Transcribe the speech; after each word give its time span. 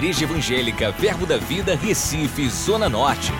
Igreja 0.00 0.24
Evangélica 0.24 0.90
Verbo 0.92 1.26
da 1.26 1.36
Vida, 1.36 1.76
Recife, 1.76 2.48
Zona 2.48 2.88
Norte. 2.88 3.30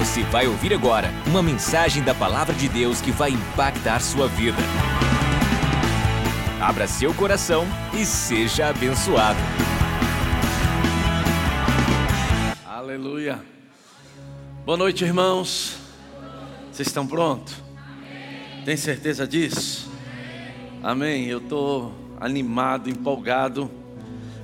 Você 0.00 0.24
vai 0.24 0.48
ouvir 0.48 0.74
agora 0.74 1.12
uma 1.28 1.40
mensagem 1.40 2.02
da 2.02 2.12
Palavra 2.12 2.52
de 2.52 2.68
Deus 2.68 3.00
que 3.00 3.12
vai 3.12 3.30
impactar 3.30 4.00
sua 4.00 4.26
vida. 4.26 4.58
Abra 6.60 6.88
seu 6.88 7.14
coração 7.14 7.64
e 7.94 8.04
seja 8.04 8.66
abençoado. 8.66 9.38
Aleluia. 12.66 13.40
Boa 14.66 14.76
noite, 14.76 15.04
irmãos. 15.04 15.78
Vocês 16.72 16.88
estão 16.88 17.06
prontos? 17.06 17.54
Tem 18.64 18.76
certeza 18.76 19.24
disso? 19.24 19.88
Amém. 20.82 21.26
Eu 21.26 21.38
estou 21.38 21.94
animado, 22.20 22.90
empolgado 22.90 23.81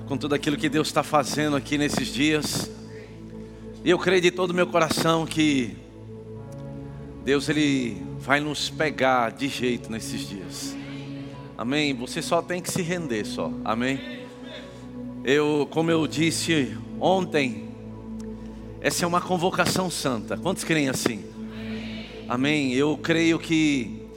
com 0.09 0.17
tudo 0.17 0.35
aquilo 0.35 0.57
que 0.57 0.71
Deus 0.71 0.89
está 0.89 1.03
fazendo 1.03 1.55
aqui 1.55 1.77
nesses 1.77 2.09
dias. 2.09 2.71
E 3.85 3.91
eu 3.91 3.99
creio 3.99 4.23
de 4.23 4.31
todo 4.31 4.53
o 4.53 4.55
meu 4.55 4.67
coração 4.67 5.27
que 5.27 5.77
Deus 7.27 7.47
ele 7.51 8.03
vai 8.19 8.41
nos 8.41 8.71
pegar 8.71 9.31
de 9.31 9.49
jeito 9.49 9.93
nesses 9.93 10.27
dias. 10.27 10.75
Amém. 11.59 11.93
Você 11.93 12.23
só 12.23 12.41
tem 12.41 12.63
que 12.63 12.71
se 12.73 12.81
render 12.81 13.27
só. 13.27 13.53
Amém. 13.63 14.27
Eu, 15.23 15.69
como 15.71 15.91
eu 15.91 16.07
disse 16.07 16.75
ontem, 16.99 17.69
essa 18.81 19.05
é 19.05 19.07
uma 19.07 19.21
convocação 19.21 19.91
santa. 19.91 20.39
Quantos 20.39 20.65
creem 20.65 20.89
assim? 20.89 21.23
Amém. 22.27 22.73
Eu 22.73 22.97
creio 22.97 23.39
que 23.39 24.09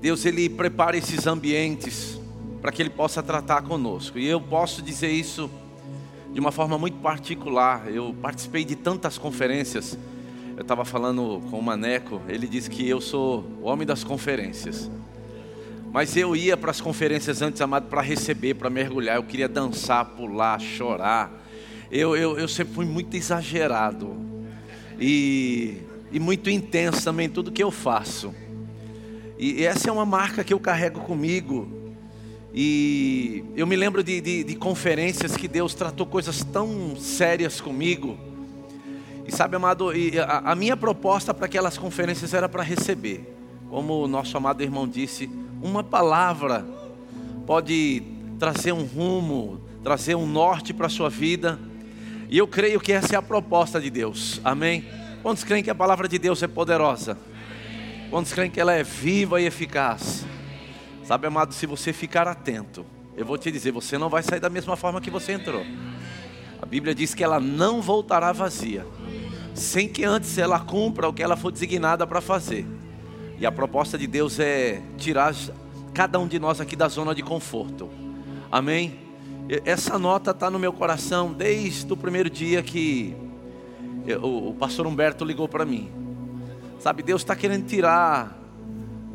Deus 0.00 0.26
ele 0.26 0.48
prepara 0.48 0.96
esses 0.96 1.24
ambientes 1.24 2.15
para 2.60 2.72
que 2.72 2.82
ele 2.82 2.90
possa 2.90 3.22
tratar 3.22 3.62
conosco. 3.62 4.18
E 4.18 4.26
eu 4.26 4.40
posso 4.40 4.82
dizer 4.82 5.10
isso 5.10 5.50
de 6.32 6.40
uma 6.40 6.52
forma 6.52 6.76
muito 6.76 6.98
particular. 6.98 7.90
Eu 7.90 8.14
participei 8.20 8.64
de 8.64 8.76
tantas 8.76 9.16
conferências. 9.18 9.98
Eu 10.56 10.62
estava 10.62 10.84
falando 10.84 11.42
com 11.50 11.58
o 11.58 11.62
Maneco, 11.62 12.20
ele 12.28 12.46
disse 12.46 12.70
que 12.70 12.88
eu 12.88 13.00
sou 13.00 13.44
o 13.60 13.64
homem 13.66 13.86
das 13.86 14.02
conferências. 14.02 14.90
Mas 15.92 16.16
eu 16.16 16.34
ia 16.34 16.56
para 16.56 16.70
as 16.70 16.80
conferências 16.80 17.40
antes, 17.40 17.60
amado, 17.60 17.88
para 17.88 18.02
receber, 18.02 18.54
para 18.54 18.68
mergulhar. 18.68 19.16
Eu 19.16 19.22
queria 19.22 19.48
dançar, 19.48 20.04
pular, 20.04 20.60
chorar. 20.60 21.30
Eu, 21.90 22.16
eu, 22.16 22.38
eu 22.38 22.48
sempre 22.48 22.74
fui 22.74 22.84
muito 22.84 23.16
exagerado 23.16 24.16
e, 24.98 25.78
e 26.10 26.18
muito 26.18 26.50
intenso 26.50 27.04
também 27.04 27.26
em 27.26 27.30
tudo 27.30 27.52
que 27.52 27.62
eu 27.62 27.70
faço. 27.70 28.34
E 29.38 29.64
essa 29.64 29.88
é 29.88 29.92
uma 29.92 30.06
marca 30.06 30.42
que 30.42 30.52
eu 30.52 30.60
carrego 30.60 31.00
comigo. 31.00 31.85
E 32.58 33.44
eu 33.54 33.66
me 33.66 33.76
lembro 33.76 34.02
de, 34.02 34.18
de, 34.18 34.42
de, 34.42 34.54
conferências 34.54 35.36
que 35.36 35.46
Deus 35.46 35.74
tratou 35.74 36.06
coisas 36.06 36.42
tão 36.42 36.96
sérias 36.96 37.60
comigo. 37.60 38.18
E 39.28 39.30
sabe, 39.30 39.56
amado, 39.56 39.90
a, 40.26 40.54
minha 40.54 40.74
proposta 40.74 41.34
para 41.34 41.44
aquelas 41.44 41.76
conferências 41.76 42.32
era 42.32 42.48
para 42.48 42.62
receber. 42.62 43.30
Como 43.68 44.02
o 44.02 44.08
nosso 44.08 44.34
amado 44.38 44.62
irmão 44.62 44.88
disse, 44.88 45.28
uma 45.60 45.84
palavra 45.84 46.64
pode 47.46 48.02
trazer 48.38 48.72
um 48.72 48.84
rumo, 48.84 49.60
trazer 49.82 50.14
um 50.14 50.26
norte 50.26 50.72
para 50.72 50.86
a 50.86 50.90
sua 50.90 51.10
vida. 51.10 51.58
E 52.30 52.38
eu 52.38 52.48
creio 52.48 52.80
que 52.80 52.90
essa 52.90 53.16
é 53.16 53.18
a 53.18 53.22
proposta 53.22 53.78
de 53.78 53.90
Deus. 53.90 54.40
Amém? 54.42 54.82
Quantos 55.22 55.44
creem 55.44 55.62
que 55.62 55.70
a 55.70 55.74
palavra 55.74 56.08
de 56.08 56.18
Deus 56.18 56.42
é 56.42 56.46
poderosa? 56.46 57.18
Quantos 58.08 58.32
creem 58.32 58.50
que 58.50 58.58
ela 58.58 58.72
é 58.72 58.82
viva 58.82 59.42
e 59.42 59.44
eficaz? 59.44 60.24
Sabe, 61.06 61.28
amado, 61.28 61.54
se 61.54 61.66
você 61.66 61.92
ficar 61.92 62.26
atento, 62.26 62.84
eu 63.16 63.24
vou 63.24 63.38
te 63.38 63.48
dizer, 63.52 63.70
você 63.70 63.96
não 63.96 64.08
vai 64.08 64.24
sair 64.24 64.40
da 64.40 64.50
mesma 64.50 64.74
forma 64.74 65.00
que 65.00 65.08
você 65.08 65.34
entrou. 65.34 65.64
A 66.60 66.66
Bíblia 66.66 66.92
diz 66.92 67.14
que 67.14 67.22
ela 67.22 67.38
não 67.38 67.80
voltará 67.80 68.32
vazia, 68.32 68.84
sem 69.54 69.88
que 69.88 70.02
antes 70.02 70.36
ela 70.36 70.58
cumpra 70.58 71.08
o 71.08 71.12
que 71.12 71.22
ela 71.22 71.36
for 71.36 71.52
designada 71.52 72.04
para 72.08 72.20
fazer. 72.20 72.66
E 73.38 73.46
a 73.46 73.52
proposta 73.52 73.96
de 73.96 74.08
Deus 74.08 74.40
é 74.40 74.82
tirar 74.98 75.32
cada 75.94 76.18
um 76.18 76.26
de 76.26 76.40
nós 76.40 76.60
aqui 76.60 76.74
da 76.74 76.88
zona 76.88 77.14
de 77.14 77.22
conforto. 77.22 77.88
Amém? 78.50 78.98
Essa 79.64 80.00
nota 80.00 80.32
está 80.32 80.50
no 80.50 80.58
meu 80.58 80.72
coração 80.72 81.32
desde 81.32 81.92
o 81.92 81.96
primeiro 81.96 82.28
dia 82.28 82.64
que 82.64 83.14
o 84.20 84.52
pastor 84.54 84.88
Humberto 84.88 85.24
ligou 85.24 85.46
para 85.46 85.64
mim. 85.64 85.88
Sabe, 86.80 87.00
Deus 87.04 87.22
está 87.22 87.36
querendo 87.36 87.64
tirar 87.64 88.36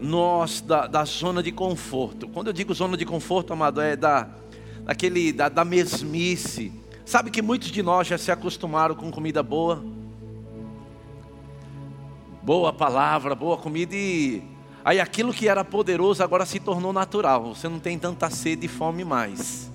nós 0.02 0.62
da, 0.62 0.88
da, 0.88 1.06
zona 1.06 1.44
de 1.44 1.52
conforto. 1.52 2.28
Quando 2.28 2.48
eu 2.48 2.54
digo 2.54 2.74
zona 2.74 2.98
de 2.98 3.06
conforto, 3.06 3.54
amado, 3.54 3.80
é 3.80 3.96
da, 3.96 4.28
daquele, 4.84 5.32
da, 5.32 5.48
da 5.48 5.64
mesmice. 5.64 6.72
Sabe 7.06 7.30
que 7.30 7.42
muitos 7.42 7.70
de 7.70 7.84
nós 7.84 8.08
já 8.08 8.18
se 8.18 8.32
acostumaram 8.32 8.96
com 8.96 9.12
comida 9.12 9.44
boa, 9.44 9.84
boa 12.42 12.74
palavra, 12.74 13.36
boa 13.36 13.58
comida 13.58 13.96
e 13.96 14.44
aí 14.84 15.00
aquilo 15.00 15.34
que 15.34 15.48
era 15.48 15.64
poderoso 15.64 16.24
agora 16.24 16.46
se 16.46 16.60
tornou 16.60 16.92
natural. 16.92 17.54
Você 17.54 17.70
não 17.70 17.80
tem 17.80 18.00
tanta 18.00 18.30
sede 18.30 18.66
e 18.66 18.70
fome 18.70 19.04
mais. 19.04 19.70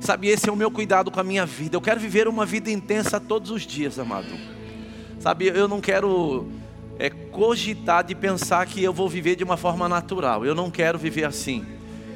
Sabe, 0.00 0.26
esse 0.26 0.48
é 0.48 0.52
o 0.52 0.56
meu 0.56 0.70
cuidado 0.70 1.12
com 1.12 1.20
a 1.20 1.22
minha 1.22 1.46
vida. 1.46 1.76
Eu 1.76 1.80
quero 1.80 2.00
viver 2.00 2.26
uma 2.26 2.44
vida 2.44 2.68
intensa 2.68 3.20
todos 3.20 3.52
os 3.52 3.62
dias, 3.62 4.00
amado. 4.00 4.26
Sabe, 5.20 5.46
eu 5.46 5.68
não 5.68 5.80
quero 5.80 6.48
é, 6.98 7.10
cogitar 7.10 8.04
de 8.04 8.14
pensar 8.14 8.66
que 8.66 8.82
eu 8.82 8.92
vou 8.92 9.08
viver 9.08 9.36
de 9.36 9.44
uma 9.44 9.56
forma 9.56 9.88
natural. 9.88 10.44
Eu 10.44 10.54
não 10.54 10.70
quero 10.70 10.98
viver 10.98 11.24
assim. 11.24 11.64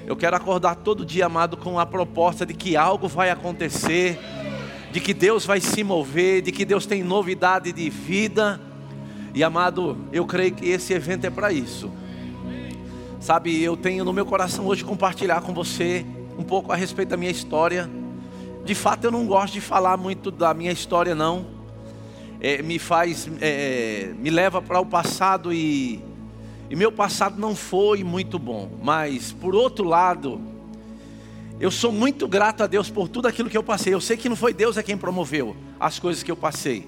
Eu 0.06 0.14
quero 0.14 0.36
acordar 0.36 0.76
todo 0.76 1.04
dia, 1.04 1.26
amado, 1.26 1.56
com 1.56 1.78
a 1.78 1.86
proposta 1.86 2.46
de 2.46 2.54
que 2.54 2.76
algo 2.76 3.08
vai 3.08 3.30
acontecer, 3.30 4.18
de 4.92 5.00
que 5.00 5.12
Deus 5.12 5.44
vai 5.44 5.60
se 5.60 5.82
mover, 5.82 6.42
de 6.42 6.52
que 6.52 6.64
Deus 6.64 6.86
tem 6.86 7.02
novidade 7.02 7.72
de 7.72 7.90
vida. 7.90 8.60
E 9.34 9.42
amado, 9.42 9.98
eu 10.12 10.24
creio 10.24 10.54
que 10.54 10.68
esse 10.68 10.92
evento 10.92 11.26
é 11.26 11.30
para 11.30 11.52
isso. 11.52 11.90
Sabe, 13.18 13.60
eu 13.60 13.76
tenho 13.76 14.04
no 14.04 14.12
meu 14.12 14.24
coração 14.24 14.66
hoje 14.66 14.84
compartilhar 14.84 15.40
com 15.40 15.52
você 15.52 16.06
um 16.38 16.44
pouco 16.44 16.70
a 16.70 16.76
respeito 16.76 17.08
da 17.08 17.16
minha 17.16 17.30
história. 17.30 17.90
De 18.64 18.74
fato, 18.74 19.04
eu 19.04 19.10
não 19.10 19.26
gosto 19.26 19.54
de 19.54 19.60
falar 19.60 19.96
muito 19.96 20.30
da 20.30 20.54
minha 20.54 20.70
história, 20.70 21.14
não 21.14 21.55
é, 22.46 22.62
me 22.62 22.78
faz, 22.78 23.28
é, 23.40 24.14
me 24.16 24.30
leva 24.30 24.62
para 24.62 24.78
o 24.78 24.86
passado 24.86 25.52
e, 25.52 26.00
e 26.70 26.76
meu 26.76 26.92
passado 26.92 27.40
não 27.40 27.56
foi 27.56 28.04
muito 28.04 28.38
bom, 28.38 28.70
mas 28.80 29.32
por 29.32 29.52
outro 29.52 29.84
lado, 29.84 30.40
eu 31.58 31.72
sou 31.72 31.90
muito 31.90 32.28
grato 32.28 32.62
a 32.62 32.68
Deus 32.68 32.88
por 32.88 33.08
tudo 33.08 33.26
aquilo 33.26 33.50
que 33.50 33.58
eu 33.58 33.64
passei. 33.64 33.92
Eu 33.92 34.00
sei 34.00 34.16
que 34.16 34.28
não 34.28 34.36
foi 34.36 34.54
Deus 34.54 34.76
é 34.76 34.82
quem 34.84 34.96
promoveu 34.96 35.56
as 35.80 35.98
coisas 35.98 36.22
que 36.22 36.30
eu 36.30 36.36
passei, 36.36 36.86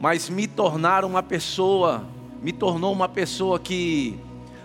mas 0.00 0.30
me 0.30 0.48
tornaram 0.48 1.10
uma 1.10 1.22
pessoa, 1.22 2.02
me 2.40 2.50
tornou 2.50 2.90
uma 2.90 3.08
pessoa 3.08 3.58
que 3.58 4.18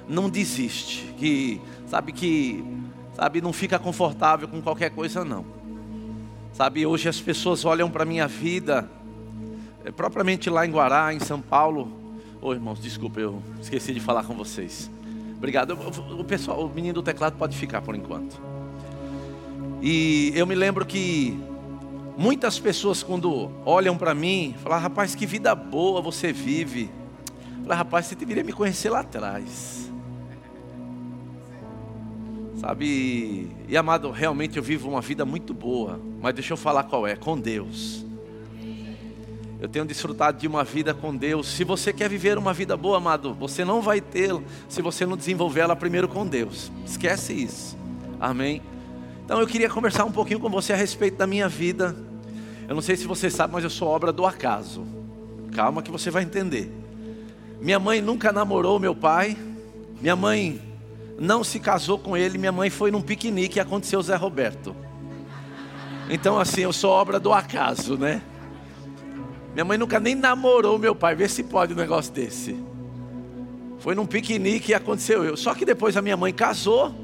não 0.08 0.30
desiste, 0.30 1.14
que 1.18 1.60
sabe 1.88 2.14
que 2.14 2.64
sabe 3.18 3.42
não 3.42 3.52
fica 3.52 3.78
confortável 3.78 4.48
com 4.48 4.62
qualquer 4.62 4.92
coisa 4.92 5.26
não. 5.26 5.46
Sabe, 6.54 6.86
hoje 6.86 7.10
as 7.10 7.20
pessoas 7.20 7.66
olham 7.66 7.92
para 7.92 8.06
minha 8.06 8.30
vida 8.30 8.90
é, 9.84 9.92
propriamente 9.92 10.50
lá 10.50 10.66
em 10.66 10.72
Guará, 10.72 11.14
em 11.14 11.20
São 11.20 11.42
Paulo. 11.42 11.92
Ô 12.42 12.54
irmãos, 12.54 12.80
desculpa, 12.80 13.20
eu 13.20 13.42
esqueci 13.62 13.94
de 13.94 14.00
falar 14.00 14.24
com 14.24 14.34
vocês. 14.34 14.90
Obrigado. 15.38 15.78
O 16.18 16.24
pessoal, 16.24 16.66
o 16.66 16.70
menino 16.70 16.96
do 16.96 17.04
teclado 17.04 17.38
pode 17.38 17.58
ficar 17.58 17.82
por 17.82 17.96
enquanto. 17.96 18.40
E 19.82 20.34
eu 20.36 20.46
me 20.46 20.56
lembro 20.56 20.86
que 20.86 21.40
muitas 22.18 22.60
pessoas 22.60 23.02
quando 23.02 23.50
olham 23.66 23.98
para 23.98 24.14
mim, 24.14 24.54
falam: 24.62 24.80
"Rapaz, 24.80 25.16
que 25.16 25.26
vida 25.26 25.56
boa 25.56 26.02
você 26.02 26.34
vive". 26.34 26.90
Fala, 27.64 27.76
rapaz, 27.76 28.08
você 28.08 28.16
deveria 28.16 28.44
me 28.44 28.52
conhecer 28.52 28.90
lá 28.90 29.02
atrás. 29.02 29.90
Sabe? 32.56 33.50
E 33.68 33.78
amado, 33.78 34.12
realmente 34.12 34.58
eu 34.58 34.64
vivo 34.64 34.90
uma 34.90 35.02
vida 35.02 35.24
muito 35.24 35.54
boa, 35.54 36.00
mas 36.20 36.34
deixa 36.34 36.52
eu 36.54 36.58
falar 36.58 36.84
qual 36.84 37.08
é, 37.08 37.16
com 37.16 37.40
Deus. 37.40 38.09
Eu 39.60 39.68
tenho 39.68 39.84
desfrutado 39.84 40.38
de 40.38 40.48
uma 40.48 40.64
vida 40.64 40.94
com 40.94 41.14
Deus. 41.14 41.48
Se 41.48 41.66
você 41.66 41.92
quer 41.92 42.10
viver 42.10 42.38
uma 42.38 42.54
vida 42.54 42.78
boa, 42.78 42.98
amado, 42.98 43.34
você 43.34 43.66
não 43.66 43.82
vai 43.82 44.00
tê-la 44.00 44.42
se 44.70 44.82
você 44.82 45.06
não 45.06 45.18
desenvolver 45.18 45.60
ela 45.62 45.76
primeiro 45.76 46.08
com 46.08 46.26
Deus. 46.26 46.72
Esquece 46.86 47.34
isso. 47.34 47.78
Amém. 48.20 48.62
Então 49.26 49.40
eu 49.42 49.46
queria 49.46 49.70
conversar 49.70 50.06
um 50.06 50.12
pouquinho 50.12 50.40
com 50.40 50.50
você 50.50 50.72
a 50.72 50.78
respeito 50.78 51.18
da 51.18 51.28
minha 51.28 51.50
vida. 51.50 51.94
Eu 52.70 52.74
não 52.74 52.82
sei 52.82 52.96
se 52.96 53.06
você 53.06 53.30
sabe, 53.30 53.54
mas 53.54 53.66
eu 53.66 53.70
sou 53.70 53.90
obra 53.90 54.14
do 54.14 54.26
acaso. 54.26 54.86
Calma 55.52 55.82
que 55.82 55.92
você 55.92 56.10
vai 56.10 56.24
entender. 56.24 56.72
Minha 57.60 57.80
mãe 57.80 58.02
nunca 58.02 58.32
namorou 58.32 58.80
meu 58.80 58.96
pai. 58.96 59.38
Minha 60.00 60.16
mãe 60.16 60.62
não 61.20 61.44
se 61.44 61.60
casou 61.60 62.00
com 62.00 62.16
ele. 62.16 62.38
Minha 62.38 62.54
mãe 62.54 62.70
foi 62.70 62.92
num 62.92 63.02
piquenique 63.02 63.58
e 63.58 63.60
aconteceu 63.60 64.02
Zé 64.02 64.16
Roberto. 64.16 64.74
Então 66.10 66.40
assim, 66.40 66.62
eu 66.62 66.72
sou 66.72 66.92
obra 66.92 67.20
do 67.20 67.34
acaso, 67.34 67.98
né? 67.98 68.22
Minha 69.60 69.66
mãe 69.66 69.78
nunca 69.78 70.00
nem 70.00 70.16
namorou 70.16 70.80
meu 70.80 70.96
pai, 70.96 71.16
vê 71.16 71.28
se 71.28 71.44
pode 71.44 71.74
um 71.74 71.76
negócio 71.76 72.14
desse. 72.14 72.56
Foi 73.80 73.94
num 73.94 74.06
piquenique 74.06 74.72
e 74.72 74.74
aconteceu 74.74 75.22
eu. 75.26 75.36
Só 75.36 75.54
que 75.54 75.66
depois 75.66 75.98
a 75.98 76.02
minha 76.02 76.16
mãe 76.16 76.32
casou 76.32 76.96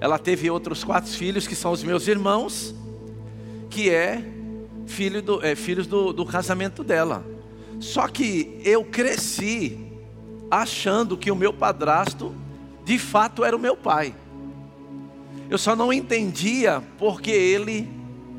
ela 0.00 0.16
teve 0.16 0.48
outros 0.48 0.84
quatro 0.84 1.10
filhos, 1.10 1.48
que 1.48 1.56
são 1.56 1.72
os 1.72 1.82
meus 1.82 2.06
irmãos, 2.06 2.72
que 3.68 3.90
é, 3.90 4.22
filho 4.86 5.20
do, 5.20 5.44
é 5.44 5.56
filhos 5.56 5.88
do, 5.88 6.12
do 6.12 6.24
casamento 6.24 6.84
dela. 6.84 7.26
Só 7.80 8.06
que 8.06 8.60
eu 8.64 8.84
cresci 8.84 9.76
achando 10.48 11.16
que 11.16 11.28
o 11.28 11.34
meu 11.34 11.52
padrasto, 11.52 12.32
de 12.84 13.00
fato, 13.00 13.44
era 13.44 13.56
o 13.56 13.58
meu 13.58 13.76
pai. 13.76 14.14
Eu 15.50 15.58
só 15.58 15.74
não 15.74 15.92
entendia 15.92 16.80
porque 16.98 17.32
ele, 17.32 17.90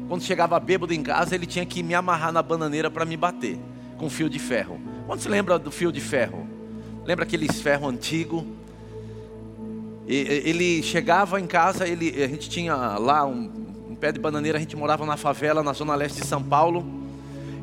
quando 0.08 0.22
chegava 0.22 0.60
bêbado 0.60 0.94
em 0.94 1.02
casa, 1.02 1.34
ele 1.34 1.46
tinha 1.46 1.66
que 1.66 1.82
me 1.82 1.94
amarrar 1.94 2.32
na 2.32 2.42
bananeira 2.42 2.92
para 2.92 3.06
me 3.06 3.18
bater 3.18 3.60
com 3.98 4.10
fio 4.10 4.30
de 4.30 4.40
ferro. 4.40 4.80
Quando 5.08 5.20
se 5.20 5.30
lembra 5.30 5.58
do 5.58 5.72
fio 5.72 5.92
de 5.92 6.02
ferro? 6.02 6.48
Lembra 7.04 7.24
aqueles 7.24 7.62
ferro 7.62 7.88
antigo? 7.88 8.46
Ele 10.08 10.84
chegava 10.84 11.40
em 11.40 11.48
casa, 11.48 11.88
ele, 11.88 12.10
a 12.24 12.28
gente 12.28 12.50
tinha 12.50 12.76
lá 12.76 13.26
um, 13.26 13.52
um 13.90 13.96
pé 13.96 14.12
de 14.12 14.20
bananeira, 14.20 14.58
a 14.58 14.62
gente 14.62 14.76
morava 14.76 15.06
na 15.06 15.18
favela, 15.18 15.64
na 15.64 15.74
zona 15.74 15.96
leste 15.96 16.22
de 16.22 16.28
São 16.28 16.44
Paulo. 16.44 16.86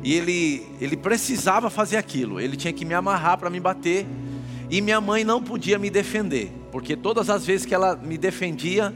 E 0.03 0.13
ele, 0.13 0.65
ele 0.81 0.97
precisava 0.97 1.69
fazer 1.69 1.95
aquilo, 1.95 2.39
ele 2.39 2.57
tinha 2.57 2.73
que 2.73 2.83
me 2.83 2.93
amarrar 2.93 3.37
para 3.37 3.49
me 3.49 3.59
bater. 3.59 4.05
E 4.69 4.81
minha 4.81 4.99
mãe 4.99 5.23
não 5.23 5.41
podia 5.41 5.79
me 5.79 5.89
defender, 5.89 6.51
porque 6.71 6.97
todas 6.97 7.29
as 7.29 7.45
vezes 7.45 7.65
que 7.65 7.73
ela 7.73 7.95
me 7.95 8.17
defendia, 8.17 8.93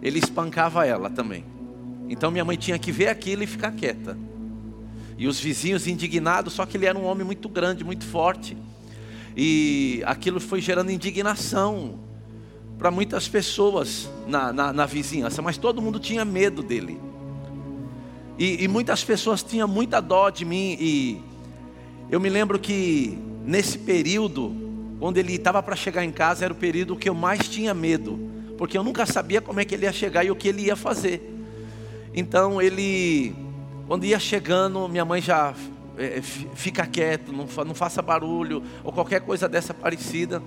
ele 0.00 0.18
espancava 0.20 0.86
ela 0.86 1.10
também. 1.10 1.44
Então 2.08 2.30
minha 2.30 2.44
mãe 2.44 2.56
tinha 2.56 2.78
que 2.78 2.92
ver 2.92 3.08
aquilo 3.08 3.42
e 3.42 3.46
ficar 3.46 3.72
quieta. 3.72 4.16
E 5.16 5.26
os 5.26 5.38
vizinhos 5.38 5.86
indignados, 5.86 6.52
só 6.52 6.66
que 6.66 6.76
ele 6.76 6.86
era 6.86 6.98
um 6.98 7.04
homem 7.04 7.24
muito 7.24 7.48
grande, 7.48 7.84
muito 7.84 8.04
forte. 8.04 8.56
E 9.36 10.02
aquilo 10.06 10.40
foi 10.40 10.60
gerando 10.60 10.90
indignação 10.90 11.98
para 12.78 12.90
muitas 12.90 13.28
pessoas 13.28 14.08
na, 14.26 14.52
na, 14.52 14.72
na, 14.72 14.86
vizinhança, 14.86 15.40
mas 15.40 15.56
todo 15.56 15.80
mundo 15.80 15.98
tinha 15.98 16.24
medo 16.24 16.62
dele. 16.62 17.00
E, 18.38 18.64
e 18.64 18.68
muitas 18.68 19.04
pessoas 19.04 19.42
tinham 19.42 19.68
muita 19.68 20.00
dó 20.00 20.28
de 20.30 20.44
mim. 20.44 20.76
E 20.80 21.22
eu 22.10 22.20
me 22.20 22.28
lembro 22.28 22.58
que 22.58 23.16
nesse 23.44 23.78
período, 23.78 24.54
quando 24.98 25.18
ele 25.18 25.34
estava 25.34 25.62
para 25.62 25.76
chegar 25.76 26.04
em 26.04 26.12
casa, 26.12 26.44
era 26.44 26.52
o 26.52 26.56
período 26.56 26.96
que 26.96 27.08
eu 27.08 27.14
mais 27.14 27.48
tinha 27.48 27.72
medo, 27.72 28.18
porque 28.58 28.76
eu 28.76 28.82
nunca 28.82 29.06
sabia 29.06 29.40
como 29.40 29.60
é 29.60 29.64
que 29.64 29.74
ele 29.74 29.86
ia 29.86 29.92
chegar 29.92 30.24
e 30.24 30.30
o 30.30 30.36
que 30.36 30.48
ele 30.48 30.62
ia 30.62 30.76
fazer. 30.76 31.33
Então 32.14 32.62
ele, 32.62 33.34
quando 33.88 34.04
ia 34.04 34.18
chegando, 34.18 34.88
minha 34.88 35.04
mãe 35.04 35.20
já 35.20 35.52
é, 35.98 36.20
fica 36.22 36.86
quieto, 36.86 37.32
não, 37.32 37.46
não 37.64 37.74
faça 37.74 38.00
barulho 38.00 38.62
ou 38.84 38.92
qualquer 38.92 39.20
coisa 39.20 39.48
dessa 39.48 39.74
parecida. 39.74 40.40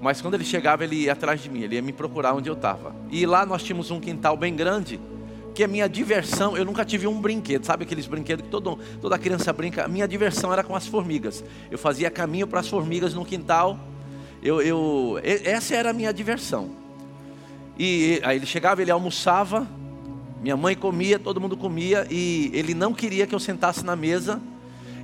Mas 0.00 0.20
quando 0.20 0.34
ele 0.34 0.44
chegava, 0.44 0.82
ele 0.82 0.96
ia 0.96 1.12
atrás 1.12 1.42
de 1.42 1.50
mim, 1.50 1.60
ele 1.60 1.76
ia 1.76 1.82
me 1.82 1.92
procurar 1.92 2.34
onde 2.34 2.48
eu 2.48 2.54
estava. 2.54 2.94
E 3.10 3.24
lá 3.26 3.44
nós 3.44 3.62
tínhamos 3.62 3.90
um 3.90 4.00
quintal 4.00 4.36
bem 4.36 4.56
grande, 4.56 4.98
que 5.54 5.62
a 5.62 5.68
minha 5.68 5.88
diversão, 5.88 6.56
eu 6.56 6.64
nunca 6.64 6.84
tive 6.84 7.06
um 7.06 7.20
brinquedo, 7.20 7.64
sabe 7.64 7.84
aqueles 7.84 8.06
brinquedos 8.06 8.44
que 8.44 8.50
todo, 8.50 8.78
toda 9.00 9.18
criança 9.18 9.52
brinca? 9.52 9.84
A 9.84 9.88
minha 9.88 10.08
diversão 10.08 10.52
era 10.52 10.64
com 10.64 10.74
as 10.74 10.86
formigas. 10.86 11.44
Eu 11.70 11.76
fazia 11.76 12.10
caminho 12.10 12.46
para 12.46 12.60
as 12.60 12.68
formigas 12.68 13.12
no 13.12 13.24
quintal. 13.24 13.78
Eu, 14.42 14.62
eu, 14.62 15.20
essa 15.22 15.74
era 15.76 15.90
a 15.90 15.92
minha 15.92 16.12
diversão. 16.12 16.70
E 17.78 18.20
aí 18.22 18.38
ele 18.38 18.46
chegava, 18.46 18.80
ele 18.80 18.90
almoçava, 18.90 19.66
minha 20.42 20.56
mãe 20.56 20.74
comia, 20.74 21.18
todo 21.18 21.40
mundo 21.40 21.56
comia, 21.56 22.06
e 22.10 22.50
ele 22.54 22.74
não 22.74 22.94
queria 22.94 23.26
que 23.26 23.34
eu 23.34 23.40
sentasse 23.40 23.84
na 23.84 23.94
mesa, 23.94 24.40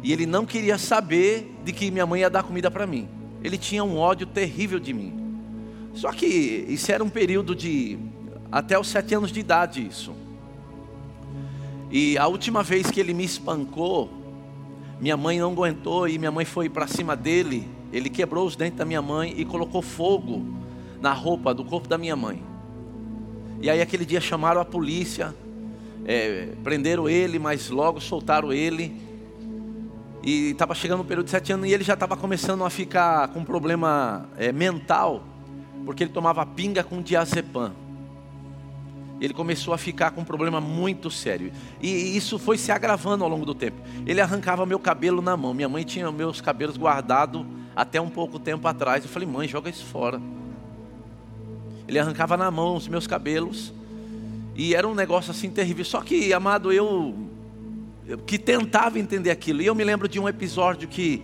e 0.02 0.12
ele 0.12 0.26
não 0.26 0.46
queria 0.46 0.78
saber 0.78 1.54
de 1.64 1.72
que 1.72 1.90
minha 1.90 2.06
mãe 2.06 2.20
ia 2.20 2.30
dar 2.30 2.42
comida 2.42 2.70
para 2.70 2.86
mim 2.86 3.08
ele 3.46 3.56
tinha 3.56 3.84
um 3.84 3.96
ódio 3.96 4.26
terrível 4.26 4.80
de 4.80 4.92
mim. 4.92 5.12
Só 5.94 6.12
que 6.12 6.26
isso 6.26 6.90
era 6.90 7.02
um 7.02 7.08
período 7.08 7.54
de 7.54 7.96
até 8.50 8.78
os 8.78 8.88
sete 8.88 9.14
anos 9.14 9.30
de 9.30 9.38
idade 9.38 9.86
isso. 9.86 10.12
E 11.90 12.18
a 12.18 12.26
última 12.26 12.62
vez 12.62 12.90
que 12.90 12.98
ele 12.98 13.14
me 13.14 13.24
espancou, 13.24 14.10
minha 15.00 15.16
mãe 15.16 15.38
não 15.38 15.52
aguentou 15.52 16.08
e 16.08 16.18
minha 16.18 16.32
mãe 16.32 16.44
foi 16.44 16.68
para 16.68 16.88
cima 16.88 17.14
dele. 17.14 17.68
Ele 17.92 18.10
quebrou 18.10 18.46
os 18.46 18.56
dentes 18.56 18.78
da 18.78 18.84
minha 18.84 19.00
mãe 19.00 19.32
e 19.36 19.44
colocou 19.44 19.80
fogo 19.80 20.44
na 21.00 21.12
roupa 21.12 21.54
do 21.54 21.64
corpo 21.64 21.86
da 21.86 21.96
minha 21.96 22.16
mãe. 22.16 22.42
E 23.60 23.70
aí 23.70 23.80
aquele 23.80 24.04
dia 24.04 24.20
chamaram 24.20 24.60
a 24.60 24.64
polícia, 24.64 25.34
é, 26.04 26.48
prenderam 26.62 27.08
ele, 27.08 27.38
mas 27.38 27.70
logo 27.70 28.00
soltaram 28.00 28.52
ele. 28.52 29.00
E 30.22 30.50
estava 30.50 30.74
chegando 30.74 30.98
no 30.98 31.04
período 31.04 31.26
de 31.26 31.30
sete 31.30 31.52
anos 31.52 31.68
e 31.68 31.72
ele 31.72 31.84
já 31.84 31.94
estava 31.94 32.16
começando 32.16 32.64
a 32.64 32.70
ficar 32.70 33.28
com 33.28 33.44
problema 33.44 34.28
é, 34.36 34.52
mental, 34.52 35.22
porque 35.84 36.02
ele 36.02 36.12
tomava 36.12 36.44
pinga 36.44 36.82
com 36.82 37.00
diazepam. 37.00 37.72
Ele 39.20 39.32
começou 39.32 39.72
a 39.72 39.78
ficar 39.78 40.10
com 40.10 40.20
um 40.20 40.24
problema 40.24 40.60
muito 40.60 41.10
sério. 41.10 41.50
E 41.80 42.16
isso 42.16 42.38
foi 42.38 42.58
se 42.58 42.70
agravando 42.70 43.24
ao 43.24 43.30
longo 43.30 43.46
do 43.46 43.54
tempo. 43.54 43.80
Ele 44.06 44.20
arrancava 44.20 44.66
meu 44.66 44.78
cabelo 44.78 45.22
na 45.22 45.36
mão. 45.36 45.54
Minha 45.54 45.68
mãe 45.68 45.84
tinha 45.84 46.10
meus 46.12 46.40
cabelos 46.40 46.76
guardados 46.76 47.46
até 47.74 47.98
um 47.98 48.10
pouco 48.10 48.38
tempo 48.38 48.68
atrás. 48.68 49.04
Eu 49.04 49.10
falei, 49.10 49.26
mãe, 49.26 49.48
joga 49.48 49.70
isso 49.70 49.86
fora. 49.86 50.20
Ele 51.88 51.98
arrancava 51.98 52.36
na 52.36 52.50
mão 52.50 52.76
os 52.76 52.88
meus 52.88 53.06
cabelos. 53.06 53.72
E 54.54 54.74
era 54.74 54.86
um 54.88 54.94
negócio 54.94 55.30
assim 55.30 55.50
terrível. 55.50 55.84
Só 55.84 56.00
que, 56.00 56.32
amado, 56.32 56.72
eu 56.72 57.14
que 58.26 58.38
tentava 58.38 58.98
entender 58.98 59.30
aquilo. 59.30 59.62
E 59.62 59.66
eu 59.66 59.74
me 59.74 59.84
lembro 59.84 60.08
de 60.08 60.20
um 60.20 60.28
episódio 60.28 60.88
que 60.88 61.22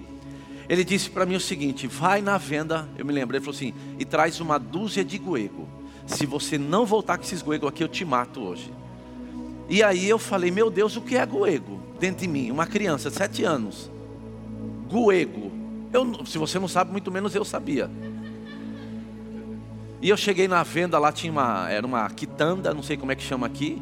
ele 0.68 0.84
disse 0.84 1.10
para 1.10 1.24
mim 1.26 1.36
o 1.36 1.40
seguinte: 1.40 1.86
vai 1.86 2.20
na 2.20 2.36
venda, 2.38 2.88
eu 2.96 3.04
me 3.04 3.12
lembro, 3.12 3.36
ele 3.36 3.44
falou 3.44 3.54
assim, 3.54 3.72
e 3.98 4.04
traz 4.04 4.40
uma 4.40 4.58
dúzia 4.58 5.04
de 5.04 5.18
goego. 5.18 5.68
Se 6.06 6.26
você 6.26 6.58
não 6.58 6.84
voltar 6.84 7.16
com 7.16 7.24
esses 7.24 7.42
goego 7.42 7.68
aqui, 7.68 7.84
eu 7.84 7.88
te 7.88 8.04
mato 8.04 8.40
hoje. 8.40 8.72
E 9.68 9.82
aí 9.82 10.08
eu 10.08 10.18
falei, 10.18 10.50
meu 10.50 10.68
Deus, 10.70 10.96
o 10.96 11.00
que 11.00 11.16
é 11.16 11.24
goego? 11.24 11.80
Dentro 12.00 12.22
de 12.22 12.28
mim, 12.28 12.50
uma 12.50 12.66
criança 12.66 13.08
de 13.08 13.16
sete 13.16 13.44
anos. 13.44 13.90
Goego. 14.90 15.52
Eu, 15.92 16.26
se 16.26 16.36
você 16.38 16.58
não 16.58 16.66
sabe, 16.66 16.90
muito 16.90 17.10
menos 17.10 17.34
eu 17.34 17.44
sabia. 17.44 17.88
E 20.02 20.08
eu 20.08 20.16
cheguei 20.16 20.48
na 20.48 20.64
venda, 20.64 20.98
lá 20.98 21.12
tinha 21.12 21.30
uma, 21.30 21.70
era 21.70 21.86
uma 21.86 22.10
quitanda, 22.10 22.74
não 22.74 22.82
sei 22.82 22.96
como 22.96 23.12
é 23.12 23.14
que 23.14 23.22
chama 23.22 23.46
aqui. 23.46 23.80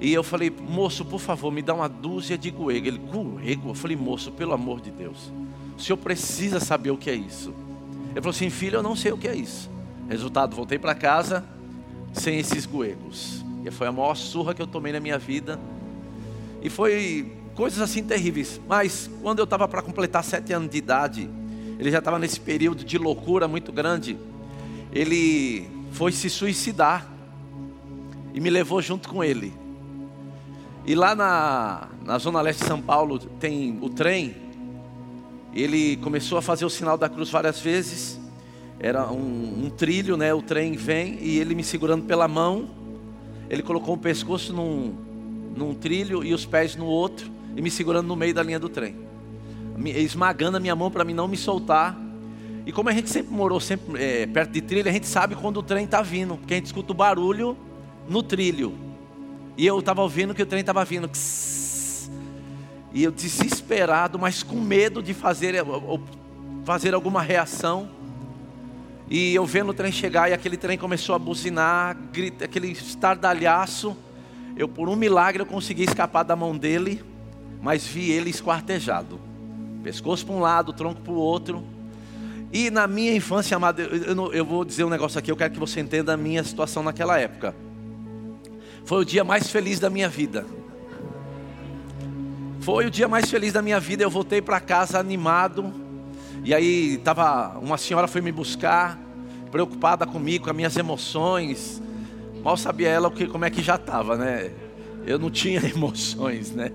E 0.00 0.14
eu 0.14 0.22
falei, 0.22 0.50
moço, 0.50 1.04
por 1.04 1.20
favor, 1.20 1.52
me 1.52 1.60
dá 1.60 1.74
uma 1.74 1.90
dúzia 1.90 2.38
de 2.38 2.50
goego. 2.50 2.86
Ele, 2.86 2.96
goego? 2.96 3.68
Eu 3.68 3.74
falei, 3.74 3.98
moço, 3.98 4.32
pelo 4.32 4.54
amor 4.54 4.80
de 4.80 4.90
Deus, 4.90 5.30
o 5.76 5.80
senhor 5.80 5.98
precisa 5.98 6.58
saber 6.58 6.90
o 6.90 6.96
que 6.96 7.10
é 7.10 7.14
isso. 7.14 7.54
Ele 8.12 8.20
falou 8.22 8.30
assim, 8.30 8.48
filho, 8.48 8.76
eu 8.76 8.82
não 8.82 8.96
sei 8.96 9.12
o 9.12 9.18
que 9.18 9.28
é 9.28 9.36
isso. 9.36 9.70
Resultado, 10.08 10.56
voltei 10.56 10.78
para 10.78 10.94
casa 10.94 11.44
sem 12.14 12.38
esses 12.38 12.64
goegos. 12.64 13.44
E 13.62 13.70
foi 13.70 13.88
a 13.88 13.92
maior 13.92 14.14
surra 14.14 14.54
que 14.54 14.62
eu 14.62 14.66
tomei 14.66 14.90
na 14.90 15.00
minha 15.00 15.18
vida. 15.18 15.60
E 16.62 16.70
foi 16.70 17.36
coisas 17.54 17.78
assim 17.82 18.02
terríveis. 18.02 18.58
Mas 18.66 19.10
quando 19.20 19.40
eu 19.40 19.44
estava 19.44 19.68
para 19.68 19.82
completar 19.82 20.24
sete 20.24 20.54
anos 20.54 20.70
de 20.70 20.78
idade, 20.78 21.28
ele 21.78 21.90
já 21.90 21.98
estava 21.98 22.18
nesse 22.18 22.40
período 22.40 22.82
de 22.82 22.96
loucura 22.96 23.46
muito 23.46 23.70
grande. 23.70 24.16
Ele 24.92 25.68
foi 25.92 26.12
se 26.12 26.28
suicidar 26.28 27.06
e 28.34 28.40
me 28.40 28.50
levou 28.50 28.80
junto 28.80 29.08
com 29.08 29.22
ele. 29.22 29.52
E 30.86 30.94
lá 30.94 31.14
na, 31.14 31.88
na 32.04 32.18
zona 32.18 32.40
leste 32.40 32.60
de 32.60 32.66
São 32.66 32.80
Paulo 32.80 33.18
tem 33.18 33.78
o 33.80 33.88
trem. 33.88 34.34
Ele 35.52 35.96
começou 35.98 36.38
a 36.38 36.42
fazer 36.42 36.64
o 36.64 36.70
sinal 36.70 36.96
da 36.96 37.08
cruz 37.08 37.30
várias 37.30 37.60
vezes. 37.60 38.20
Era 38.78 39.10
um, 39.10 39.66
um 39.66 39.70
trilho, 39.70 40.16
né? 40.16 40.32
O 40.32 40.40
trem 40.40 40.72
vem 40.72 41.18
e 41.20 41.38
ele 41.38 41.54
me 41.54 41.62
segurando 41.62 42.04
pela 42.04 42.26
mão. 42.26 42.70
Ele 43.48 43.62
colocou 43.62 43.94
o 43.94 43.98
pescoço 43.98 44.52
num, 44.52 44.94
num 45.56 45.74
trilho 45.74 46.24
e 46.24 46.32
os 46.32 46.46
pés 46.46 46.76
no 46.76 46.86
outro 46.86 47.30
e 47.56 47.60
me 47.60 47.70
segurando 47.70 48.06
no 48.06 48.16
meio 48.16 48.32
da 48.32 48.42
linha 48.42 48.58
do 48.58 48.68
trem, 48.68 48.96
esmagando 49.84 50.56
a 50.56 50.60
minha 50.60 50.74
mão 50.74 50.90
para 50.90 51.04
mim 51.04 51.14
não 51.14 51.28
me 51.28 51.36
soltar. 51.36 51.98
E 52.66 52.72
como 52.72 52.88
a 52.88 52.92
gente 52.92 53.08
sempre 53.08 53.32
morou 53.32 53.58
sempre 53.58 54.02
é, 54.02 54.26
perto 54.26 54.50
de 54.50 54.60
trilho, 54.60 54.88
a 54.88 54.92
gente 54.92 55.06
sabe 55.06 55.34
quando 55.34 55.58
o 55.58 55.62
trem 55.62 55.84
está 55.84 56.02
vindo, 56.02 56.36
porque 56.36 56.54
a 56.54 56.56
gente 56.56 56.66
escuta 56.66 56.92
o 56.92 56.94
barulho 56.94 57.56
no 58.08 58.22
trilho. 58.22 58.74
E 59.56 59.66
eu 59.66 59.78
estava 59.78 60.02
ouvindo 60.02 60.34
que 60.34 60.42
o 60.42 60.46
trem 60.46 60.60
estava 60.60 60.84
vindo. 60.84 61.10
E 62.92 63.02
eu 63.02 63.10
desesperado, 63.10 64.18
mas 64.18 64.42
com 64.42 64.56
medo 64.56 65.02
de 65.02 65.14
fazer, 65.14 65.56
fazer 66.64 66.94
alguma 66.94 67.22
reação. 67.22 67.88
E 69.08 69.34
eu 69.34 69.44
vendo 69.44 69.70
o 69.70 69.74
trem 69.74 69.90
chegar 69.90 70.30
e 70.30 70.32
aquele 70.32 70.56
trem 70.56 70.78
começou 70.78 71.14
a 71.14 71.18
buzinar, 71.18 71.96
grita, 72.12 72.44
aquele 72.44 72.68
estardalhaço. 72.68 73.96
Eu 74.56 74.68
por 74.68 74.88
um 74.88 74.96
milagre 74.96 75.42
eu 75.42 75.46
consegui 75.46 75.84
escapar 75.84 76.22
da 76.22 76.36
mão 76.36 76.56
dele, 76.56 77.02
mas 77.60 77.86
vi 77.86 78.10
ele 78.10 78.30
esquartejado. 78.30 79.20
Pescoço 79.82 80.24
para 80.24 80.34
um 80.34 80.40
lado, 80.40 80.72
tronco 80.72 81.00
para 81.00 81.12
o 81.12 81.16
outro. 81.16 81.62
E 82.52 82.70
na 82.70 82.86
minha 82.86 83.14
infância, 83.14 83.56
amado, 83.56 83.80
eu, 83.80 84.14
eu, 84.14 84.32
eu 84.32 84.44
vou 84.44 84.64
dizer 84.64 84.84
um 84.84 84.88
negócio 84.88 85.18
aqui, 85.18 85.30
eu 85.30 85.36
quero 85.36 85.52
que 85.52 85.60
você 85.60 85.80
entenda 85.80 86.14
a 86.14 86.16
minha 86.16 86.42
situação 86.42 86.82
naquela 86.82 87.18
época. 87.18 87.54
Foi 88.84 89.02
o 89.02 89.04
dia 89.04 89.22
mais 89.22 89.48
feliz 89.48 89.78
da 89.78 89.88
minha 89.88 90.08
vida. 90.08 90.44
Foi 92.60 92.86
o 92.86 92.90
dia 92.90 93.06
mais 93.06 93.30
feliz 93.30 93.52
da 93.52 93.62
minha 93.62 93.78
vida. 93.78 94.02
Eu 94.02 94.10
voltei 94.10 94.42
para 94.42 94.58
casa 94.60 94.98
animado. 94.98 95.72
E 96.42 96.52
aí 96.52 96.98
tava 96.98 97.58
uma 97.58 97.78
senhora 97.78 98.08
foi 98.08 98.20
me 98.20 98.32
buscar, 98.32 98.98
preocupada 99.50 100.06
comigo, 100.06 100.44
com 100.44 100.50
as 100.50 100.56
minhas 100.56 100.76
emoções. 100.76 101.80
Mal 102.42 102.56
sabia 102.56 102.88
ela 102.88 103.10
que, 103.10 103.26
como 103.26 103.44
é 103.44 103.50
que 103.50 103.62
já 103.62 103.76
estava, 103.76 104.16
né? 104.16 104.50
Eu 105.06 105.18
não 105.18 105.30
tinha 105.30 105.60
emoções, 105.68 106.50
né? 106.50 106.72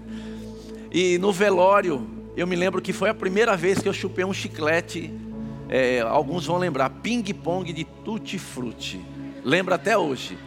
E 0.91 1.17
no 1.17 1.33
velório, 1.33 2.07
eu 2.37 2.47
me 2.47 2.55
lembro 2.55 2.81
que 2.81 2.93
foi 2.93 3.09
a 3.09 3.13
primeira 3.13 3.57
vez 3.57 3.79
que 3.79 3.89
eu 3.89 3.93
chupei 3.93 4.23
um 4.23 4.33
chiclete. 4.33 5.11
É, 5.69 6.01
alguns 6.01 6.45
vão 6.45 6.57
lembrar, 6.57 6.89
ping-pong 6.89 7.71
de 7.73 7.83
tutti-frutti. 7.83 9.03
Lembra 9.43 9.75
até 9.75 9.97
hoje. 9.97 10.37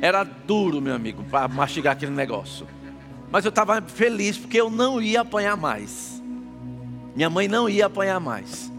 Era 0.00 0.24
duro, 0.24 0.80
meu 0.80 0.94
amigo, 0.94 1.22
para 1.24 1.46
mastigar 1.48 1.92
aquele 1.92 2.12
negócio. 2.12 2.66
Mas 3.30 3.44
eu 3.44 3.50
estava 3.50 3.80
feliz 3.82 4.36
porque 4.36 4.60
eu 4.60 4.68
não 4.68 5.00
ia 5.00 5.20
apanhar 5.20 5.56
mais. 5.56 6.22
Minha 7.14 7.30
mãe 7.30 7.48
não 7.48 7.68
ia 7.68 7.86
apanhar 7.86 8.18
mais. 8.18 8.72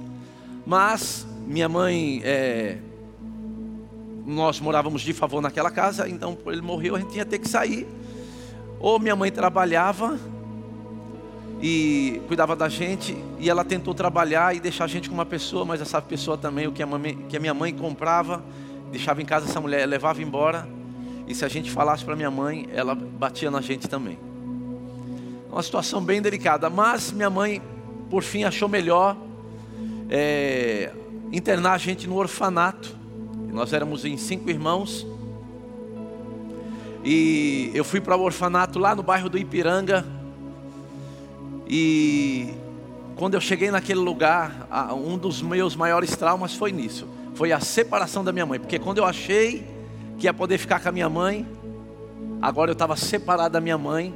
Mas 0.66 1.26
minha 1.48 1.68
mãe, 1.68 2.22
é, 2.24 2.78
nós 4.26 4.60
morávamos 4.60 5.02
de 5.02 5.14
favor 5.14 5.42
naquela 5.42 5.70
casa, 5.70 6.08
então 6.08 6.38
ele 6.48 6.62
morreu, 6.62 6.96
a 6.96 7.00
gente 7.00 7.12
tinha 7.12 7.26
que 7.26 7.40
que 7.40 7.48
sair. 7.48 7.88
Ou 8.80 9.00
minha 9.00 9.16
mãe 9.16 9.32
trabalhava 9.32 10.20
e 11.65 12.22
cuidava 12.27 12.58
da 12.58 12.67
gente, 12.67 13.15
e 13.39 13.50
ela 13.50 13.63
tentou 13.63 13.93
trabalhar 13.93 14.53
e 14.53 14.60
deixar 14.60 14.84
a 14.84 14.88
gente 14.88 15.08
com 15.08 15.15
uma 15.15 15.25
pessoa, 15.25 15.63
mas 15.63 15.79
essa 15.79 16.01
pessoa 16.01 16.38
também, 16.38 16.67
o 16.67 16.74
que 16.74 16.84
a, 16.84 16.86
mãe, 16.86 17.15
que 17.29 17.38
a 17.38 17.39
minha 17.39 17.53
mãe 17.53 17.74
comprava, 17.74 18.43
deixava 18.91 19.22
em 19.22 19.25
casa 19.25 19.46
essa 19.46 19.62
mulher, 19.62 19.86
levava 19.86 20.22
embora. 20.22 20.67
E 21.25 21.34
se 21.34 21.46
a 21.46 21.48
gente 21.48 21.72
falasse 21.72 22.03
para 22.03 22.17
minha 22.17 22.29
mãe, 22.29 22.67
ela 22.74 22.93
batia 22.93 23.50
na 23.50 23.62
gente 23.62 23.88
também. 23.88 24.20
Uma 25.50 25.63
situação 25.63 26.03
bem 26.03 26.22
delicada, 26.22 26.70
mas 26.70 27.13
minha 27.13 27.29
mãe, 27.29 27.62
por 28.10 28.24
fim, 28.24 28.43
achou 28.43 28.67
melhor 28.67 29.15
é, 30.10 30.91
internar 31.32 31.75
a 31.75 31.77
gente 31.77 32.08
no 32.08 32.17
orfanato. 32.17 32.93
Nós 33.53 33.72
éramos 33.72 34.03
em 34.03 34.17
cinco 34.17 34.50
irmãos. 34.50 35.08
E 37.05 37.72
eu 37.74 37.86
fui 37.86 38.01
para 38.01 38.17
o 38.17 38.22
orfanato 38.22 38.79
lá 38.79 38.93
no 38.93 39.01
bairro 39.01 39.29
do 39.29 39.38
Ipiranga. 39.38 40.05
E 41.75 42.53
quando 43.15 43.34
eu 43.34 43.42
cheguei 43.42 43.72
naquele 43.72 44.00
lugar, 44.00 44.68
um 44.94 45.18
dos 45.18 45.42
meus 45.42 45.75
maiores 45.75 46.15
traumas 46.15 46.53
foi 46.53 46.72
nisso. 46.72 47.08
Foi 47.34 47.51
a 47.51 47.60
separação 47.60 48.24
da 48.24 48.32
minha 48.32 48.46
mãe. 48.46 48.60
Porque 48.60 48.77
quando 48.77 49.00
eu 49.00 49.06
achei 49.06 49.68
que 50.20 50.27
ia 50.27 50.34
poder 50.36 50.60
ficar 50.60 50.80
com 50.80 50.89
a 50.89 50.92
minha 50.92 51.10
mãe, 51.10 51.48
agora 52.39 52.70
eu 52.70 52.74
estava 52.74 52.96
separado 52.96 53.53
da 53.53 53.60
minha 53.60 53.75
mãe. 53.75 54.13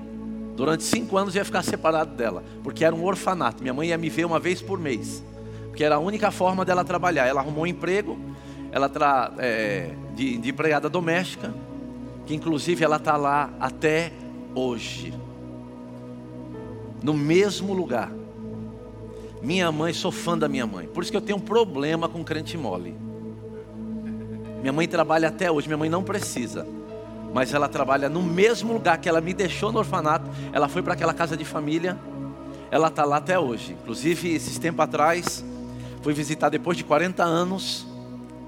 Durante 0.56 0.84
cinco 0.84 1.18
anos 1.18 1.34
eu 1.34 1.40
ia 1.40 1.46
ficar 1.46 1.64
separado 1.64 2.14
dela. 2.14 2.44
Porque 2.62 2.86
era 2.86 2.96
um 2.96 3.04
orfanato. 3.04 3.64
Minha 3.64 3.74
mãe 3.74 3.88
ia 3.88 3.98
me 3.98 4.08
ver 4.08 4.26
uma 4.26 4.40
vez 4.40 4.62
por 4.62 4.80
mês. 4.80 5.24
Porque 5.70 5.84
era 5.84 5.96
a 5.96 6.00
única 6.00 6.30
forma 6.30 6.64
dela 6.64 6.86
trabalhar. 6.86 7.26
Ela 7.26 7.42
arrumou 7.42 7.64
um 7.64 7.68
emprego. 7.68 8.20
Ela 8.72 8.88
é, 9.40 9.96
de, 10.14 10.38
de 10.38 10.50
empregada 10.52 10.88
doméstica 10.88 11.52
que 12.28 12.36
inclusive 12.36 12.84
ela 12.84 12.98
está 12.98 13.18
lá 13.18 13.50
até 13.60 14.12
hoje, 14.54 15.14
no 17.02 17.14
mesmo 17.14 17.74
lugar. 17.74 18.12
Minha 19.42 19.72
mãe, 19.72 19.94
sou 19.94 20.12
fã 20.12 20.38
da 20.38 20.48
minha 20.48 20.66
mãe, 20.66 20.88
por 20.88 21.04
isso 21.04 21.12
que 21.12 21.18
eu 21.18 21.22
tenho 21.22 21.38
um 21.38 21.42
problema 21.42 22.10
com 22.10 22.24
crente 22.24 22.58
mole. 22.58 22.96
Minha 24.62 24.74
mãe 24.74 24.88
trabalha 24.88 25.28
até 25.28 25.52
hoje, 25.52 25.68
minha 25.68 25.78
mãe 25.78 25.90
não 25.90 26.04
precisa, 26.04 26.68
mas 27.34 27.54
ela 27.54 27.70
trabalha 27.70 28.10
no 28.10 28.22
mesmo 28.22 28.74
lugar 28.74 28.98
que 28.98 29.08
ela 29.08 29.22
me 29.22 29.34
deixou 29.34 29.72
no 29.72 29.80
orfanato. 29.80 30.30
Ela 30.52 30.68
foi 30.68 30.82
para 30.82 30.94
aquela 30.94 31.14
casa 31.14 31.38
de 31.38 31.46
família, 31.46 31.98
ela 32.72 32.88
está 32.88 33.06
lá 33.06 33.18
até 33.18 33.38
hoje. 33.38 33.74
Inclusive, 33.74 34.34
esses 34.34 34.58
tempos 34.58 34.84
atrás, 34.84 35.46
fui 36.02 36.14
visitar 36.14 36.50
depois 36.50 36.76
de 36.76 36.84
40 36.84 37.24
anos 37.24 37.86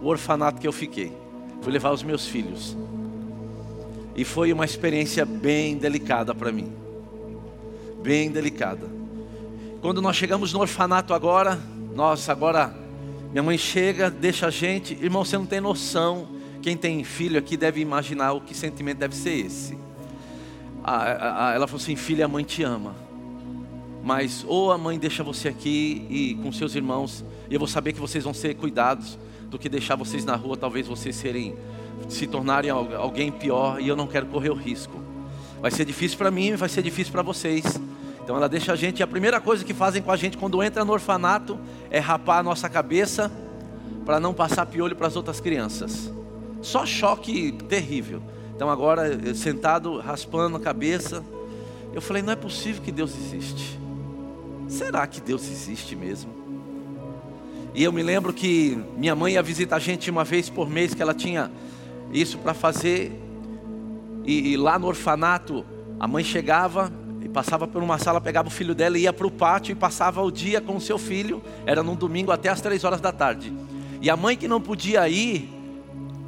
o 0.01 0.08
orfanato 0.08 0.60
que 0.60 0.68
eu 0.68 0.74
fiquei. 0.74 1.15
Fui 1.62 1.72
levar 1.72 1.91
os 1.91 2.03
meus 2.03 2.25
filhos. 2.25 2.75
E 4.15 4.25
foi 4.25 4.51
uma 4.51 4.65
experiência 4.65 5.25
bem 5.25 5.77
delicada 5.77 6.34
para 6.34 6.51
mim. 6.51 6.72
Bem 8.01 8.32
delicada. 8.32 8.88
Quando 9.82 10.01
nós 10.01 10.15
chegamos 10.15 10.53
no 10.53 10.60
orfanato 10.60 11.13
agora, 11.13 11.60
nossa, 11.96 12.32
agora 12.32 12.74
minha 13.32 13.44
mãe 13.44 13.58
chega, 13.58 14.10
deixa 14.10 14.48
a 14.48 14.50
gente. 14.50 14.94
Irmão, 14.94 15.24
você 15.24 15.38
não 15.38 15.46
tem 15.46 15.62
noção. 15.62 16.27
Quem 16.62 16.75
tem 16.75 17.03
filho 17.03 17.38
aqui 17.38 17.56
deve 17.56 17.79
imaginar 17.79 18.34
o 18.34 18.41
que 18.41 18.56
sentimento 18.56 18.98
deve 18.98 19.15
ser 19.15 19.46
esse. 19.46 19.77
ela 20.84 21.68
falou 21.68 21.82
assim: 21.82 21.96
filha, 21.96 22.25
a 22.25 22.27
mãe 22.27 22.44
te 22.44 22.63
ama. 22.63 22.96
Mas 24.03 24.46
ou 24.48 24.72
a 24.72 24.77
mãe 24.77 24.98
deixa 24.98 25.24
você 25.24 25.50
aqui 25.50 26.06
e 26.10 26.36
com 26.41 26.51
seus 26.51 26.74
irmãos, 26.74 27.24
e 27.50 27.53
eu 27.53 27.60
vou 27.60 27.68
saber 27.68 27.94
que 27.94 28.00
vocês 28.00 28.24
vão 28.24 28.34
ser 28.34 28.56
cuidados, 28.56 29.20
do 29.50 29.60
que 29.60 29.68
deixar 29.68 29.96
vocês 29.96 30.24
na 30.24 30.36
rua, 30.36 30.56
talvez 30.56 30.88
vocês 30.88 31.15
serem 31.15 31.56
se 32.08 32.27
tornarem 32.27 32.72
alguém 32.72 33.32
pior 33.32 33.82
e 33.82 33.88
eu 33.88 33.96
não 33.96 34.08
quero 34.08 34.27
correr 34.27 34.50
o 34.50 34.56
risco. 34.56 35.09
Vai 35.62 35.72
ser 35.72 35.86
difícil 35.86 36.18
para 36.18 36.32
mim, 36.32 36.56
vai 36.56 36.70
ser 36.70 36.82
difícil 36.82 37.12
para 37.12 37.22
vocês. 37.22 37.80
Então 38.24 38.36
ela 38.36 38.48
deixa 38.48 38.74
a 38.74 38.75
gente, 38.75 39.00
e 39.00 39.04
a 39.04 39.08
primeira 39.08 39.42
coisa 39.42 39.66
que 39.66 39.74
fazem 39.74 40.01
com 40.01 40.12
a 40.12 40.16
gente 40.16 40.38
quando 40.38 40.62
entra 40.62 40.86
no 40.86 40.94
orfanato 40.94 41.60
é 41.89 42.00
rapar 42.00 42.39
a 42.39 42.44
nossa 42.44 42.70
cabeça 42.70 43.32
para 44.06 44.20
não 44.20 44.34
passar 44.34 44.66
piolho 44.66 44.96
para 44.96 45.08
as 45.08 45.16
outras 45.16 45.39
crianças. 45.39 46.12
Só 46.62 46.86
choque 46.86 47.51
terrível. 47.68 48.22
Então 48.56 48.70
agora 48.70 49.34
sentado 49.34 49.98
raspando 50.00 50.58
a 50.58 50.60
cabeça, 50.60 51.24
eu 51.94 52.01
falei, 52.01 52.22
não 52.22 52.34
é 52.34 52.36
possível 52.36 52.82
que 52.84 52.92
Deus 52.92 53.16
existe. 53.16 53.80
Será 54.68 55.08
que 55.08 55.20
Deus 55.20 55.50
existe 55.50 55.96
mesmo? 55.96 56.32
E 57.74 57.84
eu 57.84 57.92
me 57.92 58.04
lembro 58.04 58.34
que 58.34 58.78
minha 58.98 59.16
mãe 59.16 59.34
ia 59.34 59.42
visitar 59.42 59.78
a 59.78 59.80
gente 59.80 60.10
uma 60.10 60.24
vez 60.24 60.50
por 60.50 60.70
mês, 60.70 60.94
que 60.94 61.01
ela 61.01 61.13
tinha 61.13 61.51
isso 62.12 62.38
para 62.38 62.54
fazer. 62.54 63.12
E, 64.30 64.52
e, 64.52 64.58
lá 64.58 64.78
no 64.78 64.86
orfanato, 64.86 65.66
a 66.00 66.08
mãe 66.08 66.24
chegava 66.24 66.94
e 67.20 67.28
passava 67.28 67.68
por 67.68 67.82
uma 67.82 67.98
sala, 67.98 68.22
pegava 68.22 68.48
o 68.48 68.52
filho 68.52 68.76
dela 68.76 68.96
e 68.96 69.02
ia 69.02 69.12
para 69.12 69.26
o 69.26 69.32
pátio 69.32 69.72
e 69.72 69.76
passava 69.76 70.22
o 70.22 70.30
dia 70.30 70.62
com 70.62 70.76
o 70.76 70.80
seu 70.80 71.00
filho. 71.00 71.42
Era 71.66 71.82
num 71.82 71.96
domingo 71.96 72.32
até 72.32 72.48
as 72.48 72.62
três 72.62 72.84
horas 72.84 73.02
da 73.02 73.12
tarde. 73.12 73.52
E 74.00 74.08
a 74.08 74.16
mãe 74.16 74.38
que 74.38 74.48
não 74.48 74.62
podia 74.62 75.10
ir, 75.10 75.50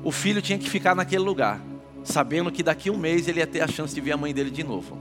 o 0.03 0.12
filho 0.12 0.41
tinha 0.41 0.58
que 0.58 0.67
ficar 0.67 0.96
naquele 0.96 1.24
lugar, 1.24 1.62
sabendo 2.03 2.51
que 2.51 2.63
daqui 2.63 2.89
a 2.89 2.91
um 2.91 2.98
mês 2.98 3.27
ele 3.27 3.39
ia 3.39 3.46
ter 3.46 3.62
a 3.62 3.67
chance 3.67 3.93
de 3.93 4.01
ver 4.01 4.13
a 4.13 4.17
mãe 4.17 4.34
dele 4.34 4.50
de 4.50 4.63
novo. 4.63 4.98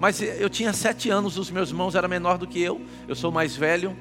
Mas 0.00 0.22
eu 0.22 0.48
tinha 0.48 0.72
sete 0.72 1.10
anos, 1.10 1.36
os 1.36 1.50
meus 1.50 1.68
irmãos 1.68 1.94
eram 1.94 2.08
menor 2.08 2.38
do 2.38 2.46
que 2.46 2.62
eu, 2.62 2.80
eu 3.06 3.14
sou 3.14 3.30
mais 3.30 3.54
velho. 3.54 3.94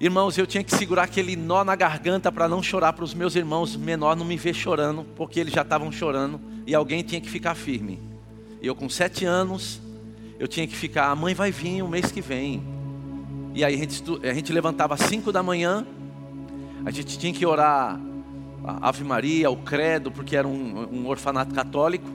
Irmãos, 0.00 0.36
eu 0.36 0.46
tinha 0.46 0.64
que 0.64 0.74
segurar 0.74 1.04
aquele 1.04 1.36
nó 1.36 1.62
na 1.62 1.76
garganta 1.76 2.30
para 2.30 2.48
não 2.48 2.60
chorar 2.60 2.92
para 2.92 3.04
os 3.04 3.14
meus 3.14 3.36
irmãos 3.36 3.76
menores 3.76 4.18
não 4.18 4.26
me 4.26 4.36
ver 4.36 4.52
chorando, 4.52 5.06
porque 5.14 5.38
eles 5.38 5.54
já 5.54 5.62
estavam 5.62 5.92
chorando 5.92 6.40
e 6.66 6.74
alguém 6.74 7.02
tinha 7.02 7.20
que 7.20 7.30
ficar 7.30 7.54
firme. 7.54 8.00
E 8.60 8.66
eu 8.66 8.74
com 8.74 8.88
sete 8.88 9.24
anos, 9.24 9.80
eu 10.38 10.48
tinha 10.48 10.66
que 10.66 10.74
ficar, 10.74 11.10
a 11.10 11.14
mãe 11.14 11.32
vai 11.32 11.52
vir 11.52 11.80
o 11.80 11.88
mês 11.88 12.10
que 12.10 12.20
vem. 12.20 12.62
E 13.54 13.64
aí 13.64 13.74
a 13.74 13.78
gente, 13.78 14.02
a 14.28 14.34
gente 14.34 14.52
levantava 14.52 14.94
às 14.94 15.00
cinco 15.02 15.30
da 15.30 15.44
manhã, 15.44 15.86
a 16.84 16.90
gente 16.90 17.16
tinha 17.16 17.32
que 17.32 17.46
orar 17.46 18.00
a 18.64 18.88
Ave 18.88 19.04
Maria, 19.04 19.48
o 19.48 19.56
credo, 19.58 20.10
porque 20.10 20.34
era 20.34 20.48
um, 20.48 20.88
um 20.92 21.06
orfanato 21.06 21.54
católico. 21.54 22.08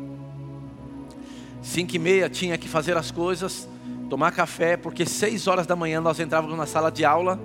Cinco 1.61 1.95
e 1.95 1.99
meia 1.99 2.29
tinha 2.29 2.57
que 2.57 2.67
fazer 2.67 2.97
as 2.97 3.09
coisas, 3.09 3.69
tomar 4.09 4.31
café, 4.33 4.75
porque 4.75 5.05
seis 5.05 5.47
horas 5.47 5.65
da 5.65 5.77
manhã 5.77 6.01
nós 6.01 6.19
entrávamos 6.19 6.57
na 6.57 6.65
sala 6.65 6.91
de 6.91 7.05
aula 7.05 7.39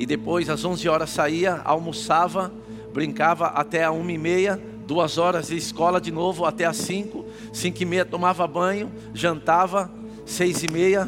e 0.00 0.06
depois 0.06 0.48
às 0.48 0.64
11 0.64 0.88
horas 0.88 1.10
saía, 1.10 1.60
almoçava, 1.62 2.50
brincava 2.90 3.48
até 3.48 3.84
a 3.84 3.90
uma 3.90 4.10
e 4.10 4.16
meia, 4.16 4.58
duas 4.86 5.18
horas 5.18 5.48
de 5.48 5.58
escola 5.58 6.00
de 6.00 6.10
novo 6.10 6.46
até 6.46 6.64
as 6.64 6.78
cinco, 6.78 7.26
cinco 7.52 7.82
e 7.82 7.84
meia 7.84 8.02
tomava 8.06 8.46
banho, 8.46 8.90
jantava, 9.12 9.92
seis 10.24 10.64
e 10.64 10.68
meia, 10.68 11.06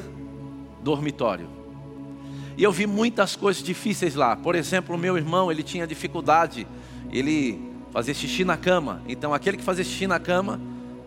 dormitório. 0.82 1.48
E 2.54 2.62
eu 2.62 2.70
vi 2.70 2.86
muitas 2.86 3.34
coisas 3.34 3.62
difíceis 3.62 4.14
lá. 4.14 4.36
Por 4.36 4.54
exemplo, 4.54 4.94
o 4.94 4.98
meu 4.98 5.16
irmão, 5.16 5.50
ele 5.50 5.62
tinha 5.62 5.86
dificuldade, 5.86 6.66
ele 7.10 7.58
fazia 7.90 8.12
xixi 8.12 8.44
na 8.44 8.58
cama. 8.58 9.00
Então, 9.08 9.32
aquele 9.32 9.56
que 9.56 9.64
fazia 9.64 9.84
xixi 9.84 10.06
na 10.06 10.20
cama, 10.20 10.60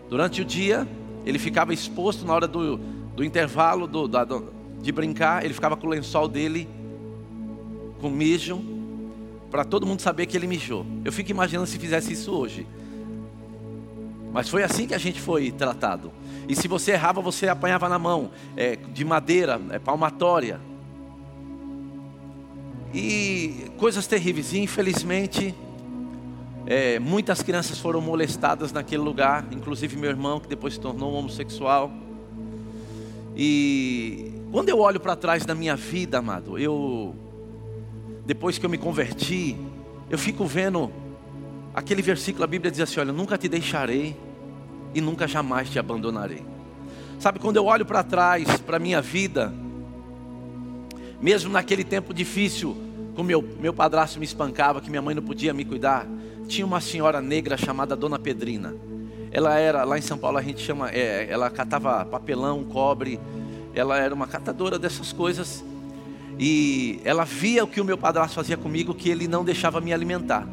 durante 0.09 0.41
o 0.41 0.45
dia, 0.45 0.87
ele 1.23 1.37
ficava 1.37 1.71
exposto 1.71 2.25
na 2.25 2.33
hora 2.33 2.47
do, 2.47 2.77
do 3.15 3.23
intervalo 3.23 3.85
do, 3.85 4.07
da, 4.07 4.23
do, 4.23 4.51
de 4.81 4.91
brincar, 4.91 5.45
ele 5.45 5.53
ficava 5.53 5.77
com 5.77 5.85
o 5.85 5.89
lençol 5.91 6.27
dele 6.27 6.67
com 8.05 8.09
mijo, 8.11 8.61
para 9.49 9.65
todo 9.65 9.83
mundo 9.83 9.99
saber 9.99 10.27
que 10.27 10.37
ele 10.37 10.45
mijou. 10.45 10.85
Eu 11.03 11.11
fico 11.11 11.31
imaginando 11.31 11.65
se 11.65 11.79
fizesse 11.79 12.13
isso 12.13 12.31
hoje. 12.31 12.67
Mas 14.31 14.47
foi 14.47 14.61
assim 14.61 14.85
que 14.85 14.93
a 14.93 14.99
gente 14.99 15.19
foi 15.19 15.51
tratado. 15.51 16.11
E 16.47 16.55
se 16.55 16.67
você 16.67 16.91
errava, 16.91 17.19
você 17.19 17.47
apanhava 17.47 17.89
na 17.89 17.97
mão, 17.97 18.29
é, 18.55 18.75
de 18.75 19.03
madeira, 19.03 19.59
é, 19.71 19.79
palmatória. 19.79 20.61
E 22.93 23.71
coisas 23.75 24.05
terríveis. 24.05 24.53
E 24.53 24.59
infelizmente, 24.59 25.55
é, 26.67 26.99
muitas 26.99 27.41
crianças 27.41 27.79
foram 27.79 28.01
molestadas 28.01 28.71
naquele 28.71 29.01
lugar, 29.01 29.47
inclusive 29.51 29.97
meu 29.97 30.11
irmão, 30.11 30.39
que 30.39 30.47
depois 30.47 30.75
se 30.75 30.79
tornou 30.79 31.11
um 31.11 31.15
homossexual. 31.15 31.91
E 33.35 34.31
quando 34.51 34.69
eu 34.69 34.77
olho 34.77 34.99
para 34.99 35.15
trás 35.15 35.43
da 35.43 35.55
minha 35.55 35.75
vida, 35.75 36.19
amado, 36.19 36.59
eu 36.59 37.15
depois 38.25 38.57
que 38.57 38.65
eu 38.65 38.69
me 38.69 38.77
converti, 38.77 39.55
eu 40.09 40.17
fico 40.17 40.45
vendo 40.45 40.91
aquele 41.73 42.01
versículo, 42.01 42.43
a 42.43 42.47
Bíblia 42.47 42.71
diz 42.71 42.81
assim: 42.81 42.99
Olha, 42.99 43.13
nunca 43.13 43.37
te 43.37 43.47
deixarei 43.47 44.15
e 44.93 45.01
nunca 45.01 45.27
jamais 45.27 45.69
te 45.69 45.77
abandonarei. 45.77 46.43
Sabe, 47.19 47.39
quando 47.39 47.57
eu 47.57 47.65
olho 47.65 47.85
para 47.85 48.03
trás, 48.03 48.45
para 48.61 48.77
a 48.77 48.79
minha 48.79 49.01
vida, 49.01 49.53
mesmo 51.21 51.51
naquele 51.51 51.83
tempo 51.83 52.13
difícil, 52.13 52.75
com 53.15 53.23
meu, 53.23 53.41
meu 53.59 53.73
padrasto 53.73 54.19
me 54.19 54.25
espancava, 54.25 54.81
que 54.81 54.89
minha 54.89 55.01
mãe 55.01 55.15
não 55.15 55.23
podia 55.23 55.53
me 55.53 55.63
cuidar, 55.63 56.07
tinha 56.47 56.65
uma 56.65 56.81
senhora 56.81 57.21
negra 57.21 57.57
chamada 57.57 57.95
Dona 57.95 58.19
Pedrina. 58.19 58.75
Ela 59.31 59.57
era, 59.59 59.83
lá 59.83 59.97
em 59.97 60.01
São 60.01 60.17
Paulo 60.17 60.37
a 60.37 60.41
gente 60.41 60.61
chama, 60.61 60.89
é, 60.89 61.27
ela 61.29 61.49
catava 61.49 62.05
papelão, 62.05 62.63
cobre, 62.63 63.19
ela 63.73 63.97
era 63.97 64.13
uma 64.13 64.27
catadora 64.27 64.79
dessas 64.79 65.11
coisas. 65.11 65.63
E 66.37 66.99
ela 67.03 67.23
via 67.23 67.63
o 67.63 67.67
que 67.67 67.79
o 67.79 67.85
meu 67.85 67.97
padrasto 67.97 68.35
fazia 68.35 68.57
comigo, 68.57 68.93
que 68.93 69.09
ele 69.09 69.27
não 69.27 69.45
deixava 69.45 69.79
me 69.79 69.93
alimentar. 69.93 70.47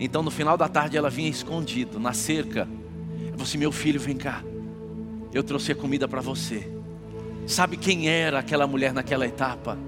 Então 0.00 0.22
no 0.22 0.30
final 0.30 0.56
da 0.56 0.68
tarde 0.68 0.96
ela 0.96 1.10
vinha 1.10 1.28
escondido, 1.28 1.98
na 1.98 2.12
cerca. 2.12 2.68
Eu 3.36 3.42
assim, 3.42 3.58
meu 3.58 3.70
filho, 3.70 4.00
vem 4.00 4.16
cá. 4.16 4.42
Eu 5.32 5.42
trouxe 5.42 5.72
a 5.72 5.74
comida 5.74 6.08
para 6.08 6.20
você. 6.20 6.68
Sabe 7.46 7.76
quem 7.76 8.08
era 8.08 8.38
aquela 8.38 8.66
mulher 8.66 8.92
naquela 8.92 9.26
etapa? 9.26 9.78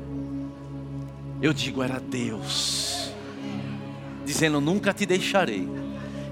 Eu 1.42 1.52
digo, 1.52 1.83
era 1.83 1.99
Deus. 1.99 3.12
Dizendo, 4.25 4.61
nunca 4.61 4.92
te 4.92 5.04
deixarei. 5.07 5.69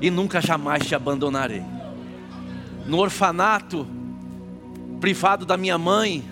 E 0.01 0.11
nunca 0.11 0.41
jamais 0.41 0.87
te 0.87 0.95
abandonarei. 0.95 1.63
No 2.87 2.99
orfanato, 2.99 3.87
privado 5.01 5.45
da 5.45 5.57
minha 5.57 5.77
mãe, 5.77 6.23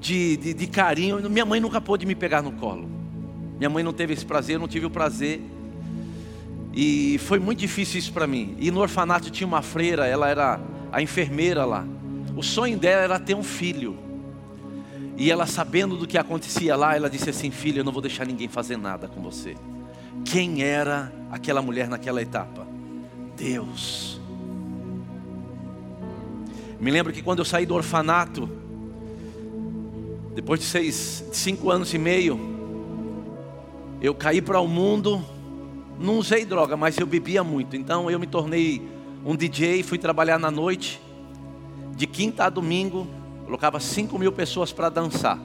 de, 0.00 0.36
de, 0.38 0.54
de, 0.54 0.66
carinho. 0.66 1.28
Minha 1.28 1.44
mãe 1.44 1.60
nunca 1.60 1.80
pôde 1.80 2.06
me 2.06 2.14
pegar 2.14 2.42
no 2.42 2.52
colo. 2.52 2.88
Minha 3.58 3.68
mãe 3.68 3.84
não 3.84 3.92
teve 3.92 4.14
esse 4.14 4.24
prazer, 4.24 4.56
eu 4.56 4.60
não 4.60 4.66
tive 4.66 4.86
o 4.86 4.90
prazer. 4.90 5.40
E 6.72 7.18
foi 7.18 7.38
muito 7.38 7.58
difícil 7.58 7.98
isso 7.98 8.12
para 8.12 8.26
mim. 8.26 8.56
E 8.58 8.70
no 8.70 8.80
orfanato 8.80 9.30
tinha 9.30 9.46
uma 9.46 9.60
freira, 9.60 10.06
ela 10.06 10.28
era 10.28 10.58
a 10.90 11.02
enfermeira 11.02 11.64
lá. 11.64 11.84
O 12.34 12.42
sonho 12.42 12.78
dela 12.78 13.02
era 13.02 13.20
ter 13.20 13.34
um 13.34 13.42
filho. 13.42 13.98
E 15.16 15.30
ela 15.30 15.46
sabendo 15.46 15.96
do 15.96 16.06
que 16.06 16.16
acontecia 16.16 16.74
lá, 16.74 16.96
ela 16.96 17.10
disse 17.10 17.28
assim: 17.28 17.50
Filho, 17.50 17.80
eu 17.80 17.84
não 17.84 17.92
vou 17.92 18.00
deixar 18.00 18.26
ninguém 18.26 18.48
fazer 18.48 18.78
nada 18.78 19.06
com 19.06 19.20
você. 19.20 19.54
Quem 20.24 20.62
era 20.62 21.12
aquela 21.30 21.60
mulher 21.60 21.88
naquela 21.88 22.22
etapa? 22.22 22.66
Deus. 23.36 24.18
Me 26.78 26.90
lembro 26.90 27.12
que 27.12 27.20
quando 27.20 27.40
eu 27.40 27.44
saí 27.44 27.66
do 27.66 27.74
orfanato, 27.74 28.48
depois 30.34 30.60
de 30.60 30.66
seis, 30.66 31.24
cinco 31.32 31.70
anos 31.70 31.92
e 31.92 31.98
meio, 31.98 32.38
eu 34.00 34.14
caí 34.14 34.40
para 34.40 34.60
o 34.60 34.68
mundo. 34.68 35.22
Não 35.98 36.16
usei 36.16 36.44
droga, 36.44 36.76
mas 36.76 36.96
eu 36.98 37.06
bebia 37.06 37.44
muito. 37.44 37.76
Então 37.76 38.10
eu 38.10 38.18
me 38.18 38.26
tornei 38.26 38.80
um 39.24 39.36
DJ, 39.36 39.82
fui 39.82 39.98
trabalhar 39.98 40.38
na 40.38 40.50
noite, 40.50 41.00
de 41.94 42.06
quinta 42.06 42.44
a 42.44 42.48
domingo, 42.48 43.06
colocava 43.44 43.78
cinco 43.80 44.18
mil 44.18 44.32
pessoas 44.32 44.72
para 44.72 44.88
dançar. 44.88 45.38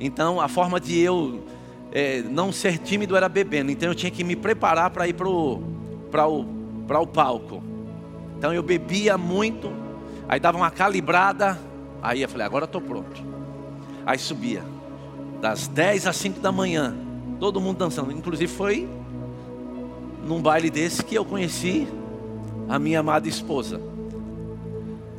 Então 0.00 0.40
a 0.40 0.48
forma 0.48 0.80
de 0.80 0.98
eu 0.98 1.44
é, 1.92 2.22
não 2.22 2.52
ser 2.52 2.78
tímido 2.78 3.16
era 3.16 3.28
bebendo. 3.28 3.70
Então 3.70 3.88
eu 3.88 3.94
tinha 3.94 4.10
que 4.10 4.24
me 4.24 4.36
preparar 4.36 4.90
para 4.90 5.06
ir 5.06 5.14
para 5.14 5.28
o, 5.28 5.60
o 5.60 7.06
palco. 7.06 7.62
Então 8.38 8.54
eu 8.54 8.62
bebia 8.62 9.18
muito, 9.18 9.70
aí 10.26 10.40
dava 10.40 10.56
uma 10.56 10.70
calibrada, 10.70 11.60
aí 12.00 12.22
eu 12.22 12.28
falei, 12.28 12.46
agora 12.46 12.64
estou 12.64 12.80
pronto. 12.80 13.22
Aí 14.06 14.18
subia, 14.18 14.62
das 15.40 15.68
10 15.68 16.06
às 16.06 16.16
5 16.16 16.40
da 16.40 16.50
manhã, 16.52 16.94
todo 17.38 17.60
mundo 17.60 17.78
dançando. 17.78 18.12
Inclusive 18.12 18.52
foi 18.52 18.88
num 20.26 20.40
baile 20.40 20.70
desse 20.70 21.04
que 21.04 21.14
eu 21.14 21.24
conheci 21.24 21.88
a 22.68 22.78
minha 22.78 23.00
amada 23.00 23.28
esposa. 23.28 23.80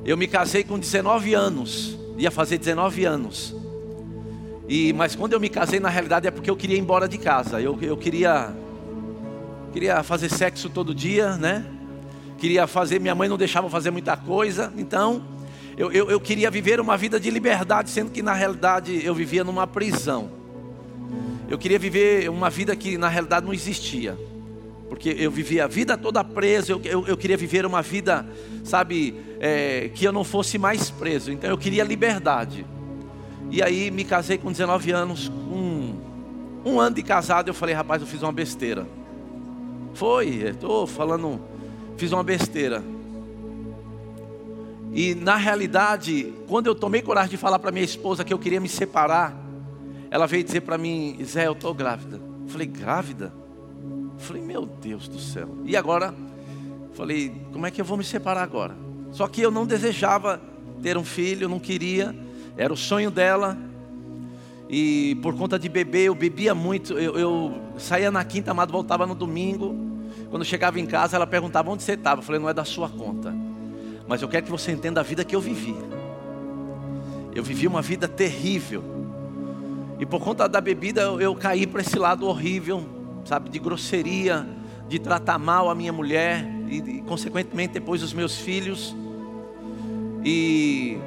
Eu 0.05 0.17
me 0.17 0.27
casei 0.27 0.63
com 0.63 0.79
19 0.79 1.33
anos, 1.33 1.97
ia 2.17 2.31
fazer 2.31 2.57
19 2.57 3.05
anos. 3.05 3.55
E, 4.67 4.93
mas 4.93 5.15
quando 5.15 5.33
eu 5.33 5.39
me 5.39 5.49
casei, 5.49 5.79
na 5.79 5.89
realidade 5.89 6.27
é 6.27 6.31
porque 6.31 6.49
eu 6.49 6.55
queria 6.55 6.77
ir 6.77 6.79
embora 6.79 7.07
de 7.07 7.17
casa. 7.17 7.59
Eu, 7.59 7.77
eu 7.81 7.97
queria, 7.97 8.55
queria 9.73 10.01
fazer 10.01 10.29
sexo 10.29 10.69
todo 10.69 10.95
dia, 10.95 11.35
né? 11.35 11.65
Queria 12.37 12.65
fazer, 12.65 12.99
minha 12.99 13.13
mãe 13.13 13.27
não 13.27 13.37
deixava 13.37 13.69
fazer 13.69 13.91
muita 13.91 14.15
coisa. 14.15 14.71
Então, 14.77 15.23
eu, 15.77 15.91
eu, 15.91 16.09
eu 16.09 16.19
queria 16.19 16.51
viver 16.51 16.79
uma 16.79 16.97
vida 16.97 17.19
de 17.19 17.29
liberdade, 17.29 17.89
sendo 17.89 18.11
que 18.11 18.21
na 18.21 18.33
realidade 18.33 19.03
eu 19.05 19.15
vivia 19.15 19.43
numa 19.43 19.65
prisão. 19.65 20.31
Eu 21.49 21.57
queria 21.57 21.79
viver 21.79 22.29
uma 22.29 22.49
vida 22.49 22.75
que 22.75 22.97
na 22.97 23.09
realidade 23.09 23.45
não 23.45 23.53
existia. 23.53 24.17
Porque 24.89 25.15
eu 25.17 25.31
vivia 25.31 25.65
a 25.65 25.67
vida 25.67 25.97
toda 25.97 26.23
preso, 26.23 26.73
eu, 26.73 26.81
eu, 26.83 27.07
eu 27.07 27.17
queria 27.17 27.37
viver 27.37 27.65
uma 27.65 27.81
vida, 27.81 28.25
sabe, 28.63 29.15
é, 29.39 29.89
que 29.93 30.03
eu 30.03 30.11
não 30.11 30.23
fosse 30.23 30.57
mais 30.57 30.89
preso. 30.89 31.31
Então 31.31 31.49
eu 31.49 31.57
queria 31.57 31.83
liberdade. 31.83 32.65
E 33.49 33.61
aí 33.61 33.89
me 33.89 34.03
casei 34.03 34.37
com 34.37 34.51
19 34.51 34.91
anos, 34.91 35.29
um, 35.29 35.95
um 36.65 36.79
ano 36.79 36.95
de 36.95 37.03
casado, 37.03 37.47
eu 37.49 37.53
falei, 37.53 37.73
rapaz, 37.73 38.01
eu 38.01 38.07
fiz 38.07 38.21
uma 38.21 38.31
besteira. 38.31 38.87
Foi, 39.93 40.27
estou 40.27 40.87
falando, 40.87 41.39
fiz 41.97 42.11
uma 42.11 42.23
besteira. 42.23 42.83
E 44.93 45.15
na 45.15 45.37
realidade, 45.37 46.33
quando 46.47 46.67
eu 46.67 46.75
tomei 46.75 47.01
coragem 47.01 47.31
de 47.31 47.37
falar 47.37 47.59
para 47.59 47.71
minha 47.71 47.85
esposa 47.85 48.25
que 48.25 48.33
eu 48.33 48.39
queria 48.39 48.59
me 48.59 48.67
separar, 48.67 49.35
ela 50.09 50.27
veio 50.27 50.43
dizer 50.43 50.61
para 50.61 50.77
mim, 50.77 51.17
Zé, 51.23 51.47
eu 51.47 51.53
estou 51.53 51.73
grávida. 51.73 52.17
Eu 52.17 52.49
falei, 52.49 52.67
grávida? 52.67 53.33
Eu 54.13 54.19
falei, 54.19 54.41
meu 54.41 54.65
Deus 54.65 55.07
do 55.07 55.17
céu. 55.17 55.47
E 55.63 55.77
agora? 55.77 56.13
Falei, 56.93 57.33
como 57.53 57.65
é 57.65 57.71
que 57.71 57.79
eu 57.79 57.85
vou 57.85 57.97
me 57.97 58.03
separar 58.03 58.43
agora? 58.43 58.75
Só 59.11 59.27
que 59.27 59.41
eu 59.41 59.49
não 59.49 59.65
desejava 59.65 60.41
ter 60.81 60.97
um 60.97 61.05
filho, 61.05 61.45
eu 61.45 61.49
não 61.49 61.59
queria, 61.59 62.13
era 62.57 62.73
o 62.73 62.77
sonho 62.77 63.09
dela. 63.09 63.57
E 64.69 65.15
por 65.21 65.33
conta 65.35 65.57
de 65.57 65.69
beber, 65.69 66.07
eu 66.07 66.15
bebia 66.15 66.53
muito. 66.53 66.93
Eu, 66.93 67.17
eu 67.17 67.61
saía 67.77 68.11
na 68.11 68.25
quinta, 68.25 68.51
amado, 68.51 68.73
voltava 68.73 69.07
no 69.07 69.15
domingo. 69.15 69.73
Quando 70.29 70.43
chegava 70.43 70.79
em 70.79 70.85
casa, 70.85 71.15
ela 71.15 71.27
perguntava 71.27 71.71
onde 71.71 71.83
você 71.83 71.93
estava. 71.93 72.19
Eu 72.19 72.25
falei, 72.25 72.41
não 72.41 72.49
é 72.49 72.53
da 72.53 72.65
sua 72.65 72.89
conta. 72.89 73.33
Mas 74.11 74.21
eu 74.21 74.27
quero 74.27 74.43
que 74.45 74.51
você 74.51 74.73
entenda 74.73 74.99
a 74.99 75.03
vida 75.03 75.23
que 75.23 75.33
eu 75.33 75.39
vivi. 75.39 75.73
Eu 77.33 77.41
vivi 77.41 77.65
uma 77.65 77.81
vida 77.81 78.09
terrível. 78.09 78.83
E 79.97 80.05
por 80.05 80.19
conta 80.19 80.49
da 80.49 80.59
bebida 80.59 80.99
eu, 80.99 81.21
eu 81.21 81.33
caí 81.33 81.65
para 81.65 81.79
esse 81.79 81.97
lado 81.97 82.27
horrível, 82.27 82.83
sabe, 83.23 83.49
de 83.49 83.57
grosseria, 83.57 84.45
de 84.89 84.99
tratar 84.99 85.39
mal 85.39 85.69
a 85.69 85.75
minha 85.75 85.93
mulher 85.93 86.45
e, 86.67 86.79
e 86.79 87.01
consequentemente 87.03 87.75
depois 87.75 88.03
os 88.03 88.11
meus 88.11 88.35
filhos. 88.37 88.93
E 90.25 90.97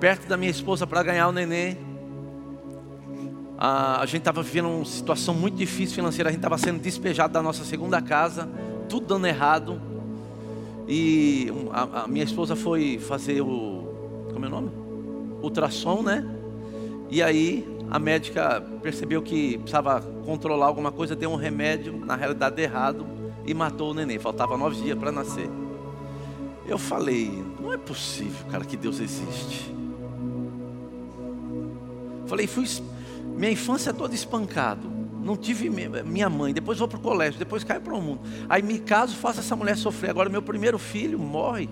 perto 0.00 0.26
da 0.26 0.38
minha 0.38 0.50
esposa 0.50 0.86
para 0.86 1.02
ganhar 1.02 1.28
o 1.28 1.32
nenê, 1.32 1.76
a, 3.58 4.00
a 4.00 4.06
gente 4.06 4.20
estava 4.20 4.42
vivendo 4.42 4.70
uma 4.70 4.86
situação 4.86 5.34
muito 5.34 5.58
difícil 5.58 5.96
financeira, 5.96 6.30
a 6.30 6.32
gente 6.32 6.40
estava 6.40 6.56
sendo 6.56 6.80
despejado 6.80 7.34
da 7.34 7.42
nossa 7.42 7.62
segunda 7.62 8.00
casa, 8.00 8.48
tudo 8.88 9.06
dando 9.06 9.26
errado. 9.26 9.93
E 10.86 11.50
a, 11.72 12.02
a, 12.02 12.06
minha 12.06 12.24
esposa 12.24 12.54
foi 12.54 12.98
fazer 12.98 13.40
o. 13.40 14.28
Como 14.32 14.44
é 14.44 14.48
o 14.48 14.50
nome? 14.50 14.70
Ultrassom, 15.42 16.02
né? 16.02 16.26
E 17.10 17.22
aí 17.22 17.66
a 17.90 17.98
médica 17.98 18.60
percebeu 18.82 19.22
que 19.22 19.58
precisava 19.58 20.00
controlar 20.24 20.66
alguma 20.66 20.90
coisa, 20.90 21.14
deu 21.14 21.30
um 21.30 21.36
remédio, 21.36 21.96
na 22.04 22.16
realidade 22.16 22.60
errado, 22.60 23.06
e 23.46 23.54
matou 23.54 23.90
o 23.90 23.94
neném. 23.94 24.18
Faltava 24.18 24.56
nove 24.56 24.82
dias 24.82 24.98
para 24.98 25.12
nascer. 25.12 25.48
Eu 26.66 26.78
falei, 26.78 27.44
não 27.60 27.72
é 27.72 27.76
possível, 27.76 28.46
cara, 28.50 28.64
que 28.64 28.76
Deus 28.76 28.98
existe. 29.00 29.74
Falei, 32.26 32.46
fui 32.46 32.66
minha 33.36 33.52
infância 33.52 33.92
toda 33.92 34.14
espancado 34.14 34.93
não 35.24 35.36
tive 35.36 35.70
minha 35.70 36.28
mãe, 36.28 36.52
depois 36.52 36.78
vou 36.78 36.86
para 36.86 36.98
o 36.98 37.00
colégio, 37.00 37.38
depois 37.38 37.64
caio 37.64 37.80
para 37.80 37.94
o 37.94 38.00
mundo. 38.00 38.20
Aí 38.48 38.62
me 38.62 38.78
caso, 38.78 39.16
faço 39.16 39.40
essa 39.40 39.56
mulher 39.56 39.76
sofrer. 39.76 40.10
Agora 40.10 40.28
meu 40.28 40.42
primeiro 40.42 40.78
filho 40.78 41.18
morre. 41.18 41.68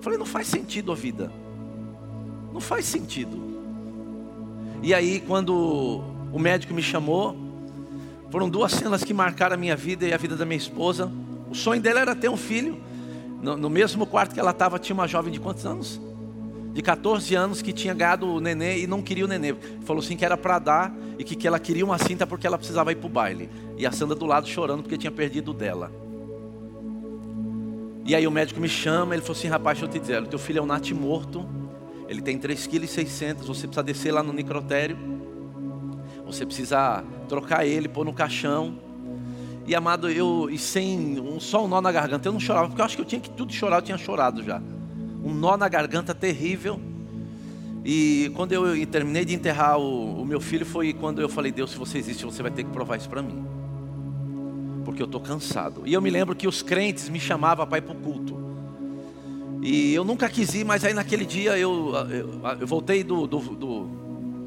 Falei, 0.00 0.18
não 0.18 0.24
faz 0.24 0.46
sentido 0.46 0.92
a 0.92 0.94
vida. 0.94 1.32
Não 2.52 2.60
faz 2.60 2.84
sentido. 2.84 3.52
E 4.82 4.94
aí, 4.94 5.20
quando 5.20 6.02
o 6.32 6.38
médico 6.38 6.72
me 6.72 6.82
chamou, 6.82 7.36
foram 8.30 8.48
duas 8.48 8.72
cenas 8.72 9.02
que 9.02 9.12
marcaram 9.12 9.54
a 9.54 9.56
minha 9.56 9.76
vida 9.76 10.06
e 10.06 10.12
a 10.12 10.16
vida 10.16 10.36
da 10.36 10.44
minha 10.44 10.58
esposa. 10.58 11.10
O 11.50 11.54
sonho 11.54 11.82
dela 11.82 12.00
era 12.00 12.14
ter 12.14 12.28
um 12.28 12.36
filho. 12.36 12.80
No, 13.42 13.56
no 13.56 13.68
mesmo 13.68 14.06
quarto 14.06 14.32
que 14.32 14.40
ela 14.40 14.52
estava, 14.52 14.78
tinha 14.78 14.94
uma 14.94 15.08
jovem 15.08 15.32
de 15.32 15.40
quantos 15.40 15.66
anos? 15.66 16.00
De 16.72 16.80
14 16.80 17.34
anos 17.34 17.60
que 17.60 17.72
tinha 17.72 17.92
ganhado 17.92 18.26
o 18.26 18.40
nenê 18.40 18.80
e 18.80 18.86
não 18.86 19.02
queria 19.02 19.24
o 19.24 19.28
nenê. 19.28 19.54
Falou 19.84 20.02
assim 20.02 20.16
que 20.16 20.24
era 20.24 20.36
para 20.36 20.58
dar 20.58 20.94
e 21.18 21.24
que, 21.24 21.36
que 21.36 21.46
ela 21.46 21.58
queria 21.58 21.84
uma 21.84 21.98
cinta 21.98 22.26
porque 22.26 22.46
ela 22.46 22.56
precisava 22.56 22.92
ir 22.92 22.96
para 22.96 23.06
o 23.06 23.10
baile. 23.10 23.50
E 23.76 23.86
a 23.86 23.92
Sandra 23.92 24.16
do 24.16 24.24
lado 24.24 24.48
chorando 24.48 24.82
porque 24.82 24.96
tinha 24.96 25.10
perdido 25.10 25.52
dela. 25.52 25.92
E 28.04 28.14
aí 28.16 28.26
o 28.26 28.30
médico 28.30 28.58
me 28.58 28.68
chama, 28.68 29.14
ele 29.14 29.22
falou 29.22 29.36
assim, 29.36 29.48
rapaz, 29.48 29.78
deixa 29.78 29.86
eu 29.86 29.92
te 29.92 30.00
dizer, 30.00 30.22
o 30.22 30.26
teu 30.26 30.38
filho 30.38 30.58
é 30.58 30.62
um 30.62 30.66
nat 30.66 30.90
morto, 30.90 31.46
ele 32.08 32.20
tem 32.20 32.36
3,6 32.36 33.36
kg, 33.36 33.46
você 33.46 33.66
precisa 33.66 33.82
descer 33.82 34.12
lá 34.12 34.24
no 34.24 34.32
necrotério, 34.32 34.98
você 36.26 36.44
precisa 36.44 37.04
trocar 37.28 37.64
ele, 37.64 37.88
pôr 37.88 38.04
no 38.04 38.12
caixão, 38.12 38.76
E 39.64 39.74
amado, 39.76 40.10
eu 40.10 40.50
e 40.50 40.58
sem 40.58 41.20
um, 41.20 41.38
só 41.38 41.64
um 41.64 41.68
nó 41.68 41.80
na 41.80 41.92
garganta, 41.92 42.26
eu 42.26 42.32
não 42.32 42.40
chorava, 42.40 42.66
porque 42.66 42.80
eu 42.80 42.84
acho 42.84 42.96
que 42.96 43.02
eu 43.02 43.06
tinha 43.06 43.20
que 43.20 43.30
tudo 43.30 43.52
chorar, 43.52 43.76
eu 43.76 43.82
tinha 43.82 43.98
chorado 43.98 44.42
já. 44.42 44.60
Um 45.24 45.32
nó 45.34 45.56
na 45.56 45.68
garganta 45.68 46.14
terrível. 46.14 46.80
E 47.84 48.30
quando 48.34 48.52
eu 48.52 48.86
terminei 48.86 49.24
de 49.24 49.34
enterrar 49.34 49.78
o, 49.78 50.22
o 50.22 50.24
meu 50.24 50.40
filho, 50.40 50.64
foi 50.64 50.92
quando 50.92 51.20
eu 51.20 51.28
falei: 51.28 51.52
Deus, 51.52 51.70
se 51.70 51.76
você 51.76 51.98
existe, 51.98 52.24
você 52.24 52.42
vai 52.42 52.50
ter 52.50 52.64
que 52.64 52.70
provar 52.70 52.96
isso 52.96 53.08
para 53.08 53.22
mim. 53.22 53.44
Porque 54.84 55.02
eu 55.02 55.06
estou 55.06 55.20
cansado. 55.20 55.82
E 55.84 55.92
eu 55.92 56.02
me 56.02 56.10
lembro 56.10 56.34
que 56.34 56.46
os 56.48 56.62
crentes 56.62 57.08
me 57.08 57.20
chamavam 57.20 57.66
para 57.66 57.78
ir 57.78 57.82
para 57.82 57.92
o 57.92 57.96
culto. 57.96 58.40
E 59.62 59.94
eu 59.94 60.04
nunca 60.04 60.28
quis 60.28 60.54
ir, 60.54 60.64
mas 60.64 60.84
aí 60.84 60.92
naquele 60.92 61.24
dia 61.24 61.56
eu, 61.56 61.92
eu, 62.10 62.40
eu 62.60 62.66
voltei 62.66 63.04
do, 63.04 63.26
do, 63.28 63.38
do, 63.38 63.88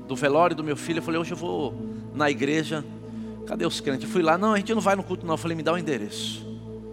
do 0.07 0.15
velório 0.15 0.55
do 0.55 0.63
meu 0.63 0.75
filho. 0.75 0.99
Eu 0.99 1.03
falei: 1.03 1.19
Hoje 1.19 1.31
eu 1.31 1.37
vou 1.37 1.73
na 2.13 2.29
igreja 2.29 2.83
Cadê 3.45 3.65
os 3.65 3.79
crentes? 3.79 4.09
fui 4.09 4.23
lá, 4.23 4.37
não, 4.37 4.53
a 4.53 4.57
gente 4.57 4.73
não 4.73 4.81
vai 4.81 4.95
no 4.95 5.03
culto, 5.03 5.25
não. 5.25 5.35
Eu 5.35 5.37
falei, 5.37 5.55
me 5.55 5.63
dá 5.63 5.71
o 5.71 5.75
um 5.75 5.77
endereço. 5.77 6.45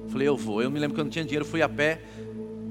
Eu 0.05 0.11
falei, 0.11 0.29
eu 0.29 0.37
vou. 0.37 0.63
Eu 0.63 0.71
me 0.71 0.79
lembro 0.79 0.95
que 0.95 1.01
eu 1.01 1.05
não 1.05 1.11
tinha 1.11 1.25
dinheiro, 1.25 1.45
fui 1.45 1.63
a 1.63 1.69
pé. 1.69 2.03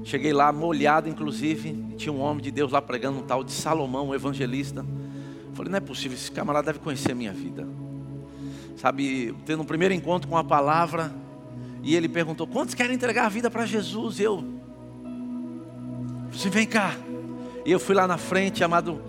Cheguei 0.04 0.32
lá, 0.32 0.52
molhado, 0.52 1.08
inclusive. 1.08 1.94
Tinha 1.96 2.12
um 2.12 2.20
homem 2.20 2.42
de 2.42 2.50
Deus 2.50 2.72
lá 2.72 2.82
pregando 2.82 3.18
um 3.18 3.22
tal 3.22 3.44
de 3.44 3.52
Salomão, 3.52 4.08
um 4.08 4.14
evangelista. 4.14 4.84
Falei, 5.54 5.70
não 5.70 5.78
é 5.78 5.80
possível, 5.80 6.16
esse 6.16 6.30
camarada 6.30 6.66
deve 6.66 6.78
conhecer 6.78 7.12
a 7.12 7.14
minha 7.14 7.32
vida. 7.32 7.66
Sabe, 8.76 9.34
tendo 9.44 9.62
um 9.62 9.66
primeiro 9.66 9.94
encontro 9.94 10.28
com 10.28 10.36
a 10.36 10.42
palavra. 10.42 11.12
E 11.82 11.94
ele 11.94 12.08
perguntou: 12.08 12.46
quantos 12.46 12.74
querem 12.74 12.94
entregar 12.94 13.26
a 13.26 13.28
vida 13.28 13.50
para 13.50 13.66
Jesus? 13.66 14.18
E 14.18 14.22
eu, 14.22 14.44
você 16.30 16.48
vem 16.48 16.66
cá. 16.66 16.96
E 17.64 17.70
eu 17.70 17.78
fui 17.78 17.94
lá 17.94 18.06
na 18.06 18.18
frente, 18.18 18.64
amado. 18.64 19.00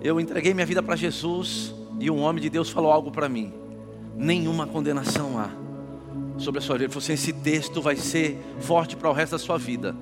Eu 0.00 0.20
entreguei 0.20 0.54
minha 0.54 0.66
vida 0.66 0.82
para 0.82 0.96
Jesus. 0.96 1.74
E 2.00 2.10
um 2.10 2.20
homem 2.20 2.42
de 2.42 2.50
Deus 2.50 2.70
falou 2.70 2.90
algo 2.90 3.10
para 3.10 3.28
mim 3.28 3.52
nenhuma 4.16 4.66
condenação 4.66 5.38
há 5.38 5.50
sobre 6.38 6.58
a 6.58 6.62
sua 6.62 6.74
vida. 6.74 6.84
Ele 6.84 6.92
falou 6.92 7.02
assim, 7.02 7.12
esse 7.14 7.32
texto 7.32 7.82
vai 7.82 7.96
ser 7.96 8.38
forte 8.60 8.96
para 8.96 9.10
o 9.10 9.12
resto 9.12 9.32
da 9.32 9.38
sua 9.38 9.58
vida. 9.58 9.94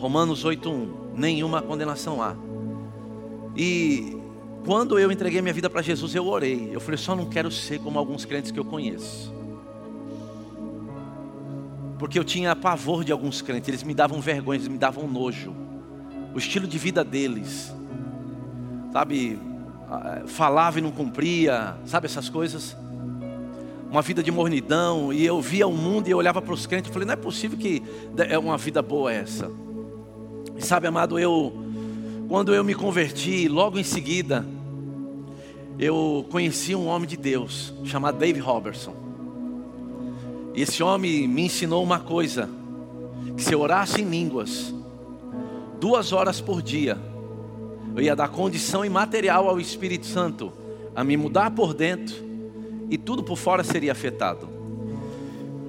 Romanos 0.00 0.44
8:1, 0.44 0.88
nenhuma 1.14 1.60
condenação 1.60 2.22
há. 2.22 2.34
E 3.54 4.16
quando 4.64 4.98
eu 4.98 5.12
entreguei 5.12 5.42
minha 5.42 5.52
vida 5.52 5.68
para 5.68 5.82
Jesus, 5.82 6.14
eu 6.14 6.26
orei. 6.26 6.70
Eu 6.72 6.80
falei, 6.80 6.96
só 6.96 7.14
não 7.14 7.26
quero 7.26 7.50
ser 7.50 7.78
como 7.80 7.98
alguns 7.98 8.24
crentes 8.24 8.50
que 8.50 8.58
eu 8.58 8.64
conheço. 8.64 9.32
Porque 11.98 12.18
eu 12.18 12.24
tinha 12.24 12.56
pavor 12.56 13.04
de 13.04 13.12
alguns 13.12 13.42
crentes, 13.42 13.68
eles 13.68 13.82
me 13.82 13.92
davam 13.92 14.20
vergonha, 14.20 14.56
eles 14.56 14.68
me 14.68 14.78
davam 14.78 15.06
nojo. 15.06 15.54
O 16.34 16.38
estilo 16.38 16.66
de 16.66 16.78
vida 16.78 17.04
deles, 17.04 17.70
sabe, 18.90 19.38
falava 20.26 20.78
e 20.78 20.82
não 20.82 20.90
cumpria, 20.90 21.76
sabe 21.84 22.06
essas 22.06 22.28
coisas 22.28 22.74
uma 23.90 24.02
vida 24.02 24.22
de 24.22 24.30
mornidão, 24.30 25.12
e 25.12 25.26
eu 25.26 25.40
via 25.40 25.66
o 25.66 25.72
mundo 25.72 26.06
e 26.06 26.12
eu 26.12 26.18
olhava 26.18 26.40
para 26.40 26.54
os 26.54 26.64
crentes 26.64 26.88
e 26.88 26.92
falei, 26.92 27.06
não 27.06 27.14
é 27.14 27.16
possível 27.16 27.58
que 27.58 27.82
é 28.28 28.38
uma 28.38 28.56
vida 28.56 28.80
boa 28.80 29.12
essa. 29.12 29.50
E 30.60 30.66
sabe, 30.66 30.86
amado, 30.86 31.18
eu 31.18 31.54
quando 32.28 32.54
eu 32.54 32.62
me 32.62 32.74
converti, 32.74 33.48
logo 33.48 33.78
em 33.78 33.82
seguida, 33.82 34.46
eu 35.78 36.26
conheci 36.30 36.74
um 36.74 36.86
homem 36.86 37.08
de 37.08 37.16
Deus 37.16 37.72
chamado 37.82 38.18
Dave 38.18 38.38
Robertson. 38.38 38.94
E 40.54 40.60
esse 40.60 40.82
homem 40.82 41.26
me 41.26 41.46
ensinou 41.46 41.82
uma 41.82 41.98
coisa: 41.98 42.46
que 43.34 43.42
se 43.42 43.54
eu 43.54 43.60
orasse 43.60 44.02
em 44.02 44.04
línguas, 44.04 44.74
duas 45.80 46.12
horas 46.12 46.42
por 46.42 46.60
dia, 46.60 46.98
eu 47.96 48.02
ia 48.02 48.14
dar 48.14 48.28
condição 48.28 48.84
imaterial 48.84 49.48
ao 49.48 49.58
Espírito 49.58 50.04
Santo 50.04 50.52
a 50.94 51.02
me 51.02 51.16
mudar 51.16 51.52
por 51.52 51.72
dentro 51.72 52.14
e 52.90 52.98
tudo 52.98 53.22
por 53.22 53.38
fora 53.38 53.64
seria 53.64 53.92
afetado. 53.92 54.59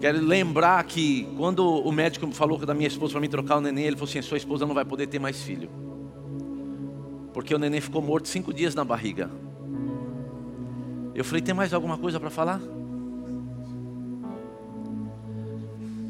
Quero 0.01 0.19
lembrar 0.19 0.83
que 0.83 1.27
quando 1.37 1.63
o 1.63 1.91
médico 1.91 2.25
falou 2.31 2.57
da 2.57 2.73
minha 2.73 2.87
esposa 2.87 3.11
para 3.11 3.21
mim 3.21 3.29
trocar 3.29 3.57
o 3.57 3.61
neném, 3.61 3.85
ele 3.85 3.95
falou 3.95 4.09
assim: 4.09 4.19
sua 4.23 4.35
esposa 4.35 4.65
não 4.65 4.73
vai 4.73 4.83
poder 4.83 5.05
ter 5.05 5.19
mais 5.19 5.43
filho. 5.43 5.69
Porque 7.31 7.53
o 7.53 7.59
neném 7.59 7.79
ficou 7.79 8.01
morto 8.01 8.27
cinco 8.27 8.51
dias 8.51 8.73
na 8.73 8.83
barriga. 8.83 9.29
Eu 11.13 11.23
falei: 11.23 11.39
tem 11.39 11.53
mais 11.53 11.71
alguma 11.71 11.99
coisa 11.99 12.19
para 12.19 12.31
falar? 12.31 12.59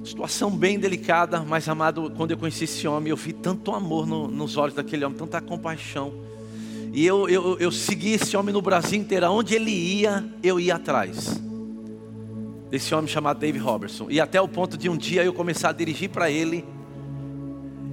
Situação 0.05 0.49
bem 0.49 0.79
delicada, 0.79 1.41
mas 1.41 1.67
amado, 1.67 2.13
quando 2.15 2.31
eu 2.31 2.37
conheci 2.37 2.63
esse 2.63 2.87
homem, 2.87 3.09
eu 3.09 3.17
vi 3.17 3.33
tanto 3.33 3.73
amor 3.73 4.07
no, 4.07 4.29
nos 4.29 4.55
olhos 4.55 4.73
daquele 4.73 5.03
homem, 5.03 5.17
tanta 5.17 5.41
compaixão. 5.41 6.13
E 6.93 7.05
eu, 7.05 7.27
eu, 7.27 7.59
eu 7.59 7.71
segui 7.71 8.13
esse 8.13 8.37
homem 8.37 8.53
no 8.53 8.61
Brasil 8.61 8.97
inteiro. 8.97 9.29
Onde 9.31 9.53
ele 9.53 9.71
ia, 9.71 10.25
eu 10.41 10.61
ia 10.61 10.75
atrás. 10.75 11.41
Desse 12.71 12.95
homem 12.95 13.07
chamado 13.07 13.37
Dave 13.37 13.59
Robertson. 13.59 14.07
E 14.09 14.19
até 14.19 14.41
o 14.41 14.47
ponto 14.47 14.77
de 14.77 14.89
um 14.89 14.95
dia 14.95 15.23
eu 15.23 15.33
começar 15.33 15.69
a 15.69 15.73
dirigir 15.73 16.09
para 16.09 16.31
ele. 16.31 16.65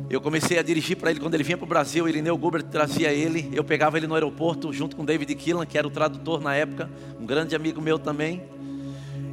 Eu 0.08 0.20
comecei 0.20 0.56
a 0.56 0.62
dirigir 0.62 0.96
para 0.96 1.10
ele 1.10 1.18
quando 1.18 1.34
ele 1.34 1.42
vinha 1.42 1.58
para 1.58 1.64
o 1.64 1.68
Brasil. 1.68 2.04
O 2.04 2.08
Irineu 2.08 2.38
Gubert 2.38 2.62
trazia 2.62 3.12
ele. 3.12 3.50
Eu 3.52 3.64
pegava 3.64 3.98
ele 3.98 4.06
no 4.06 4.14
aeroporto 4.14 4.72
junto 4.72 4.94
com 4.94 5.04
David 5.04 5.34
Killan, 5.34 5.66
que 5.66 5.76
era 5.76 5.86
o 5.86 5.90
tradutor 5.90 6.40
na 6.40 6.54
época. 6.54 6.88
Um 7.20 7.26
grande 7.26 7.56
amigo 7.56 7.82
meu 7.82 7.98
também. 7.98 8.40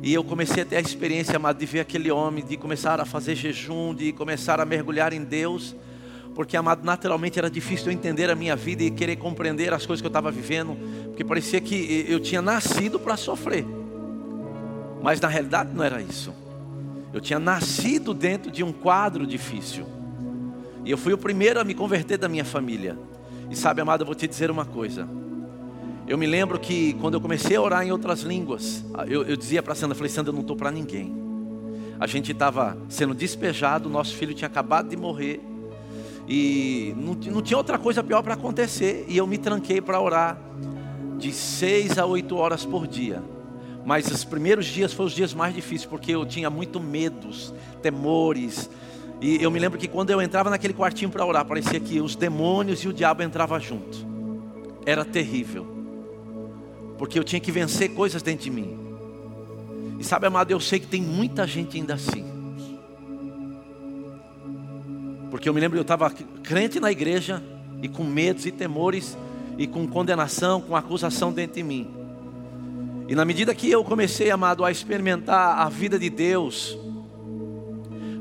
E 0.02 0.12
eu 0.12 0.24
comecei 0.24 0.64
a 0.64 0.66
ter 0.66 0.78
a 0.78 0.82
experiência, 0.82 1.36
amado, 1.36 1.60
de 1.60 1.66
ver 1.66 1.80
aquele 1.80 2.12
homem, 2.12 2.44
de 2.44 2.58
começar 2.58 3.00
a 3.00 3.06
fazer 3.06 3.36
jejum, 3.36 3.94
de 3.94 4.12
começar 4.12 4.60
a 4.60 4.66
mergulhar 4.66 5.14
em 5.14 5.24
Deus 5.24 5.76
porque 6.36 6.58
amado, 6.58 6.84
naturalmente 6.84 7.40
era 7.40 7.50
difícil 7.50 7.88
eu 7.88 7.94
entender 7.94 8.30
a 8.30 8.36
minha 8.36 8.58
vida 8.58 8.84
e 8.84 8.92
querer 8.92 9.16
compreender 9.16 9.74
as 9.74 9.86
coisas 9.86 10.02
que 10.02 10.06
eu 10.06 10.10
estava 10.10 10.30
vivendo, 10.30 10.78
porque 11.06 11.24
parecia 11.24 11.62
que 11.62 12.06
eu 12.10 12.20
tinha 12.20 12.42
nascido 12.42 13.00
para 13.00 13.16
sofrer, 13.16 13.66
mas 15.06 15.22
na 15.22 15.28
realidade 15.28 15.70
não 15.72 15.84
era 15.84 16.02
isso. 16.02 16.34
Eu 17.14 17.22
tinha 17.22 17.38
nascido 17.38 18.12
dentro 18.12 18.50
de 18.50 18.64
um 18.64 18.72
quadro 18.72 19.28
difícil, 19.28 19.86
e 20.84 20.90
eu 20.90 20.98
fui 20.98 21.14
o 21.14 21.18
primeiro 21.18 21.60
a 21.60 21.64
me 21.64 21.76
converter 21.76 22.18
da 22.18 22.28
minha 22.28 22.44
família. 22.44 22.98
E 23.48 23.56
sabe, 23.56 23.82
amado, 23.82 24.02
eu 24.02 24.06
vou 24.08 24.16
te 24.16 24.28
dizer 24.28 24.50
uma 24.50 24.66
coisa. 24.66 25.08
Eu 26.08 26.18
me 26.18 26.26
lembro 26.26 26.60
que 26.60 26.94
quando 26.94 27.14
eu 27.14 27.22
comecei 27.22 27.56
a 27.56 27.62
orar 27.62 27.86
em 27.86 27.92
outras 27.92 28.22
línguas, 28.22 28.84
eu, 29.08 29.24
eu 29.26 29.38
dizia 29.38 29.62
para 29.62 29.76
Sandra, 29.76 29.94
falei, 29.94 30.10
Sandra, 30.10 30.32
eu 30.32 30.34
não 30.34 30.42
estou 30.42 30.56
para 30.56 30.72
ninguém. 30.72 31.16
A 32.00 32.08
gente 32.08 32.32
estava 32.32 32.76
sendo 32.90 33.14
despejado, 33.14 33.88
nosso 33.88 34.16
filho 34.16 34.34
tinha 34.34 34.48
acabado 34.48 34.90
de 34.90 34.98
morrer. 34.98 35.40
E 36.28 36.96
não, 36.98 37.14
não 37.32 37.42
tinha 37.44 37.58
outra 37.58 37.78
coisa 37.78 38.04
pior 38.04 38.24
para 38.24 38.34
acontecer. 38.34 39.06
E 39.08 39.18
eu 39.18 39.28
me 39.28 39.38
tranquei 39.38 39.80
para 39.82 40.02
orar 40.02 40.36
de 41.20 41.32
seis 41.32 42.00
a 42.00 42.08
oito 42.08 42.36
horas 42.38 42.66
por 42.66 42.88
dia. 42.88 43.22
Mas 43.86 44.10
os 44.10 44.24
primeiros 44.24 44.66
dias 44.66 44.92
foram 44.92 45.08
os 45.08 45.14
dias 45.14 45.32
mais 45.32 45.54
difíceis, 45.54 45.86
porque 45.86 46.12
eu 46.12 46.26
tinha 46.26 46.50
muito 46.50 46.80
medos, 46.80 47.54
temores. 47.84 48.68
E 49.22 49.42
eu 49.42 49.52
me 49.52 49.60
lembro 49.60 49.78
que 49.78 49.88
quando 49.88 50.10
eu 50.10 50.20
entrava 50.20 50.50
naquele 50.50 50.74
quartinho 50.74 51.12
para 51.12 51.24
orar, 51.24 51.46
parecia 51.46 51.80
que 51.80 52.02
os 52.02 52.16
demônios 52.16 52.80
e 52.80 52.88
o 52.88 52.94
diabo 52.94 53.22
entravam 53.22 53.60
junto. 53.60 54.04
Era 54.88 55.06
terrível. 55.06 55.68
Porque 56.98 57.20
eu 57.20 57.24
tinha 57.24 57.40
que 57.40 57.52
vencer 57.52 57.94
coisas 57.94 58.24
dentro 58.24 58.46
de 58.46 58.50
mim. 58.50 58.76
E 60.00 60.04
sabe, 60.04 60.26
amado, 60.26 60.50
eu 60.50 60.60
sei 60.60 60.80
que 60.80 60.88
tem 60.88 61.02
muita 61.02 61.46
gente 61.46 61.78
ainda 61.78 61.94
assim. 61.94 62.26
Porque 65.30 65.48
eu 65.48 65.54
me 65.54 65.60
lembro, 65.60 65.78
eu 65.78 65.84
estava 65.84 66.10
crente 66.10 66.80
na 66.80 66.92
igreja 66.92 67.44
e 67.84 67.88
com 67.88 68.04
medos 68.04 68.48
e 68.48 68.52
temores 68.52 69.16
e 69.60 69.68
com 69.68 69.88
condenação, 69.88 70.60
com 70.60 70.76
acusação 70.76 71.32
dentro 71.32 71.56
de 71.58 71.64
mim. 71.64 72.05
E 73.08 73.16
na 73.16 73.24
medida 73.24 73.54
que 73.54 73.70
eu 73.70 73.84
comecei, 73.84 74.32
amado, 74.32 74.66
a 74.66 74.72
experimentar 74.72 75.60
a 75.60 75.70
vida 75.70 76.00
de 76.00 76.10
Deus, 76.10 76.78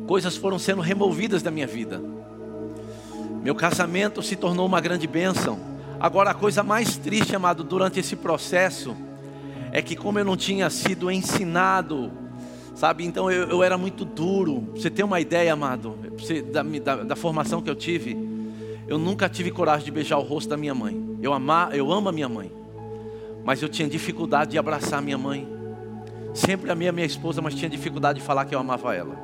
coisas 0.06 0.36
foram 0.36 0.58
sendo 0.58 0.80
removidas 0.80 1.42
da 1.42 1.50
minha 1.50 1.66
vida. 1.66 2.02
Meu 3.42 3.54
casamento 3.54 4.22
se 4.22 4.36
tornou 4.36 4.66
uma 4.66 4.80
grande 4.80 5.06
bênção. 5.06 5.58
Agora, 5.98 6.30
a 6.30 6.34
coisa 6.34 6.62
mais 6.62 6.96
triste, 6.96 7.34
amado, 7.34 7.64
durante 7.64 8.00
esse 8.00 8.16
processo, 8.16 8.96
é 9.72 9.80
que, 9.80 9.96
como 9.96 10.18
eu 10.18 10.24
não 10.24 10.36
tinha 10.36 10.68
sido 10.70 11.10
ensinado 11.10 12.12
Sabe, 12.74 13.04
então 13.04 13.30
eu, 13.30 13.48
eu 13.48 13.62
era 13.62 13.78
muito 13.78 14.04
duro. 14.04 14.68
Você 14.74 14.90
tem 14.90 15.04
uma 15.04 15.20
ideia, 15.20 15.52
amado, 15.52 15.96
você, 16.18 16.42
da, 16.42 16.62
da, 16.62 16.96
da, 17.04 17.16
formação 17.16 17.62
que 17.62 17.70
eu 17.70 17.74
tive? 17.74 18.16
Eu 18.88 18.98
nunca 18.98 19.28
tive 19.28 19.50
coragem 19.50 19.84
de 19.84 19.92
beijar 19.92 20.18
o 20.18 20.22
rosto 20.22 20.48
da 20.48 20.56
minha 20.56 20.74
mãe. 20.74 21.18
Eu, 21.22 21.32
amar, 21.32 21.74
eu 21.74 21.90
amo 21.92 22.08
a 22.08 22.12
minha 22.12 22.28
mãe, 22.28 22.50
mas 23.44 23.62
eu 23.62 23.68
tinha 23.68 23.88
dificuldade 23.88 24.52
de 24.52 24.58
abraçar 24.58 25.02
minha 25.02 25.18
mãe. 25.18 25.48
Sempre 26.32 26.70
amei 26.70 26.88
a 26.88 26.92
minha 26.92 27.06
esposa, 27.06 27.40
mas 27.40 27.54
tinha 27.54 27.68
dificuldade 27.68 28.20
de 28.20 28.24
falar 28.24 28.44
que 28.44 28.54
eu 28.54 28.58
amava 28.58 28.94
ela. 28.94 29.16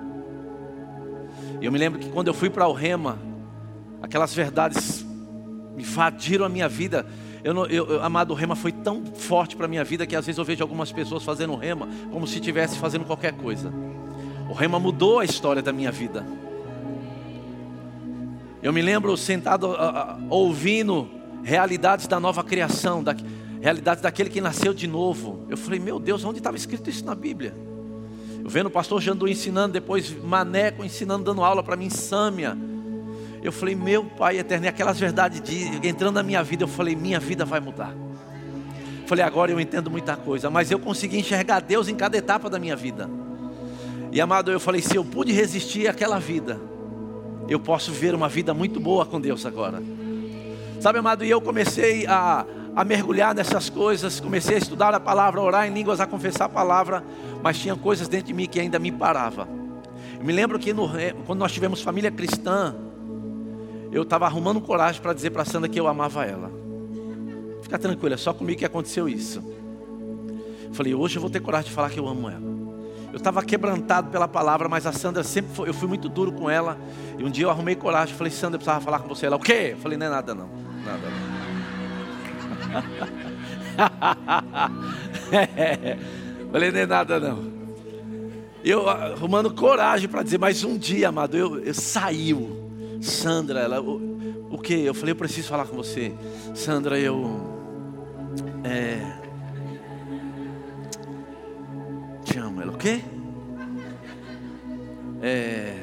E 1.61 1.65
eu 1.67 1.73
me 1.73 1.79
lembro 1.79 1.99
que 1.99 2.09
quando 2.09 2.29
eu 2.29 2.35
fui 2.35 2.51
para 2.51 2.69
o 2.69 2.73
Rema, 2.73 3.19
aquelas 4.03 4.35
verdades 4.35 5.05
me 5.75 5.83
invadiram 5.83 6.45
a 6.45 6.49
minha 6.49 6.69
vida. 6.69 7.07
Eu, 7.43 7.55
eu, 7.67 7.87
eu, 7.87 8.05
amado, 8.05 8.33
o 8.33 8.35
rema 8.35 8.55
foi 8.55 8.71
tão 8.71 9.05
forte 9.07 9.57
para 9.57 9.65
a 9.65 9.69
minha 9.69 9.83
vida 9.83 10.07
que 10.07 10.15
às 10.15 10.27
vezes 10.27 10.39
eu 10.39 10.45
vejo 10.45 10.63
algumas 10.63 10.93
pessoas 10.93 11.23
fazendo 11.23 11.57
rema 11.57 11.89
como 12.11 12.27
se 12.27 12.35
estivesse 12.35 12.77
fazendo 12.77 13.05
qualquer 13.05 13.33
coisa. 13.33 13.73
O 14.49 14.53
rema 14.53 14.79
mudou 14.79 15.21
a 15.21 15.25
história 15.25 15.63
da 15.63 15.73
minha 15.73 15.91
vida. 15.91 16.27
Eu 18.63 18.73
me 18.75 18.83
lembro 18.83 19.17
sentado 19.17 19.69
uh, 19.69 19.73
uh, 19.73 20.27
ouvindo 20.29 21.09
realidades 21.43 22.07
da 22.07 22.21
nova 22.21 22.45
criação, 22.45 23.03
da, 23.03 23.15
realidades 23.61 24.03
daquele 24.03 24.31
que 24.31 24.41
nasceu 24.41 24.73
de 24.73 24.87
novo. 24.87 25.45
Eu 25.49 25.57
falei, 25.57 25.79
meu 25.79 25.99
Deus, 25.99 26.25
onde 26.25 26.39
estava 26.39 26.57
escrito 26.57 26.89
isso 26.89 27.05
na 27.05 27.15
Bíblia? 27.15 27.55
Eu 28.43 28.49
vendo 28.49 28.67
o 28.67 28.71
pastor 28.71 29.01
Jandu 29.01 29.29
ensinando, 29.29 29.75
depois 29.75 30.11
Maneco 30.11 30.85
ensinando, 30.85 31.25
dando 31.25 31.45
aula 31.45 31.63
para 31.63 31.77
mim 31.77 31.91
Sâmia. 31.91 32.57
Eu 33.43 33.53
falei, 33.53 33.75
meu 33.75 34.05
Pai 34.05 34.39
eterno, 34.39 34.67
e 34.67 34.69
aquelas 34.69 34.99
verdades 34.99 35.41
de, 35.41 35.87
entrando 35.87 36.15
na 36.15 36.23
minha 36.23 36.43
vida, 36.43 36.65
eu 36.65 36.69
falei, 36.69 36.97
minha 36.97 37.21
vida 37.21 37.45
vai 37.45 37.61
mudar. 37.61 37.95
Falei, 39.07 39.25
agora 39.25 39.51
eu 39.51 39.61
entendo 39.61 39.91
muita 39.91 40.17
coisa, 40.17 40.49
mas 40.49 40.71
eu 40.71 40.79
consegui 40.79 41.19
enxergar 41.19 41.61
Deus 41.61 41.89
em 41.89 41.95
cada 41.95 42.17
etapa 42.17 42.49
da 42.49 42.59
minha 42.59 42.77
vida. 42.77 43.11
E 44.13 44.21
amado, 44.21 44.51
eu 44.51 44.61
falei, 44.61 44.81
se 44.81 44.97
eu 44.97 45.05
pude 45.05 45.33
resistir 45.33 45.89
àquela 45.89 46.19
vida, 46.19 46.61
eu 47.49 47.59
posso 47.59 47.93
ver 47.93 48.15
uma 48.15 48.29
vida 48.29 48.55
muito 48.55 48.81
boa 48.81 49.05
com 49.05 49.21
Deus 49.21 49.45
agora. 49.45 49.83
Sabe, 50.81 50.99
amado, 50.99 51.25
e 51.25 51.31
eu 51.31 51.41
comecei 51.41 52.07
a, 52.07 52.47
a 52.75 52.85
mergulhar 52.85 53.35
nessas 53.35 53.69
coisas, 53.69 54.21
comecei 54.21 54.55
a 54.55 54.59
estudar 54.59 54.95
a 54.95 55.01
palavra, 55.01 55.41
a 55.41 55.45
orar 55.45 55.69
em 55.69 55.73
línguas, 55.73 56.01
a 56.01 56.07
confessar 56.07 56.45
a 56.45 56.49
palavra, 56.49 57.05
mas 57.43 57.59
tinha 57.59 57.75
coisas 57.75 58.09
dentro 58.09 58.29
de 58.29 58.33
mim 58.35 58.47
que 58.47 58.61
ainda 58.61 58.79
me 58.79 58.93
parava. 58.93 59.49
Eu 60.19 60.25
me 60.25 60.33
lembro 60.33 60.59
que 60.59 60.73
no, 60.73 60.89
quando 61.27 61.39
nós 61.39 61.53
tivemos 61.53 61.83
família 61.83 62.11
cristã, 62.11 62.75
eu 63.91 64.03
estava 64.03 64.27
arrumando 64.27 64.61
coragem 64.61 65.01
para 65.01 65.13
dizer 65.13 65.31
para 65.31 65.45
Sandra 65.45 65.69
que 65.69 65.81
eu 65.81 65.89
amava 65.89 66.25
ela. 66.25 66.51
Fica 67.63 67.79
tranquila, 67.79 68.15
é 68.15 68.19
só 68.19 68.33
comigo 68.33 68.59
que 68.59 68.65
aconteceu 68.65 69.09
isso. 69.09 69.43
falei, 70.73 70.95
hoje 70.95 71.17
eu 71.17 71.21
vou 71.21 71.31
ter 71.31 71.41
coragem 71.41 71.69
de 71.69 71.75
falar 71.75 71.91
que 71.91 71.99
eu 71.99 72.07
amo 72.07 72.29
ela. 72.29 72.51
Eu 73.13 73.17
estava 73.17 73.43
quebrantado 73.43 74.09
pela 74.11 74.29
palavra, 74.29 74.69
mas 74.69 74.87
a 74.87 74.93
Sandra 74.93 75.25
sempre 75.25 75.53
foi, 75.53 75.69
eu 75.69 75.75
fui 75.75 75.89
muito 75.89 76.09
duro 76.09 76.31
com 76.31 76.49
ela. 76.49 76.79
E 77.19 77.25
um 77.25 77.31
dia 77.31 77.45
eu 77.45 77.51
arrumei 77.51 77.75
coragem, 77.75 78.15
falei, 78.15 78.33
Sandra, 78.33 78.55
eu 78.55 78.59
precisava 78.59 78.81
falar 78.81 79.01
com 79.01 79.09
você. 79.09 79.27
Ela, 79.27 79.37
o 79.37 79.41
quê? 79.41 79.71
Eu 79.73 79.79
falei, 79.79 79.99
não 79.99 80.07
é 80.07 80.11
nada 80.11 80.35
não. 80.35 80.49
Nada 80.85 81.09
não. 81.09 81.30
falei, 86.53 86.71
não 86.71 86.81
é 86.81 86.87
nada 86.87 87.21
não. 87.21 87.61
Eu 88.63 88.89
arrumando 88.89 89.53
coragem 89.55 90.09
para 90.09 90.23
dizer, 90.23 90.39
mas 90.39 90.65
um 90.65 90.77
dia, 90.77 91.09
amado, 91.09 91.37
eu, 91.37 91.59
eu 91.61 91.75
saiu. 91.75 92.59
Sandra, 93.01 93.61
ela, 93.61 93.81
o, 93.81 94.49
o 94.51 94.59
que? 94.59 94.75
Eu 94.75 94.93
falei, 94.93 95.13
eu 95.13 95.17
preciso 95.17 95.49
falar 95.49 95.67
com 95.67 95.77
você. 95.77 96.13
Sandra, 96.55 96.99
eu. 96.99 97.49
É, 98.63 99.01
te 102.25 102.39
amo. 102.39 102.61
Ela, 102.61 102.73
o 102.73 102.77
quê? 102.77 103.01
É, 105.23 105.83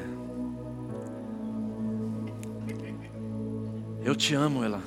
eu 4.04 4.14
te 4.14 4.34
amo, 4.34 4.64
ela. 4.64 4.80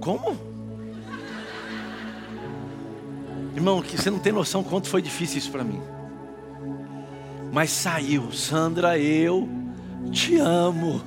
Como? 0.00 0.53
Irmão, 3.54 3.80
que 3.80 3.96
você 3.96 4.10
não 4.10 4.18
tem 4.18 4.32
noção 4.32 4.62
quanto 4.64 4.88
foi 4.88 5.00
difícil 5.00 5.38
isso 5.38 5.50
para 5.50 5.62
mim. 5.62 5.80
Mas 7.52 7.70
saiu, 7.70 8.32
Sandra, 8.32 8.98
eu 8.98 9.48
te 10.10 10.36
amo. 10.36 11.00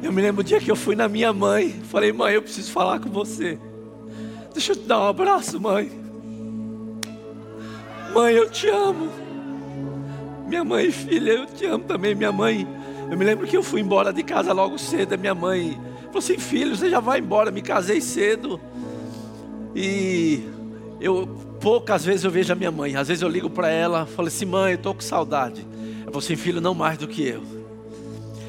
Eu 0.00 0.12
me 0.12 0.22
lembro 0.22 0.42
o 0.42 0.44
dia 0.44 0.60
que 0.60 0.70
eu 0.70 0.76
fui 0.76 0.94
na 0.94 1.08
minha 1.08 1.32
mãe, 1.32 1.70
falei, 1.84 2.12
mãe, 2.12 2.34
eu 2.34 2.42
preciso 2.42 2.70
falar 2.70 3.00
com 3.00 3.10
você. 3.10 3.58
Deixa 4.52 4.72
eu 4.72 4.76
te 4.76 4.86
dar 4.86 5.00
um 5.00 5.08
abraço, 5.08 5.60
mãe. 5.60 5.90
Mãe, 8.14 8.34
eu 8.34 8.48
te 8.48 8.68
amo. 8.68 9.08
Minha 10.46 10.64
mãe 10.64 10.86
e 10.86 10.92
filha, 10.92 11.32
eu 11.32 11.46
te 11.46 11.66
amo 11.66 11.84
também. 11.84 12.14
Minha 12.14 12.32
mãe, 12.32 12.66
eu 13.10 13.18
me 13.18 13.24
lembro 13.24 13.46
que 13.46 13.56
eu 13.56 13.62
fui 13.62 13.80
embora 13.80 14.12
de 14.12 14.22
casa 14.22 14.52
logo 14.52 14.78
cedo. 14.78 15.18
Minha 15.18 15.34
mãe 15.34 15.78
falou 16.06 16.18
assim: 16.18 16.38
Filho, 16.38 16.74
você 16.74 16.88
já 16.88 17.00
vai 17.00 17.18
embora. 17.18 17.50
Me 17.50 17.60
casei 17.60 18.00
cedo. 18.00 18.60
E 19.74 20.42
eu 21.00 21.26
poucas 21.60 22.04
vezes 22.04 22.24
eu 22.24 22.30
vejo 22.30 22.52
a 22.52 22.56
minha 22.56 22.70
mãe. 22.70 22.96
Às 22.96 23.08
vezes 23.08 23.22
eu 23.22 23.28
ligo 23.28 23.50
para 23.50 23.68
ela, 23.68 24.06
falo 24.06 24.28
assim: 24.28 24.44
Mãe, 24.44 24.72
eu 24.72 24.76
estou 24.76 24.94
com 24.94 25.00
saudade. 25.00 25.66
Ela 26.02 26.06
falou 26.06 26.18
assim: 26.18 26.36
Filho, 26.36 26.60
não 26.60 26.74
mais 26.74 26.98
do 26.98 27.06
que 27.06 27.26
eu. 27.26 27.42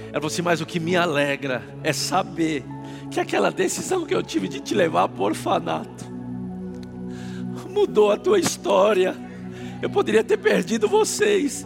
Ela 0.07 0.13
falou 0.13 0.27
assim: 0.27 0.41
Mas 0.41 0.61
o 0.61 0.65
que 0.65 0.79
me 0.79 0.95
alegra 0.95 1.63
é 1.83 1.93
saber 1.93 2.63
que 3.11 3.19
aquela 3.19 3.51
decisão 3.51 4.05
que 4.05 4.13
eu 4.13 4.23
tive 4.23 4.47
de 4.47 4.59
te 4.59 4.73
levar 4.73 5.07
para 5.07 5.21
o 5.21 5.25
orfanato 5.25 6.05
mudou 7.69 8.11
a 8.11 8.17
tua 8.17 8.39
história. 8.39 9.15
Eu 9.81 9.89
poderia 9.89 10.23
ter 10.23 10.37
perdido 10.37 10.87
vocês, 10.87 11.65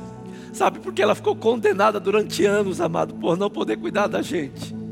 sabe? 0.52 0.80
Porque 0.80 1.02
ela 1.02 1.16
ficou 1.16 1.36
condenada 1.36 2.00
durante 2.00 2.46
anos, 2.46 2.80
amado, 2.80 3.16
por 3.16 3.36
não 3.38 3.50
poder 3.50 3.78
cuidar 3.78 4.08
da 4.08 4.22
gente. 4.22 4.83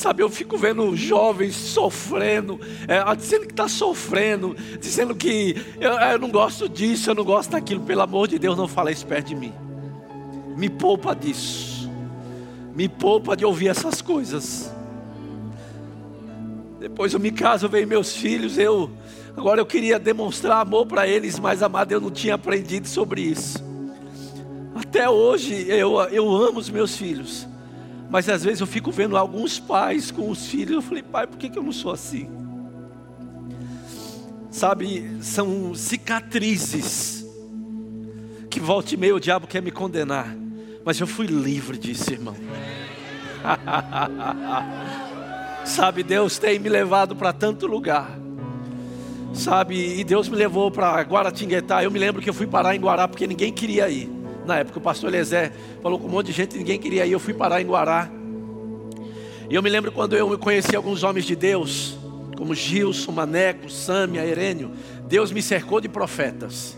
Sabe, 0.00 0.22
eu 0.22 0.30
fico 0.30 0.56
vendo 0.56 0.96
jovens 0.96 1.54
sofrendo, 1.54 2.58
é, 2.88 3.14
dizendo 3.14 3.44
que 3.44 3.52
está 3.52 3.68
sofrendo, 3.68 4.56
dizendo 4.80 5.14
que 5.14 5.54
eu, 5.78 5.90
eu 5.90 6.18
não 6.18 6.30
gosto 6.30 6.70
disso, 6.70 7.10
eu 7.10 7.14
não 7.14 7.22
gosto 7.22 7.50
daquilo. 7.50 7.82
Pelo 7.82 8.00
amor 8.00 8.26
de 8.26 8.38
Deus, 8.38 8.56
não 8.56 8.66
fala 8.66 8.90
isso 8.90 9.06
perto 9.06 9.26
de 9.26 9.34
mim. 9.34 9.52
Me 10.56 10.70
poupa 10.70 11.14
disso. 11.14 11.90
Me 12.74 12.88
poupa 12.88 13.36
de 13.36 13.44
ouvir 13.44 13.68
essas 13.68 14.00
coisas. 14.00 14.72
Depois 16.78 17.12
eu 17.12 17.20
me 17.20 17.30
caso, 17.30 17.68
vem 17.68 17.84
meus 17.84 18.16
filhos, 18.16 18.56
eu 18.56 18.90
agora 19.36 19.60
eu 19.60 19.66
queria 19.66 19.98
demonstrar 19.98 20.62
amor 20.62 20.86
para 20.86 21.06
eles, 21.06 21.38
mas 21.38 21.62
amado, 21.62 21.92
eu 21.92 22.00
não 22.00 22.10
tinha 22.10 22.36
aprendido 22.36 22.88
sobre 22.88 23.20
isso. 23.20 23.62
Até 24.74 25.10
hoje 25.10 25.66
eu, 25.68 26.00
eu 26.04 26.34
amo 26.34 26.58
os 26.58 26.70
meus 26.70 26.96
filhos. 26.96 27.49
Mas 28.10 28.28
às 28.28 28.42
vezes 28.42 28.60
eu 28.60 28.66
fico 28.66 28.90
vendo 28.90 29.16
alguns 29.16 29.60
pais 29.60 30.10
com 30.10 30.28
os 30.28 30.46
filhos. 30.46 30.72
Eu 30.72 30.82
falei, 30.82 31.02
pai, 31.02 31.26
por 31.26 31.38
que, 31.38 31.56
eu 31.56 31.62
não 31.62 31.72
sou 31.72 31.92
assim? 31.92 32.28
Sabe, 34.50 35.08
são 35.22 35.74
cicatrizes 35.74 37.24
que 38.50 38.58
volta 38.58 38.92
e 38.92 38.96
meia 38.96 39.14
o 39.14 39.20
diabo 39.20 39.46
quer 39.46 39.62
me 39.62 39.70
condenar. 39.70 40.34
Mas 40.84 40.98
eu 40.98 41.06
fui 41.06 41.26
livre 41.26 41.78
disso, 41.78 42.12
irmão. 42.12 42.34
Sabe, 45.64 46.02
Deus 46.02 46.36
tem 46.36 46.58
me 46.58 46.68
levado 46.68 47.14
para 47.14 47.32
tanto 47.32 47.68
lugar. 47.68 48.18
Sabe, 49.32 50.00
e 50.00 50.02
Deus 50.02 50.28
me 50.28 50.34
levou 50.34 50.68
para 50.68 51.00
Guaratinguetá. 51.02 51.84
Eu 51.84 51.92
me 51.92 51.98
lembro 51.98 52.20
que 52.20 52.28
eu 52.28 52.34
fui 52.34 52.48
parar 52.48 52.74
em 52.74 52.80
Guará 52.80 53.06
porque 53.06 53.28
ninguém 53.28 53.52
queria 53.52 53.88
ir. 53.88 54.19
Na 54.50 54.58
época 54.58 54.80
o 54.80 54.82
pastor 54.82 55.10
Eliezer 55.10 55.52
falou 55.80 55.96
com 55.96 56.08
um 56.08 56.10
monte 56.10 56.26
de 56.26 56.32
gente, 56.32 56.58
ninguém 56.58 56.76
queria 56.76 57.06
ir. 57.06 57.12
Eu 57.12 57.20
fui 57.20 57.32
parar 57.32 57.62
em 57.62 57.64
Guará. 57.64 58.10
E 59.48 59.54
eu 59.54 59.62
me 59.62 59.70
lembro 59.70 59.92
quando 59.92 60.16
eu 60.16 60.36
conheci 60.40 60.74
alguns 60.74 61.04
homens 61.04 61.24
de 61.24 61.36
Deus, 61.36 61.96
como 62.36 62.52
Gilson, 62.52 63.12
Maneco, 63.12 63.70
Sâmia, 63.70 64.26
Herênio. 64.26 64.72
Deus 65.06 65.30
me 65.30 65.40
cercou 65.40 65.80
de 65.80 65.88
profetas. 65.88 66.76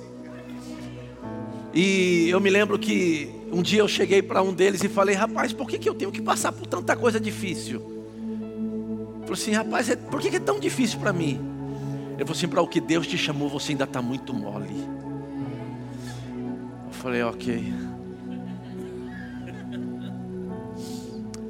E 1.72 2.28
eu 2.28 2.40
me 2.40 2.50
lembro 2.50 2.78
que 2.78 3.34
um 3.50 3.62
dia 3.62 3.80
eu 3.80 3.88
cheguei 3.88 4.20
para 4.20 4.42
um 4.42 4.52
deles 4.52 4.84
e 4.84 4.88
falei: 4.90 5.14
Rapaz, 5.14 5.54
por 5.54 5.66
que, 5.66 5.78
que 5.78 5.88
eu 5.88 5.94
tenho 5.94 6.12
que 6.12 6.20
passar 6.20 6.52
por 6.52 6.66
tanta 6.66 6.94
coisa 6.94 7.18
difícil? 7.18 7.80
Ele 7.80 9.20
falou 9.22 9.32
assim: 9.32 9.52
Rapaz, 9.52 9.88
é, 9.88 9.96
por 9.96 10.20
que, 10.20 10.28
que 10.28 10.36
é 10.36 10.40
tão 10.40 10.60
difícil 10.60 11.00
para 11.00 11.10
mim? 11.10 11.40
Ele 12.16 12.24
falou 12.26 12.32
assim: 12.32 12.48
Para 12.48 12.60
o 12.60 12.68
que 12.68 12.82
Deus 12.82 13.06
te 13.06 13.16
chamou, 13.16 13.48
você 13.48 13.72
ainda 13.72 13.84
está 13.84 14.02
muito 14.02 14.34
mole 14.34 15.01
falei, 17.02 17.20
ok. 17.24 17.74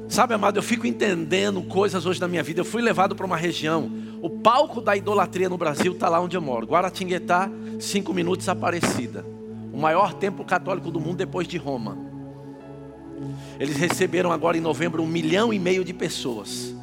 Sabe, 0.09 0.33
amado, 0.33 0.57
eu 0.57 0.63
fico 0.63 0.87
entendendo 0.87 1.61
coisas 1.61 2.07
hoje 2.07 2.19
na 2.19 2.27
minha 2.27 2.41
vida. 2.41 2.61
Eu 2.61 2.65
fui 2.65 2.81
levado 2.81 3.15
para 3.15 3.25
uma 3.25 3.37
região. 3.37 3.91
O 4.19 4.29
palco 4.29 4.81
da 4.81 4.97
idolatria 4.97 5.47
no 5.49 5.57
Brasil 5.57 5.93
está 5.93 6.09
lá 6.09 6.19
onde 6.19 6.35
eu 6.35 6.41
moro. 6.41 6.65
Guaratinguetá, 6.65 7.51
cinco 7.79 8.13
minutos 8.13 8.49
Aparecida. 8.49 9.23
O 9.71 9.77
maior 9.77 10.13
templo 10.13 10.43
católico 10.43 10.89
do 10.89 10.99
mundo 10.99 11.17
depois 11.17 11.47
de 11.47 11.57
Roma. 11.57 11.97
Eles 13.59 13.77
receberam 13.77 14.31
agora 14.31 14.57
em 14.57 14.61
novembro 14.61 15.03
um 15.03 15.07
milhão 15.07 15.53
e 15.53 15.59
meio 15.59 15.83
de 15.85 15.93
pessoas. 15.93 16.73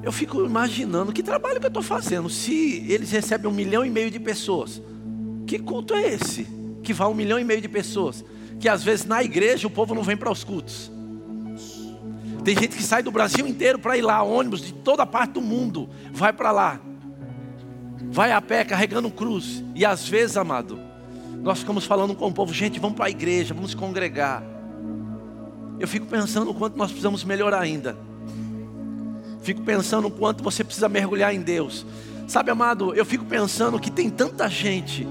Eu 0.00 0.12
fico 0.12 0.44
imaginando 0.44 1.12
que 1.12 1.24
trabalho 1.24 1.58
que 1.58 1.66
eu 1.66 1.68
estou 1.68 1.82
fazendo. 1.82 2.28
Se 2.30 2.84
eles 2.88 3.10
recebem 3.10 3.50
um 3.50 3.54
milhão 3.54 3.84
e 3.84 3.90
meio 3.90 4.10
de 4.10 4.20
pessoas, 4.20 4.80
que 5.52 5.58
culto 5.58 5.92
é 5.92 6.14
esse? 6.14 6.46
Que 6.82 6.94
vai 6.94 7.06
um 7.06 7.12
milhão 7.12 7.38
e 7.38 7.44
meio 7.44 7.60
de 7.60 7.68
pessoas. 7.68 8.24
Que 8.58 8.70
às 8.70 8.82
vezes 8.82 9.04
na 9.04 9.22
igreja 9.22 9.66
o 9.66 9.70
povo 9.70 9.94
não 9.94 10.02
vem 10.02 10.16
para 10.16 10.32
os 10.32 10.42
cultos. 10.42 10.90
Tem 12.42 12.58
gente 12.58 12.74
que 12.74 12.82
sai 12.82 13.02
do 13.02 13.10
Brasil 13.10 13.46
inteiro 13.46 13.78
para 13.78 13.98
ir 13.98 14.00
lá, 14.00 14.22
ônibus 14.22 14.62
de 14.62 14.72
toda 14.72 15.04
parte 15.04 15.32
do 15.32 15.42
mundo, 15.42 15.90
vai 16.10 16.32
para 16.32 16.50
lá. 16.52 16.80
Vai 18.10 18.32
a 18.32 18.40
pé 18.40 18.64
carregando 18.64 19.10
cruz. 19.10 19.62
E 19.74 19.84
às 19.84 20.08
vezes, 20.08 20.38
amado, 20.38 20.80
nós 21.42 21.58
ficamos 21.58 21.84
falando 21.84 22.14
com 22.14 22.28
o 22.28 22.32
povo, 22.32 22.54
gente, 22.54 22.80
vamos 22.80 22.96
para 22.96 23.06
a 23.06 23.10
igreja, 23.10 23.52
vamos 23.52 23.74
congregar. 23.74 24.42
Eu 25.78 25.86
fico 25.86 26.06
pensando 26.06 26.50
o 26.50 26.54
quanto 26.54 26.78
nós 26.78 26.88
precisamos 26.88 27.24
melhorar 27.24 27.60
ainda. 27.60 27.94
Fico 29.42 29.60
pensando 29.60 30.08
o 30.08 30.10
quanto 30.10 30.42
você 30.42 30.64
precisa 30.64 30.88
mergulhar 30.88 31.34
em 31.34 31.42
Deus. 31.42 31.84
Sabe, 32.26 32.50
amado, 32.50 32.94
eu 32.94 33.04
fico 33.04 33.26
pensando 33.26 33.78
que 33.78 33.90
tem 33.90 34.08
tanta 34.08 34.48
gente 34.48 35.06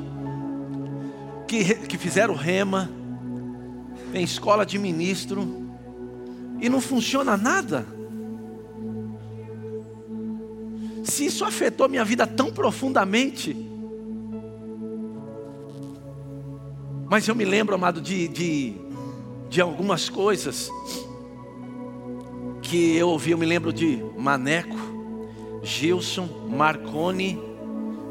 que, 1.52 1.76
que 1.86 1.98
fizeram 1.98 2.34
rema, 2.34 2.90
tem 4.14 4.24
escola 4.24 4.66
de 4.66 4.80
ministro, 4.80 5.70
e 6.62 6.70
não 6.70 6.80
funciona 6.80 7.36
nada. 7.36 7.86
Se 11.04 11.26
isso 11.26 11.44
afetou 11.44 11.90
minha 11.90 12.06
vida 12.06 12.26
tão 12.26 12.54
profundamente, 12.54 13.68
Mas 17.10 17.28
eu 17.28 17.36
me 17.36 17.44
lembro, 17.44 17.76
amado, 17.76 18.00
de, 18.00 18.30
de, 18.30 18.74
de 19.50 19.60
algumas 19.60 20.08
coisas 20.08 20.72
que 22.62 22.96
eu 22.96 23.10
ouvi. 23.10 23.32
Eu 23.32 23.38
me 23.38 23.46
lembro 23.46 23.74
de 23.74 24.02
Maneco, 24.18 24.78
Gilson, 25.62 26.48
Marconi 26.50 27.51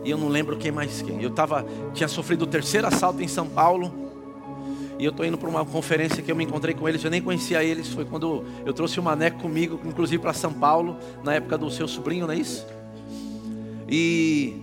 e 0.04 0.10
eu 0.10 0.18
não 0.18 0.28
lembro 0.28 0.56
quem 0.56 0.70
mais 0.70 1.02
quem. 1.02 1.22
Eu 1.22 1.30
tava, 1.30 1.64
tinha 1.92 2.08
sofrido 2.08 2.42
o 2.42 2.46
terceiro 2.46 2.86
assalto 2.86 3.22
em 3.22 3.28
São 3.28 3.48
Paulo. 3.48 3.92
E 4.98 5.04
eu 5.04 5.10
estou 5.10 5.24
indo 5.24 5.38
para 5.38 5.48
uma 5.48 5.64
conferência 5.64 6.22
que 6.22 6.30
eu 6.30 6.36
me 6.36 6.44
encontrei 6.44 6.74
com 6.74 6.86
eles, 6.86 7.02
eu 7.02 7.10
nem 7.10 7.22
conhecia 7.22 7.64
eles. 7.64 7.88
Foi 7.88 8.04
quando 8.04 8.44
eu 8.66 8.72
trouxe 8.72 9.00
o 9.00 9.02
Maneco 9.02 9.40
comigo, 9.40 9.80
inclusive 9.84 10.20
para 10.20 10.34
São 10.34 10.52
Paulo, 10.52 10.98
na 11.24 11.34
época 11.34 11.56
do 11.56 11.70
seu 11.70 11.88
sobrinho, 11.88 12.26
não 12.26 12.34
é 12.34 12.36
isso? 12.36 12.66
E 13.88 14.62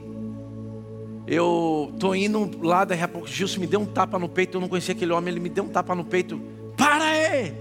eu 1.25 1.89
estou 1.93 2.15
indo 2.15 2.49
lá, 2.61 2.85
daqui 2.85 3.03
a 3.03 3.07
pouco 3.07 3.27
Gilson 3.27 3.59
me 3.59 3.67
deu 3.67 3.79
um 3.79 3.85
tapa 3.85 4.17
no 4.17 4.29
peito, 4.29 4.57
eu 4.57 4.61
não 4.61 4.69
conhecia 4.69 4.93
aquele 4.93 5.11
homem, 5.11 5.33
ele 5.33 5.39
me 5.39 5.49
deu 5.49 5.63
um 5.63 5.69
tapa 5.69 5.93
no 5.95 6.05
peito. 6.05 6.39
Para 6.77 7.03
aí! 7.03 7.53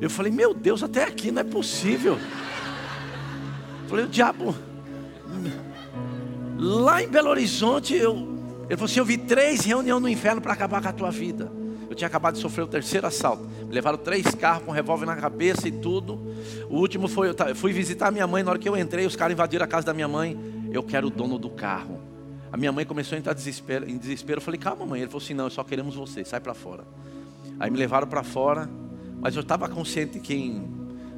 Eu 0.00 0.08
falei, 0.08 0.30
meu 0.30 0.54
Deus, 0.54 0.82
até 0.82 1.04
aqui 1.04 1.30
não 1.30 1.40
é 1.40 1.44
possível. 1.44 2.18
Eu 3.82 3.88
falei, 3.88 4.04
o 4.04 4.08
diabo. 4.08 4.54
Lá 6.62 7.02
em 7.02 7.08
Belo 7.08 7.30
Horizonte, 7.30 7.94
eu, 7.94 8.16
ele 8.68 8.76
falou 8.76 8.84
assim: 8.84 8.98
Eu 8.98 9.04
vi 9.06 9.16
três 9.16 9.64
reuniões 9.64 10.02
no 10.02 10.08
inferno 10.08 10.42
para 10.42 10.52
acabar 10.52 10.82
com 10.82 10.88
a 10.88 10.92
tua 10.92 11.10
vida. 11.10 11.50
Eu 11.88 11.96
tinha 11.96 12.06
acabado 12.06 12.34
de 12.34 12.40
sofrer 12.40 12.62
o 12.62 12.66
terceiro 12.66 13.06
assalto. 13.06 13.48
Me 13.66 13.72
levaram 13.72 13.96
três 13.96 14.34
carros 14.34 14.64
com 14.64 14.70
revólver 14.70 15.06
na 15.06 15.16
cabeça 15.16 15.66
e 15.66 15.72
tudo. 15.72 16.20
O 16.68 16.76
último 16.76 17.08
foi: 17.08 17.30
eu 17.30 17.56
fui 17.56 17.72
visitar 17.72 18.08
a 18.08 18.10
minha 18.10 18.26
mãe. 18.26 18.42
Na 18.42 18.50
hora 18.50 18.58
que 18.58 18.68
eu 18.68 18.76
entrei, 18.76 19.06
os 19.06 19.16
caras 19.16 19.32
invadiram 19.32 19.64
a 19.64 19.66
casa 19.66 19.86
da 19.86 19.94
minha 19.94 20.06
mãe. 20.06 20.38
Eu 20.70 20.82
quero 20.82 21.06
o 21.06 21.10
dono 21.10 21.38
do 21.38 21.48
carro. 21.48 21.98
A 22.52 22.58
minha 22.58 22.70
mãe 22.70 22.84
começou 22.84 23.16
a 23.16 23.18
entrar 23.18 23.32
desespero, 23.32 23.88
em 23.88 23.96
desespero. 23.96 24.38
Eu 24.38 24.44
falei: 24.44 24.60
Calma, 24.60 24.84
mãe. 24.84 25.00
Ele 25.00 25.08
falou 25.08 25.22
assim: 25.24 25.32
Não, 25.32 25.48
só 25.48 25.64
queremos 25.64 25.94
você. 25.94 26.26
Sai 26.26 26.40
para 26.40 26.52
fora. 26.52 26.84
Aí 27.58 27.70
me 27.70 27.78
levaram 27.78 28.06
para 28.06 28.22
fora. 28.22 28.68
Mas 29.18 29.34
eu 29.34 29.40
estava 29.40 29.66
consciente 29.66 30.12
de 30.12 30.20
quem 30.20 30.68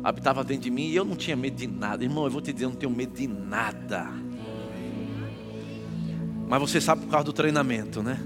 habitava 0.04 0.44
dentro 0.44 0.62
de 0.62 0.70
mim. 0.70 0.86
E 0.86 0.94
eu 0.94 1.04
não 1.04 1.16
tinha 1.16 1.34
medo 1.34 1.56
de 1.56 1.66
nada. 1.66 2.04
Irmão, 2.04 2.26
eu 2.26 2.30
vou 2.30 2.40
te 2.40 2.52
dizer: 2.52 2.66
eu 2.66 2.70
não 2.70 2.76
tenho 2.76 2.92
medo 2.92 3.12
de 3.12 3.26
nada. 3.26 4.08
Mas 6.52 6.60
você 6.60 6.82
sabe 6.82 7.00
por 7.00 7.08
causa 7.08 7.24
do 7.24 7.32
treinamento, 7.32 8.02
né? 8.02 8.20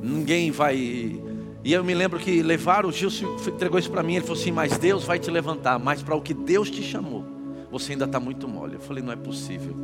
Ninguém 0.00 0.52
vai. 0.52 0.76
E 0.76 1.72
eu 1.72 1.82
me 1.82 1.94
lembro 1.94 2.20
que 2.20 2.44
levaram, 2.44 2.90
o 2.90 2.92
Gilson 2.92 3.34
entregou 3.44 3.76
isso 3.76 3.90
para 3.90 4.04
mim. 4.04 4.14
Ele 4.14 4.24
falou 4.24 4.40
assim: 4.40 4.52
Mas 4.52 4.78
Deus 4.78 5.02
vai 5.02 5.18
te 5.18 5.28
levantar. 5.32 5.80
Mas 5.80 6.04
para 6.04 6.14
o 6.14 6.20
que 6.20 6.32
Deus 6.32 6.70
te 6.70 6.80
chamou, 6.80 7.24
você 7.72 7.90
ainda 7.90 8.04
está 8.04 8.20
muito 8.20 8.46
mole. 8.46 8.74
Eu 8.74 8.80
falei: 8.80 9.02
Não 9.02 9.12
é 9.12 9.16
possível. 9.16 9.74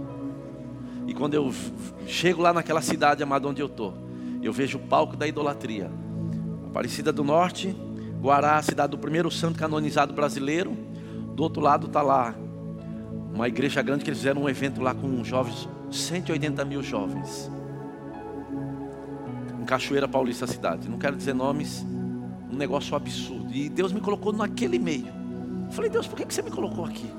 E 1.08 1.12
quando 1.12 1.34
eu 1.34 1.52
chego 2.06 2.40
lá 2.40 2.52
naquela 2.52 2.82
cidade 2.82 3.20
amada 3.20 3.48
onde 3.48 3.60
eu 3.60 3.66
estou, 3.66 3.92
eu 4.40 4.52
vejo 4.52 4.78
o 4.78 4.80
palco 4.80 5.16
da 5.16 5.26
idolatria. 5.26 5.90
Aparecida 6.68 7.12
do 7.12 7.24
Norte, 7.24 7.74
Guará, 8.20 8.58
a 8.58 8.62
cidade 8.62 8.92
do 8.92 8.98
primeiro 8.98 9.28
santo 9.28 9.58
canonizado 9.58 10.14
brasileiro. 10.14 10.72
Do 11.34 11.42
outro 11.42 11.60
lado 11.60 11.88
está 11.88 12.00
lá 12.00 12.32
uma 13.34 13.48
igreja 13.48 13.82
grande 13.82 14.04
que 14.04 14.10
eles 14.10 14.20
fizeram 14.20 14.42
um 14.42 14.48
evento 14.48 14.80
lá 14.80 14.94
com 14.94 15.24
jovens 15.24 15.68
180 15.92 16.64
mil 16.64 16.82
jovens. 16.82 17.50
Em 19.60 19.64
Cachoeira 19.64 20.08
Paulista 20.08 20.46
cidade. 20.46 20.88
Não 20.88 20.98
quero 20.98 21.16
dizer 21.16 21.34
nomes. 21.34 21.84
Um 22.50 22.56
negócio 22.56 22.94
absurdo. 22.96 23.52
E 23.52 23.68
Deus 23.68 23.92
me 23.92 24.00
colocou 24.00 24.32
naquele 24.32 24.78
meio. 24.78 25.08
Eu 25.66 25.72
falei, 25.72 25.90
Deus, 25.90 26.06
por 26.06 26.16
que 26.16 26.32
você 26.32 26.42
me 26.42 26.50
colocou 26.50 26.84
aqui? 26.84 27.10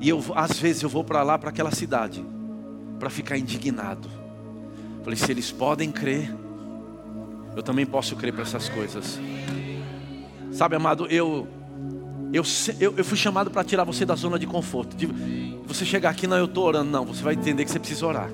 E 0.00 0.08
eu, 0.08 0.22
às 0.34 0.58
vezes, 0.58 0.82
eu 0.82 0.88
vou 0.88 1.04
para 1.04 1.22
lá, 1.22 1.38
para 1.38 1.50
aquela 1.50 1.70
cidade, 1.70 2.24
para 2.98 3.10
ficar 3.10 3.36
indignado. 3.36 4.08
Eu 4.98 5.04
falei, 5.04 5.18
se 5.18 5.30
eles 5.30 5.50
podem 5.52 5.90
crer, 5.90 6.34
eu 7.54 7.62
também 7.62 7.86
posso 7.86 8.16
crer 8.16 8.32
para 8.32 8.42
essas 8.42 8.68
coisas. 8.68 9.18
Sabe, 10.52 10.76
amado, 10.76 11.06
eu 11.06 11.48
eu, 12.32 12.42
eu, 12.80 12.94
eu 12.96 13.04
fui 13.04 13.16
chamado 13.16 13.50
para 13.50 13.64
tirar 13.64 13.84
você 13.84 14.04
da 14.04 14.14
zona 14.14 14.38
de 14.38 14.46
conforto. 14.46 14.96
De, 14.96 15.06
você 15.66 15.84
chegar 15.84 16.10
aqui, 16.10 16.26
não, 16.26 16.36
eu 16.36 16.46
estou 16.46 16.64
orando. 16.64 16.90
Não, 16.90 17.04
você 17.04 17.22
vai 17.22 17.34
entender 17.34 17.64
que 17.64 17.70
você 17.70 17.78
precisa 17.78 18.06
orar. 18.06 18.30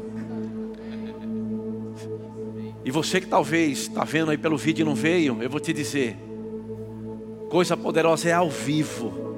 E 2.84 2.90
você 2.90 3.20
que 3.20 3.26
talvez 3.26 3.82
está 3.82 4.04
vendo 4.04 4.30
aí 4.30 4.38
pelo 4.38 4.56
vídeo 4.56 4.82
e 4.82 4.84
não 4.84 4.94
veio, 4.94 5.42
eu 5.42 5.48
vou 5.48 5.60
te 5.60 5.72
dizer: 5.72 6.16
coisa 7.50 7.76
poderosa 7.76 8.28
é 8.28 8.32
ao 8.32 8.50
vivo. 8.50 9.36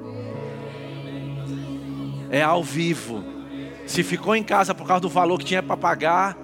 É 2.29 2.41
ao 2.41 2.63
vivo. 2.63 3.23
Se 3.85 4.01
ficou 4.01 4.35
em 4.35 4.43
casa 4.43 4.73
por 4.73 4.87
causa 4.87 5.01
do 5.01 5.09
valor 5.09 5.37
que 5.37 5.45
tinha 5.45 5.61
para 5.61 5.77
pagar, 5.77 6.37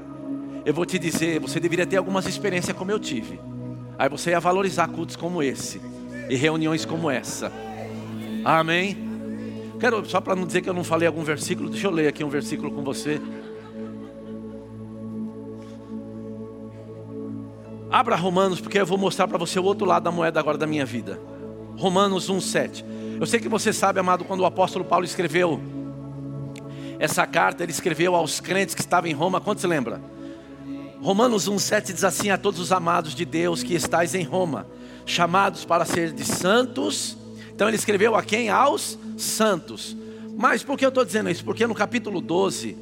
eu 0.64 0.74
vou 0.74 0.86
te 0.86 1.00
dizer: 1.00 1.40
você 1.40 1.60
deveria 1.60 1.88
ter 1.88 1.98
algumas 1.98 2.28
experiências 2.28 2.76
como 2.78 2.92
eu 2.92 3.00
tive. 3.00 3.40
Aí 3.98 4.10
você 4.10 4.32
ia 4.32 4.40
valorizar 4.40 4.88
cultos 4.88 5.16
como 5.16 5.42
esse 5.42 5.82
e 6.30 6.36
reuniões 6.36 6.86
como 6.86 7.10
essa. 7.10 7.52
Amém. 8.44 9.12
Quero, 9.80 10.08
só 10.08 10.22
para 10.22 10.36
não 10.36 10.46
dizer 10.46 10.62
que 10.62 10.70
eu 10.70 10.74
não 10.74 10.84
falei 10.84 11.08
algum 11.08 11.24
versículo, 11.24 11.70
deixa 11.70 11.88
eu 11.88 11.92
ler 11.92 12.08
aqui 12.08 12.24
um 12.24 12.30
versículo 12.30 12.72
com 12.72 12.84
você. 12.84 13.20
Abra 17.92 18.16
Romanos, 18.16 18.62
porque 18.62 18.80
eu 18.80 18.86
vou 18.86 18.98
mostrar 18.98 19.28
para 19.28 19.38
você 19.38 19.60
o 19.60 19.64
outro 19.64 19.86
lado 19.86 20.04
da 20.04 20.12
moeda 20.12 20.40
agora 20.40 20.58
da 20.58 20.66
minha 20.66 20.86
vida. 20.86 21.20
Romanos 21.78 22.30
1,7. 22.30 22.86
Eu 23.20 23.26
sei 23.26 23.40
que 23.40 23.50
você 23.50 23.74
sabe, 23.74 24.00
amado, 24.00 24.24
quando 24.24 24.42
o 24.42 24.46
apóstolo 24.46 24.86
Paulo 24.86 25.04
escreveu 25.04 25.62
essa 26.98 27.26
carta, 27.26 27.64
ele 27.64 27.72
escreveu 27.72 28.16
aos 28.16 28.40
crentes 28.40 28.74
que 28.74 28.82
estavam 28.82 29.10
em 29.10 29.14
Roma. 29.14 29.42
Quantos 29.42 29.64
lembra? 29.64 30.02
Romanos 31.02 31.50
1,7 31.50 31.94
diz 31.94 32.04
assim: 32.04 32.30
A 32.30 32.38
todos 32.38 32.60
os 32.60 32.72
amados 32.72 33.14
de 33.14 33.26
Deus 33.26 33.62
que 33.62 33.74
estáis 33.74 34.16
em 34.16 34.24
Roma, 34.24 34.68
chamados 35.06 35.66
para 35.66 35.84
ser 35.84 36.12
de 36.14 36.24
santos 36.24 37.18
então 37.62 37.70
ele 37.70 37.78
escreveu 37.78 38.16
a 38.16 38.24
quem? 38.24 38.50
Aos 38.50 38.98
santos. 39.20 39.96
Mas 40.36 40.64
por 40.64 40.80
que 40.80 40.84
eu 40.84 40.90
estou 40.90 41.06
dizendo 41.06 41.30
isso? 41.30 41.46
Porque 41.46 41.68
no 41.68 41.76
capítulo 41.76 42.20
12, 42.20 42.76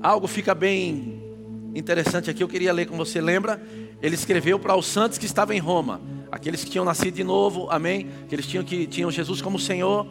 algo 0.00 0.28
fica 0.28 0.54
bem 0.54 1.20
interessante 1.74 2.30
aqui, 2.30 2.44
eu 2.44 2.48
queria 2.48 2.72
ler 2.72 2.86
com 2.86 2.96
você. 2.96 3.20
Lembra? 3.20 3.60
Ele 4.00 4.14
escreveu 4.14 4.56
para 4.56 4.76
os 4.76 4.86
santos 4.86 5.18
que 5.18 5.26
estavam 5.26 5.52
em 5.52 5.58
Roma, 5.58 6.00
aqueles 6.30 6.62
que 6.62 6.70
tinham 6.70 6.84
nascido 6.84 7.14
de 7.14 7.24
novo, 7.24 7.68
amém? 7.68 8.06
Que 8.28 8.36
eles 8.36 8.46
tinham 8.46 8.62
que 8.62 8.86
tinham 8.86 9.10
Jesus 9.10 9.42
como 9.42 9.58
Senhor. 9.58 10.06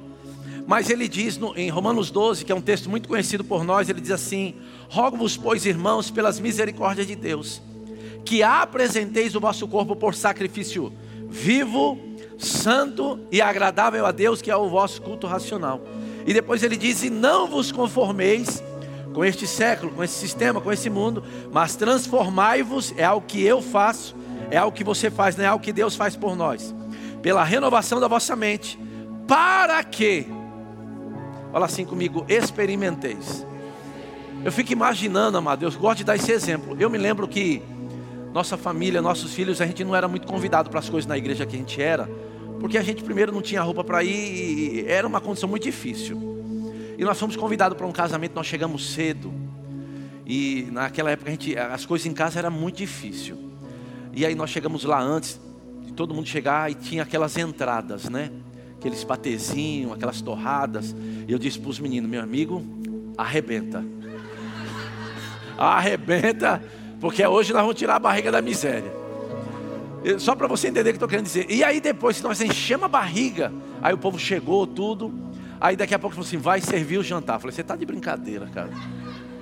Mas 0.68 0.90
ele 0.90 1.08
diz 1.08 1.38
no, 1.38 1.58
em 1.58 1.70
Romanos 1.70 2.12
12, 2.12 2.44
que 2.44 2.52
é 2.52 2.56
um 2.56 2.60
texto 2.60 2.90
muito 2.90 3.08
conhecido 3.08 3.46
por 3.46 3.64
nós, 3.64 3.88
ele 3.88 4.02
diz 4.02 4.12
assim: 4.12 4.56
Rogo-vos, 4.90 5.38
pois, 5.38 5.66
irmãos, 5.66 6.12
pelas 6.12 6.42
misericórdias 6.42 7.08
de 7.08 7.16
Deus, 7.16 7.62
que 8.26 8.44
apresenteis 8.44 9.34
o 9.34 9.40
vosso 9.40 9.66
corpo 9.66 9.96
por 9.96 10.14
sacrifício 10.14 10.92
vivo, 11.30 12.15
santo 12.38 13.20
e 13.32 13.42
agradável 13.42 14.06
a 14.06 14.12
Deus, 14.12 14.42
que 14.42 14.52
é 14.52 14.56
o 14.56 14.70
vosso 14.70 15.02
culto 15.02 15.28
racional. 15.28 15.82
E 16.26 16.34
depois 16.34 16.64
ele 16.64 16.78
diz: 16.78 17.04
E 17.04 17.10
não 17.10 17.48
vos 17.48 17.72
conformeis 17.72 18.64
com 19.14 19.24
este 19.24 19.48
século, 19.48 19.92
com 19.94 20.04
esse 20.04 20.16
sistema, 20.16 20.60
com 20.60 20.72
esse 20.72 20.90
mundo, 20.90 21.24
mas 21.52 21.76
transformai-vos, 21.76 22.94
é 22.98 23.06
algo 23.06 23.26
que 23.26 23.42
eu 23.42 23.62
faço, 23.62 24.16
é 24.52 24.58
algo 24.58 24.76
que 24.76 24.84
você 24.84 25.10
faz, 25.10 25.38
não 25.38 25.46
é 25.46 25.48
algo 25.48 25.64
que 25.64 25.72
Deus 25.72 25.96
faz 25.96 26.18
por 26.18 26.36
nós, 26.36 26.76
pela 27.22 27.44
renovação 27.44 28.00
da 28.00 28.10
vossa 28.10 28.36
mente, 28.36 28.78
para 29.26 29.82
que, 29.84 30.28
fala 31.52 31.66
assim 31.66 31.86
comigo, 31.86 32.26
experimenteis. 32.28 33.46
Eu 34.44 34.52
fico 34.52 34.74
imaginando, 34.74 35.38
amado, 35.38 35.64
eu 35.64 35.72
gosto 35.72 36.00
de 36.00 36.04
dar 36.04 36.16
esse 36.16 36.32
exemplo. 36.32 36.76
Eu 36.80 36.90
me 36.90 36.98
lembro 36.98 37.28
que 37.28 37.64
nossa 38.36 38.58
família, 38.58 39.02
nossos 39.02 39.34
filhos, 39.34 39.62
a 39.62 39.66
gente 39.66 39.82
não 39.86 39.96
era 39.96 40.10
muito 40.10 40.28
convidado 40.28 40.70
para 40.70 40.80
as 40.82 40.90
coisas 40.90 41.08
na 41.08 41.18
igreja 41.18 41.46
que 41.46 41.56
a 41.56 41.58
gente 41.58 41.82
era, 41.82 42.06
porque 42.60 42.78
a 42.78 42.84
gente 42.84 43.02
primeiro 43.02 43.32
não 43.32 43.42
tinha 43.42 43.62
roupa 43.62 43.82
para 43.82 44.04
ir 44.04 44.84
e 44.84 44.86
era 44.90 45.08
uma 45.08 45.22
condição 45.22 45.48
muito 45.48 45.64
difícil. 45.64 46.36
E 46.98 47.06
nós 47.06 47.18
fomos 47.18 47.38
convidados 47.38 47.78
para 47.78 47.88
um 47.88 47.94
casamento, 47.94 48.36
nós 48.36 48.46
chegamos 48.46 48.94
cedo. 48.94 49.34
E 50.26 50.68
naquela 50.70 51.12
época 51.12 51.30
a 51.30 51.32
gente, 51.32 51.58
as 51.58 51.86
coisas 51.86 52.06
em 52.06 52.14
casa 52.14 52.38
era 52.38 52.50
muito 52.50 52.76
difícil. 52.76 53.38
E 54.12 54.26
aí 54.26 54.36
nós 54.36 54.50
chegamos 54.50 54.84
lá 54.84 55.02
antes 55.02 55.40
de 55.86 55.94
todo 55.94 56.14
mundo 56.14 56.28
chegar 56.28 56.70
e 56.70 56.76
tinha 56.76 57.04
aquelas 57.04 57.38
entradas, 57.38 58.10
né? 58.10 58.32
Aqueles 58.78 59.02
patezinhos, 59.06 59.94
aquelas 59.94 60.20
torradas. 60.20 60.94
E 61.26 61.32
eu 61.32 61.40
disse 61.40 61.58
para 61.58 61.70
os 61.70 61.80
meninos, 61.80 62.10
meu 62.10 62.22
amigo, 62.22 62.62
arrebenta. 63.18 63.82
Arrebenta 65.58 66.62
porque 67.00 67.26
hoje 67.26 67.54
nós 67.54 67.62
vamos 67.62 67.78
tirar 67.78 67.96
a 67.96 68.00
barriga 68.00 68.32
da 68.32 68.42
miséria. 68.42 68.92
Só 70.20 70.36
para 70.36 70.48
você 70.48 70.68
entender 70.68 70.90
o 70.90 70.94
que 70.94 70.98
estou 70.98 71.10
querendo 71.10 71.26
dizer. 71.26 71.50
E 71.50 71.64
aí 71.64 71.82
depois, 71.82 72.18
se 72.18 72.24
nós 72.24 72.40
enchemos 72.40 72.86
a 72.86 72.88
barriga, 72.88 73.52
aí 73.82 73.94
o 73.94 73.98
povo 73.98 74.20
chegou, 74.20 74.68
tudo. 74.68 75.14
Aí 75.60 75.76
daqui 75.76 75.96
a 75.96 76.00
pouco 76.00 76.16
falou 76.16 76.28
assim: 76.28 76.38
vai 76.38 76.62
servir 76.62 77.00
o 77.00 77.04
jantar. 77.04 77.38
Eu 77.38 77.40
falei, 77.40 77.56
você 77.56 77.62
está 77.62 77.76
de 77.76 77.86
brincadeira, 77.86 78.46
cara. 78.48 78.70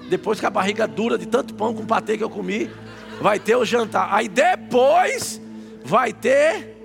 Depois 0.09 0.39
que 0.39 0.45
a 0.45 0.49
barriga 0.49 0.87
dura 0.87 1.17
de 1.17 1.25
tanto 1.25 1.53
pão 1.53 1.73
com 1.73 1.85
patê 1.85 2.17
que 2.17 2.23
eu 2.23 2.29
comi, 2.29 2.69
vai 3.21 3.39
ter 3.39 3.55
o 3.55 3.65
jantar. 3.65 4.07
Aí 4.11 4.29
depois 4.29 5.41
vai 5.83 6.13
ter 6.13 6.77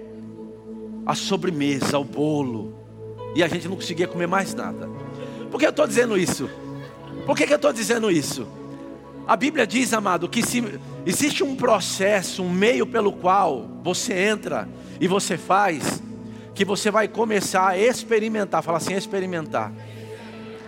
a 1.06 1.14
sobremesa, 1.14 1.98
o 1.98 2.04
bolo. 2.04 2.74
E 3.34 3.42
a 3.42 3.48
gente 3.48 3.68
não 3.68 3.76
conseguia 3.76 4.08
comer 4.08 4.26
mais 4.26 4.54
nada. 4.54 4.88
Por 5.50 5.58
que 5.58 5.66
eu 5.66 5.70
estou 5.70 5.86
dizendo 5.86 6.16
isso? 6.16 6.50
Por 7.24 7.36
que, 7.36 7.46
que 7.46 7.52
eu 7.52 7.56
estou 7.56 7.72
dizendo 7.72 8.10
isso? 8.10 8.46
A 9.28 9.36
Bíblia 9.36 9.66
diz, 9.66 9.92
amado, 9.92 10.26
que 10.26 10.42
se 10.42 10.80
existe 11.04 11.44
um 11.44 11.54
processo, 11.54 12.42
um 12.42 12.48
meio 12.48 12.86
pelo 12.86 13.12
qual 13.12 13.68
você 13.82 14.14
entra 14.14 14.66
e 14.98 15.06
você 15.06 15.36
faz, 15.36 16.02
que 16.54 16.64
você 16.64 16.90
vai 16.90 17.06
começar 17.06 17.68
a 17.68 17.76
experimentar. 17.76 18.62
Fala 18.62 18.78
assim, 18.78 18.94
experimentar. 18.94 19.70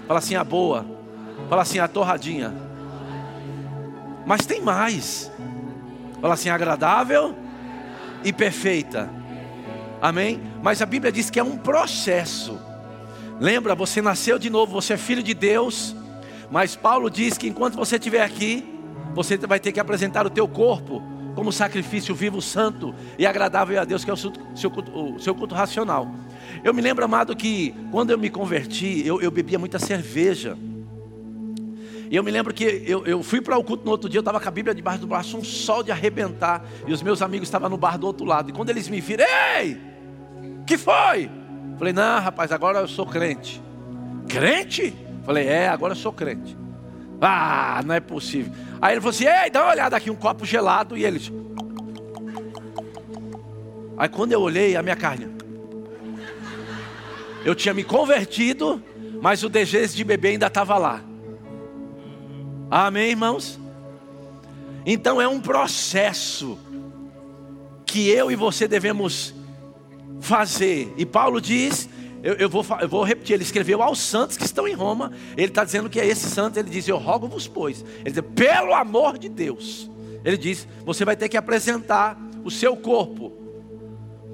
Fala 0.07 0.19
assim, 0.19 0.35
a 0.35 0.45
boa. 0.45 0.85
Fala 1.49 1.63
assim, 1.63 1.79
a 1.79 1.89
torradinha. 1.89 2.55
Mas 4.27 4.45
tem 4.45 4.61
mais. 4.61 5.33
Fala 6.21 6.35
assim, 6.35 6.51
agradável 6.51 7.35
e 8.23 8.31
perfeita. 8.31 9.09
Amém? 10.03 10.39
Mas 10.63 10.83
a 10.83 10.87
Bíblia 10.87 11.11
diz 11.11 11.31
que 11.31 11.41
é 11.41 11.43
um 11.43 11.57
processo. 11.57 12.61
Lembra, 13.41 13.75
você 13.75 14.03
nasceu 14.03 14.39
de 14.39 14.51
novo, 14.51 14.73
você 14.73 14.93
é 14.93 14.97
filho 14.99 15.23
de 15.23 15.33
Deus. 15.33 15.97
Mas 16.51 16.75
Paulo 16.75 17.09
diz 17.09 17.39
que 17.39 17.49
enquanto 17.49 17.77
você 17.77 17.97
estiver 17.97 18.23
aqui, 18.23 18.67
você 19.15 19.37
vai 19.37 19.61
ter 19.61 19.73
que 19.73 19.81
apresentar 19.81 20.27
o 20.27 20.31
teu 20.31 20.49
corpo 20.49 21.03
como 21.35 21.53
sacrifício 21.53 22.15
vivo, 22.15 22.43
santo 22.43 22.95
e 23.19 23.25
agradável 23.25 23.81
a 23.81 23.85
Deus, 23.85 24.05
que 24.05 24.11
é 24.11 24.13
o 24.13 24.17
seu, 24.17 24.33
seu, 24.55 24.71
culto, 24.71 24.91
o 24.93 25.19
seu 25.21 25.35
culto 25.35 25.55
racional. 25.55 26.13
Eu 26.65 26.75
me 26.75 26.83
lembro, 26.83 27.05
amado, 27.05 27.35
que 27.37 27.75
quando 27.91 28.11
eu 28.11 28.19
me 28.19 28.29
converti, 28.29 29.07
eu, 29.07 29.21
eu 29.21 29.31
bebia 29.31 29.59
muita 29.59 29.79
cerveja. 29.79 30.59
E 32.11 32.17
eu 32.17 32.25
me 32.25 32.31
lembro 32.33 32.53
que 32.53 32.83
eu, 32.85 33.07
eu 33.07 33.23
fui 33.23 33.41
para 33.41 33.57
o 33.57 33.63
culto 33.63 33.85
no 33.85 33.93
outro 33.93 34.09
dia, 34.09 34.19
eu 34.19 34.23
estava 34.23 34.41
com 34.41 34.49
a 34.49 34.51
Bíblia 34.51 34.75
debaixo 34.75 35.01
do 35.01 35.07
braço, 35.07 35.39
um 35.39 35.45
sol 35.45 35.85
de 35.85 35.93
arrebentar, 35.93 36.65
e 36.85 36.93
os 36.93 37.03
meus 37.03 37.23
amigos 37.23 37.47
estavam 37.47 37.71
no 37.71 37.77
bar 37.77 37.97
do 37.97 38.07
outro 38.07 38.27
lado. 38.27 38.51
E 38.51 38.53
quando 38.53 38.71
eles 38.71 38.89
me 38.89 39.01
viram, 39.01 39.25
ei, 39.57 39.81
que 40.67 40.77
foi? 40.77 41.31
Falei, 41.79 41.93
não, 41.93 42.21
rapaz, 42.21 42.51
agora 42.51 42.81
eu 42.81 42.89
sou 42.89 43.07
crente. 43.07 43.63
Crente? 44.29 44.93
Falei, 45.25 45.47
é, 45.47 45.69
agora 45.69 45.93
eu 45.93 45.97
sou 45.97 46.13
crente. 46.13 46.57
Ah, 47.21 47.83
não 47.85 47.95
é 47.95 48.01
possível. 48.01 48.53
Aí 48.81 48.95
ele 48.95 49.01
falou 49.01 49.11
assim: 49.11 49.27
Ei, 49.27 49.51
dá 49.51 49.63
uma 49.63 49.73
olhada 49.73 49.97
aqui, 49.97 50.11
um 50.11 50.17
copo 50.17 50.47
gelado. 50.47 50.97
E 50.97 51.05
eles. 51.05 51.31
Aí 53.97 54.09
quando 54.09 54.33
eu 54.33 54.41
olhei, 54.41 54.75
a 54.77 54.83
minha 54.83 54.97
carne. 54.97 55.29
Eu 57.45 57.55
tinha 57.55 57.75
me 57.75 57.85
convertido, 57.85 58.83
mas 59.21 59.43
o 59.43 59.49
desejo 59.49 59.95
de 59.95 60.05
beber 60.05 60.31
ainda 60.31 60.47
estava 60.47 60.79
lá. 60.79 61.03
Amém, 62.71 63.11
irmãos? 63.11 63.59
Então 64.87 65.21
é 65.21 65.29
um 65.29 65.41
processo 65.41 66.59
que 67.85 68.09
eu 68.09 68.31
e 68.31 68.37
você 68.37 68.67
devemos 68.67 69.35
fazer. 70.21 70.95
E 70.97 71.05
Paulo 71.05 71.41
diz 71.41 71.89
eu, 72.23 72.35
eu, 72.35 72.49
vou, 72.49 72.65
eu 72.81 72.89
vou 72.89 73.03
repetir, 73.03 73.35
ele 73.35 73.43
escreveu 73.43 73.83
aos 73.83 73.99
santos 73.99 74.37
que 74.37 74.45
estão 74.45 74.69
em 74.69 74.75
Roma. 74.75 75.13
Ele 75.37 75.49
está 75.49 75.65
dizendo 75.65 75.89
que 75.89 75.99
é 75.99 76.07
esse 76.07 76.29
santo, 76.29 76.59
ele 76.59 76.69
diz: 76.69 76.87
Eu 76.87 76.99
rogo-vos, 76.99 77.49
pois. 77.49 77.85
Ele 78.05 78.11
diz: 78.11 78.25
Pelo 78.35 78.75
amor 78.75 79.19
de 79.19 79.29
Deus. 79.29 79.91
Ele 80.25 80.37
diz: 80.37 80.69
Você 80.85 81.05
vai 81.05 81.17
ter 81.17 81.29
que 81.29 81.37
apresentar 81.37 82.21
o 82.45 82.51
seu 82.51 82.77
corpo 82.77 83.33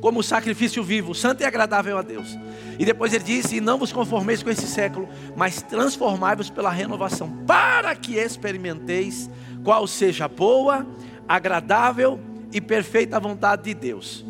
como 0.00 0.22
sacrifício 0.22 0.82
vivo, 0.82 1.14
santo 1.14 1.42
e 1.42 1.44
agradável 1.44 1.96
a 1.96 2.02
Deus. 2.02 2.36
E 2.78 2.84
depois 2.84 3.12
ele 3.12 3.24
diz: 3.24 3.52
E 3.52 3.60
não 3.60 3.78
vos 3.78 3.92
conformeis 3.92 4.42
com 4.42 4.50
esse 4.50 4.66
século, 4.66 5.08
mas 5.36 5.62
transformai-vos 5.62 6.50
pela 6.50 6.70
renovação, 6.70 7.30
para 7.46 7.94
que 7.94 8.16
experimenteis 8.16 9.30
qual 9.62 9.86
seja 9.86 10.24
a 10.24 10.28
boa, 10.28 10.86
agradável 11.28 12.18
e 12.52 12.60
perfeita 12.60 13.20
vontade 13.20 13.64
de 13.64 13.74
Deus. 13.74 14.24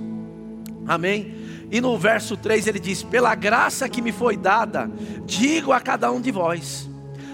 Amém? 0.87 1.46
E 1.71 1.81
no 1.81 1.99
verso 1.99 2.37
3 2.37 2.67
ele 2.67 2.79
diz: 2.79 3.03
Pela 3.03 3.35
graça 3.35 3.89
que 3.89 4.03
me 4.03 4.13
foi 4.13 4.37
dada, 4.37 4.91
digo 5.25 5.73
a 5.73 5.81
cada 5.81 6.11
um 6.11 6.21
de 6.21 6.31
vós: 6.31 6.89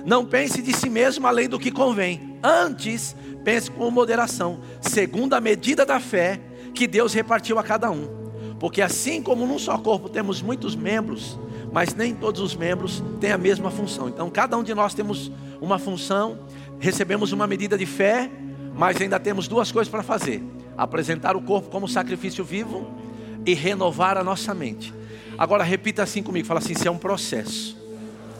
Não 0.04 0.24
pense 0.24 0.62
de 0.62 0.72
si 0.72 0.88
mesmo 0.88 1.26
além 1.26 1.48
do 1.48 1.58
que 1.58 1.70
convém, 1.70 2.38
antes 2.42 3.14
pense 3.44 3.70
com 3.70 3.90
moderação, 3.90 4.60
segundo 4.80 5.34
a 5.34 5.40
medida 5.40 5.84
da 5.84 6.00
fé 6.00 6.40
que 6.74 6.86
Deus 6.86 7.12
repartiu 7.12 7.58
a 7.58 7.62
cada 7.62 7.90
um. 7.90 8.22
Porque 8.58 8.80
assim 8.80 9.22
como 9.22 9.46
num 9.46 9.58
só 9.58 9.76
corpo 9.76 10.08
temos 10.08 10.40
muitos 10.40 10.76
membros, 10.76 11.38
mas 11.72 11.94
nem 11.94 12.14
todos 12.14 12.40
os 12.40 12.54
membros 12.54 13.02
têm 13.20 13.32
a 13.32 13.38
mesma 13.38 13.70
função. 13.70 14.08
Então 14.08 14.30
cada 14.30 14.56
um 14.56 14.62
de 14.62 14.74
nós 14.74 14.94
temos 14.94 15.30
uma 15.60 15.78
função, 15.78 16.38
recebemos 16.78 17.32
uma 17.32 17.46
medida 17.46 17.76
de 17.76 17.86
fé, 17.86 18.30
mas 18.74 19.00
ainda 19.00 19.20
temos 19.20 19.48
duas 19.48 19.70
coisas 19.70 19.90
para 19.90 20.02
fazer: 20.02 20.42
apresentar 20.78 21.36
o 21.36 21.42
corpo 21.42 21.68
como 21.68 21.86
sacrifício 21.86 22.44
vivo 22.44 23.02
e 23.44 23.54
renovar 23.54 24.16
a 24.16 24.24
nossa 24.24 24.54
mente. 24.54 24.92
Agora 25.36 25.64
repita 25.64 26.02
assim 26.02 26.22
comigo, 26.22 26.46
fala 26.46 26.60
assim, 26.60 26.72
isso 26.72 26.86
é 26.86 26.90
um 26.90 26.98
processo. 26.98 27.76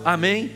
Amém? 0.04 0.52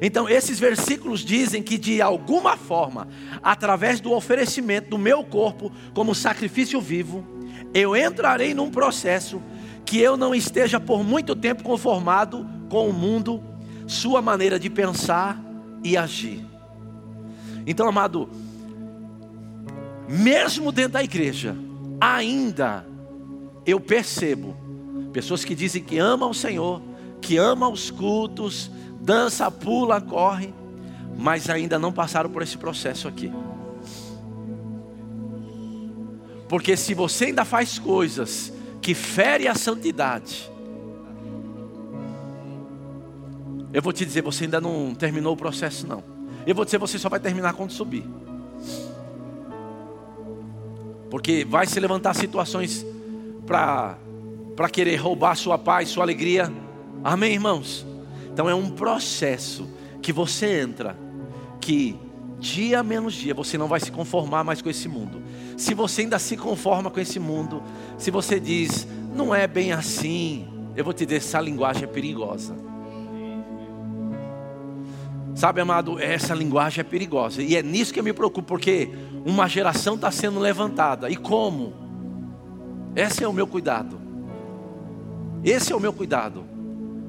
Então, 0.00 0.28
esses 0.28 0.60
versículos 0.60 1.20
dizem 1.20 1.62
que 1.62 1.76
de 1.76 2.00
alguma 2.00 2.56
forma, 2.56 3.08
através 3.42 4.00
do 4.00 4.12
oferecimento 4.12 4.90
do 4.90 4.98
meu 4.98 5.24
corpo 5.24 5.72
como 5.92 6.14
sacrifício 6.14 6.80
vivo, 6.80 7.26
eu 7.74 7.96
entrarei 7.96 8.54
num 8.54 8.70
processo 8.70 9.42
que 9.84 9.98
eu 9.98 10.16
não 10.16 10.34
esteja 10.34 10.78
por 10.78 11.02
muito 11.02 11.34
tempo 11.34 11.62
conformado 11.62 12.46
com 12.68 12.88
o 12.88 12.92
mundo, 12.92 13.42
sua 13.86 14.20
maneira 14.22 14.58
de 14.58 14.70
pensar 14.70 15.42
e 15.82 15.96
agir. 15.96 16.44
Então, 17.66 17.88
amado, 17.88 18.28
mesmo 20.08 20.70
dentro 20.70 20.92
da 20.92 21.02
igreja, 21.02 21.56
ainda 22.00 22.86
eu 23.70 23.78
percebo 23.78 24.56
pessoas 25.12 25.44
que 25.44 25.54
dizem 25.54 25.82
que 25.82 25.98
amam 25.98 26.30
o 26.30 26.34
Senhor, 26.34 26.80
que 27.20 27.36
amam 27.36 27.72
os 27.72 27.90
cultos, 27.90 28.70
dança, 29.00 29.50
pula, 29.50 30.00
corre, 30.00 30.54
mas 31.18 31.50
ainda 31.50 31.78
não 31.78 31.92
passaram 31.92 32.30
por 32.30 32.42
esse 32.42 32.56
processo 32.56 33.06
aqui. 33.06 33.30
Porque 36.48 36.76
se 36.76 36.94
você 36.94 37.26
ainda 37.26 37.44
faz 37.44 37.78
coisas 37.78 38.52
que 38.80 38.94
ferem 38.94 39.48
a 39.48 39.54
santidade, 39.54 40.50
eu 43.72 43.82
vou 43.82 43.92
te 43.92 44.04
dizer, 44.06 44.22
você 44.22 44.44
ainda 44.44 44.60
não 44.60 44.94
terminou 44.94 45.34
o 45.34 45.36
processo 45.36 45.86
não. 45.86 46.02
Eu 46.46 46.54
vou 46.54 46.64
dizer, 46.64 46.78
você 46.78 46.98
só 46.98 47.10
vai 47.10 47.20
terminar 47.20 47.52
quando 47.52 47.70
subir. 47.70 48.04
Porque 51.10 51.44
vai 51.44 51.66
se 51.66 51.78
levantar 51.78 52.14
situações 52.14 52.86
para 53.48 54.68
querer 54.70 54.96
roubar 54.96 55.34
sua 55.34 55.56
paz, 55.56 55.88
sua 55.88 56.04
alegria. 56.04 56.52
Amém, 57.02 57.32
irmãos? 57.32 57.86
Então 58.30 58.48
é 58.48 58.54
um 58.54 58.68
processo 58.68 59.68
que 60.02 60.12
você 60.12 60.60
entra, 60.60 60.96
que 61.60 61.98
dia 62.38 62.82
menos 62.82 63.14
dia 63.14 63.32
você 63.32 63.56
não 63.56 63.66
vai 63.66 63.80
se 63.80 63.90
conformar 63.90 64.44
mais 64.44 64.60
com 64.60 64.68
esse 64.68 64.86
mundo. 64.86 65.22
Se 65.56 65.72
você 65.72 66.02
ainda 66.02 66.18
se 66.18 66.36
conforma 66.36 66.90
com 66.90 67.00
esse 67.00 67.18
mundo, 67.18 67.62
se 67.96 68.10
você 68.10 68.38
diz, 68.38 68.86
não 69.14 69.34
é 69.34 69.46
bem 69.46 69.72
assim, 69.72 70.46
eu 70.76 70.84
vou 70.84 70.92
te 70.92 71.06
dizer, 71.06 71.16
essa 71.16 71.40
linguagem 71.40 71.84
é 71.84 71.86
perigosa. 71.86 72.54
Sabe, 75.34 75.60
amado, 75.60 75.98
essa 75.98 76.34
linguagem 76.34 76.80
é 76.80 76.84
perigosa. 76.84 77.42
E 77.42 77.56
é 77.56 77.62
nisso 77.62 77.94
que 77.94 78.00
eu 78.00 78.04
me 78.04 78.12
preocupo, 78.12 78.46
porque 78.46 78.90
uma 79.24 79.48
geração 79.48 79.94
está 79.94 80.10
sendo 80.10 80.38
levantada. 80.38 81.08
E 81.08 81.16
como? 81.16 81.87
Esse 82.98 83.22
é 83.22 83.28
o 83.28 83.32
meu 83.32 83.46
cuidado. 83.46 84.00
Esse 85.44 85.72
é 85.72 85.76
o 85.76 85.78
meu 85.78 85.92
cuidado. 85.92 86.44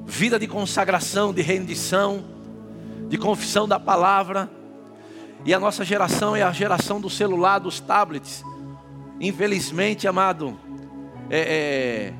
Vida 0.06 0.38
de 0.38 0.46
consagração, 0.46 1.34
de 1.34 1.42
rendição, 1.42 2.24
de 3.08 3.18
confissão 3.18 3.66
da 3.66 3.80
palavra. 3.80 4.48
E 5.44 5.52
a 5.52 5.58
nossa 5.58 5.84
geração 5.84 6.36
é 6.36 6.44
a 6.44 6.52
geração 6.52 7.00
do 7.00 7.10
celular, 7.10 7.58
dos 7.58 7.80
tablets. 7.80 8.44
Infelizmente, 9.20 10.06
amado, 10.06 10.56
é, 11.28 11.40
é, 11.40 12.14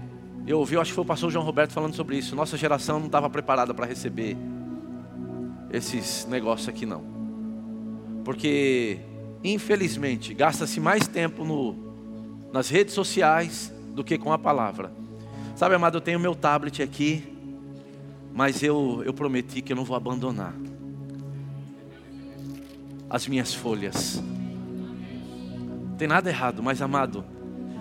eu 0.49 0.59
ouvi, 0.59 0.77
acho 0.77 0.91
que 0.91 0.97
foi 0.97 1.05
o 1.05 1.07
pastor 1.07 1.31
João 1.31 1.45
Roberto 1.45 1.73
falando 1.73 1.95
sobre 1.95 2.19
isso. 2.19 2.35
Nossa 2.35 2.57
geração 2.57 2.99
não 2.99 3.07
estava 3.07 3.31
preparada 3.31 3.73
para 3.73 3.87
receber 3.87 4.37
esses 5.73 6.27
negócios 6.27 6.69
aqui, 6.69 6.85
não. 6.85 7.05
Porque, 8.25 8.99
infelizmente, 9.45 10.35
gasta-se 10.35 10.81
mais 10.81 11.07
tempo 11.07 11.45
no 11.45 11.90
nas 12.53 12.69
redes 12.69 12.95
sociais 12.95 13.73
do 13.95 14.03
que 14.03 14.19
com 14.19 14.33
a 14.33 14.39
palavra. 14.39 14.93
Sabe, 15.57 15.75
amado, 15.75 15.99
eu 15.99 16.01
tenho 16.01 16.19
meu 16.19 16.35
tablet 16.35 16.83
aqui, 16.83 17.37
mas 18.33 18.63
eu, 18.63 19.03
eu 19.05 19.13
prometi 19.13 19.61
que 19.61 19.73
eu 19.73 19.77
não 19.77 19.85
vou 19.85 19.97
abandonar 19.97 20.55
as 23.09 23.27
minhas 23.27 23.53
folhas. 23.53 24.23
Não 25.91 25.97
tem 25.97 26.09
nada 26.09 26.31
errado, 26.31 26.63
mas 26.63 26.81
amado, 26.81 27.25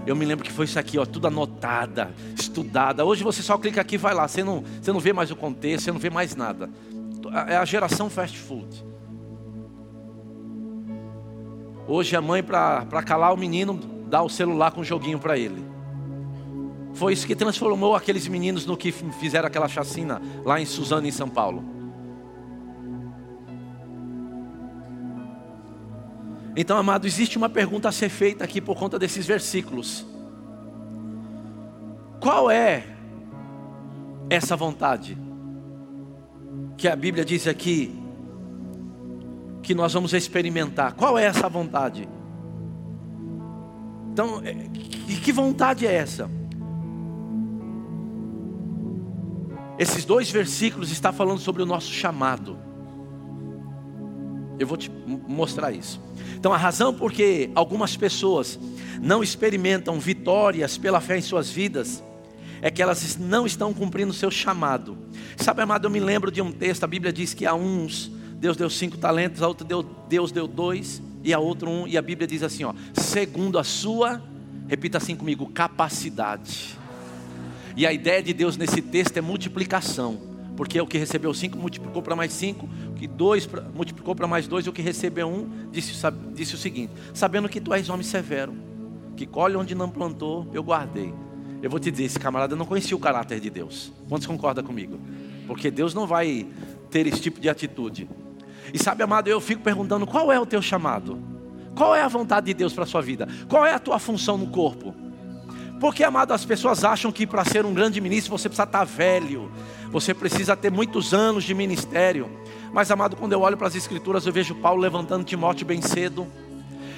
eu 0.06 0.16
me 0.16 0.26
lembro 0.26 0.44
que 0.44 0.52
foi 0.52 0.66
isso 0.66 0.80
aqui, 0.80 0.98
ó, 0.98 1.06
tudo 1.06 1.28
anotada, 1.28 2.14
estudada. 2.38 3.06
Hoje 3.06 3.24
você 3.24 3.42
só 3.42 3.58
clica 3.58 3.80
aqui 3.80 3.96
e 3.96 3.98
vai 3.98 4.14
lá, 4.14 4.28
você 4.28 4.44
não, 4.44 4.64
você 4.82 4.92
não 4.92 5.00
vê 5.00 5.14
mais 5.14 5.30
o 5.30 5.36
contexto, 5.36 5.86
você 5.86 5.92
não 5.92 6.00
vê 6.00 6.10
mais 6.10 6.36
nada. 6.36 6.70
É 7.48 7.56
a 7.56 7.66
geração 7.66 8.10
fast 8.10 8.38
food. 8.38 8.84
Hoje 11.88 12.16
a 12.16 12.22
mãe, 12.22 12.44
para 12.44 13.04
calar 13.04 13.34
o 13.34 13.38
menino, 13.38 13.80
dá 14.10 14.22
o 14.24 14.30
celular 14.30 14.72
com 14.72 14.82
um 14.82 14.84
joguinho 14.84 15.20
para 15.20 15.38
ele. 15.38 15.64
Foi 16.94 17.14
isso 17.14 17.28
que 17.28 17.36
transformou 17.36 17.96
aqueles 17.96 18.28
meninos 18.28 18.66
no 18.66 18.76
que 18.76 18.92
fizeram 18.92 19.48
aquela 19.48 19.68
chacina 19.68 20.22
lá 20.44 20.60
em 20.60 20.66
Suzano, 20.66 21.08
em 21.08 21.12
São 21.12 21.30
Paulo. 21.30 21.64
Então, 26.56 26.78
amado, 26.78 27.06
existe 27.06 27.38
uma 27.38 27.48
pergunta 27.48 27.88
a 27.88 27.92
ser 27.92 28.10
feita 28.10 28.44
aqui 28.44 28.60
por 28.60 28.76
conta 28.76 28.98
desses 29.00 29.26
versículos. 29.26 30.06
Qual 32.20 32.52
é 32.52 32.86
essa 34.30 34.58
vontade 34.58 35.18
que 36.76 36.88
a 36.88 36.96
Bíblia 36.96 37.24
diz 37.24 37.48
aqui 37.48 37.98
que 39.62 39.74
nós 39.74 39.94
vamos 39.94 40.14
experimentar? 40.14 40.96
Qual 40.96 41.18
é 41.18 41.26
essa 41.26 41.48
vontade? 41.48 42.10
Então, 44.20 44.42
é, 44.44 44.54
que 45.24 45.32
vontade 45.32 45.88
é 45.88 45.94
essa? 45.94 46.30
Esses 49.78 50.04
dois 50.04 50.30
versículos 50.30 50.92
estão 50.92 51.14
falando 51.14 51.40
sobre 51.40 51.64
o 51.64 51.66
nosso 51.66 51.90
chamado. 51.90 52.60
Eu 54.60 54.68
vou 54.68 54.76
te 54.76 54.92
mostrar 55.26 55.72
isso. 55.72 56.02
Então, 56.36 56.52
a 56.52 56.58
razão 56.58 56.94
por 56.94 57.14
que 57.14 57.50
algumas 57.56 57.96
pessoas 57.96 58.60
não 59.02 59.24
experimentam 59.24 59.98
vitórias 60.02 60.78
pela 60.78 61.00
fé 61.00 61.18
em 61.18 61.22
suas 61.22 61.50
vidas 61.50 62.04
é 62.62 62.70
que 62.70 62.82
elas 62.82 63.18
não 63.18 63.46
estão 63.46 63.74
cumprindo 63.74 64.12
o 64.12 64.14
seu 64.14 64.30
chamado. 64.30 64.98
Sabe, 65.38 65.62
amado, 65.62 65.86
eu 65.86 65.90
me 65.90 66.02
lembro 66.02 66.30
de 66.30 66.42
um 66.42 66.52
texto, 66.52 66.84
a 66.84 66.88
Bíblia 66.88 67.14
diz 67.14 67.34
que 67.34 67.46
a 67.46 67.54
uns 67.54 68.12
Deus 68.34 68.58
deu 68.58 68.70
cinco 68.70 68.98
talentos, 68.98 69.42
a 69.42 69.48
outro 69.48 69.66
deu, 69.66 69.82
Deus 69.82 70.30
deu 70.30 70.46
dois, 70.46 71.02
e 71.24 71.34
a 71.34 71.40
outro 71.40 71.70
um, 71.70 71.88
e 71.88 71.98
a 71.98 72.02
Bíblia 72.02 72.28
diz 72.28 72.44
assim: 72.44 72.64
ó, 72.64 72.74
segundo 72.94 73.60
a 73.60 73.64
sua, 73.64 74.22
repita 74.68 74.98
assim 74.98 75.16
comigo, 75.16 75.48
capacidade. 75.48 76.78
E 77.76 77.86
a 77.86 77.94
ideia 77.94 78.22
de 78.22 78.34
Deus 78.34 78.58
nesse 78.58 78.82
texto 78.82 79.18
é 79.18 79.22
multiplicação. 79.22 80.30
Porque 80.56 80.80
o 80.82 80.86
que 80.86 80.98
recebeu 80.98 81.34
cinco 81.34 81.58
multiplicou 81.58 82.02
para 82.02 82.18
mais 82.18 82.34
cinco, 82.34 82.68
o 82.90 82.94
que 82.94 83.08
dois 83.08 83.48
multiplicou 83.74 84.14
para 84.14 84.28
mais 84.28 84.46
dois, 84.46 84.66
e 84.66 84.70
o 84.70 84.74
que 84.74 84.82
recebeu 84.82 85.30
um 85.30 85.50
disse, 85.72 85.94
disse 86.34 86.56
o 86.56 86.58
seguinte: 86.58 86.92
Sabendo 87.14 87.48
que 87.48 87.62
tu 87.62 87.74
és 87.74 87.88
homem 87.90 88.04
severo, 88.04 88.54
que 89.16 89.26
colhe 89.26 89.56
onde 89.56 89.74
não 89.74 89.90
plantou, 89.90 90.46
eu 90.54 90.62
guardei. 90.62 91.14
Eu 91.62 91.70
vou 91.70 91.80
te 91.80 91.92
dizer, 91.92 92.04
esse 92.06 92.20
camarada 92.20 92.56
não 92.56 92.66
conhecia 92.66 92.96
o 92.96 93.00
caráter 93.00 93.40
de 93.40 93.50
Deus. 93.50 93.92
Quantos 94.08 94.28
concordam 94.28 94.64
comigo? 94.64 95.00
Porque 95.48 95.70
Deus 95.70 95.94
não 95.94 96.08
vai 96.08 96.46
ter 96.90 97.06
esse 97.08 97.22
tipo 97.22 97.40
de 97.40 97.50
atitude. 97.50 98.10
E 98.74 98.78
sabe, 98.78 99.04
amado, 99.04 99.28
eu 99.28 99.40
fico 99.40 99.62
perguntando: 99.62 100.06
qual 100.06 100.32
é 100.32 100.40
o 100.40 100.46
teu 100.46 100.62
chamado? 100.62 101.20
Qual 101.76 101.96
é 101.96 102.02
a 102.02 102.08
vontade 102.08 102.48
de 102.48 102.54
Deus 102.54 102.74
para 102.74 102.84
a 102.84 102.88
sua 102.88 103.02
vida? 103.02 103.28
Qual 103.48 103.66
é 103.66 103.74
a 103.74 103.80
tua 103.80 104.00
função 104.00 104.38
no 104.38 104.48
corpo? 104.48 104.94
Porque, 105.80 106.04
amado, 106.04 106.34
as 106.34 106.44
pessoas 106.44 106.84
acham 106.84 107.12
que 107.12 107.26
para 107.26 107.46
ser 107.46 107.66
um 107.66 107.74
grande 107.74 108.02
ministro 108.02 108.38
você 108.38 108.50
precisa 108.50 108.64
estar 108.66 108.84
velho, 108.84 109.50
você 109.90 110.14
precisa 110.14 110.56
ter 110.56 110.70
muitos 110.70 111.14
anos 111.14 111.46
de 111.46 111.54
ministério. 111.54 112.30
Mas, 112.74 112.92
amado, 112.92 113.16
quando 113.16 113.32
eu 113.32 113.42
olho 113.42 113.56
para 113.56 113.68
as 113.68 113.76
Escrituras, 113.76 114.26
eu 114.26 114.34
vejo 114.34 114.54
Paulo 114.56 114.82
levantando 114.82 115.24
Timóteo 115.24 115.66
bem 115.66 115.82
cedo, 115.82 116.28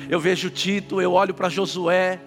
eu 0.10 0.20
vejo 0.20 0.50
Tito, 0.50 1.00
eu 1.00 1.14
olho 1.14 1.34
para 1.34 1.48
Josué, 1.48 2.20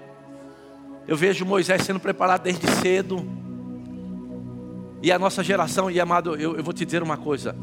eu 1.06 1.16
vejo 1.16 1.44
Moisés 1.44 1.82
sendo 1.82 2.00
preparado 2.00 2.42
desde 2.42 2.66
cedo. 2.80 3.26
E 5.02 5.12
a 5.12 5.18
nossa 5.18 5.42
geração, 5.42 5.90
e 5.90 6.00
amado, 6.00 6.36
eu, 6.36 6.56
eu 6.56 6.62
vou 6.62 6.72
te 6.72 6.84
dizer 6.84 7.02
uma 7.02 7.16
coisa: 7.16 7.54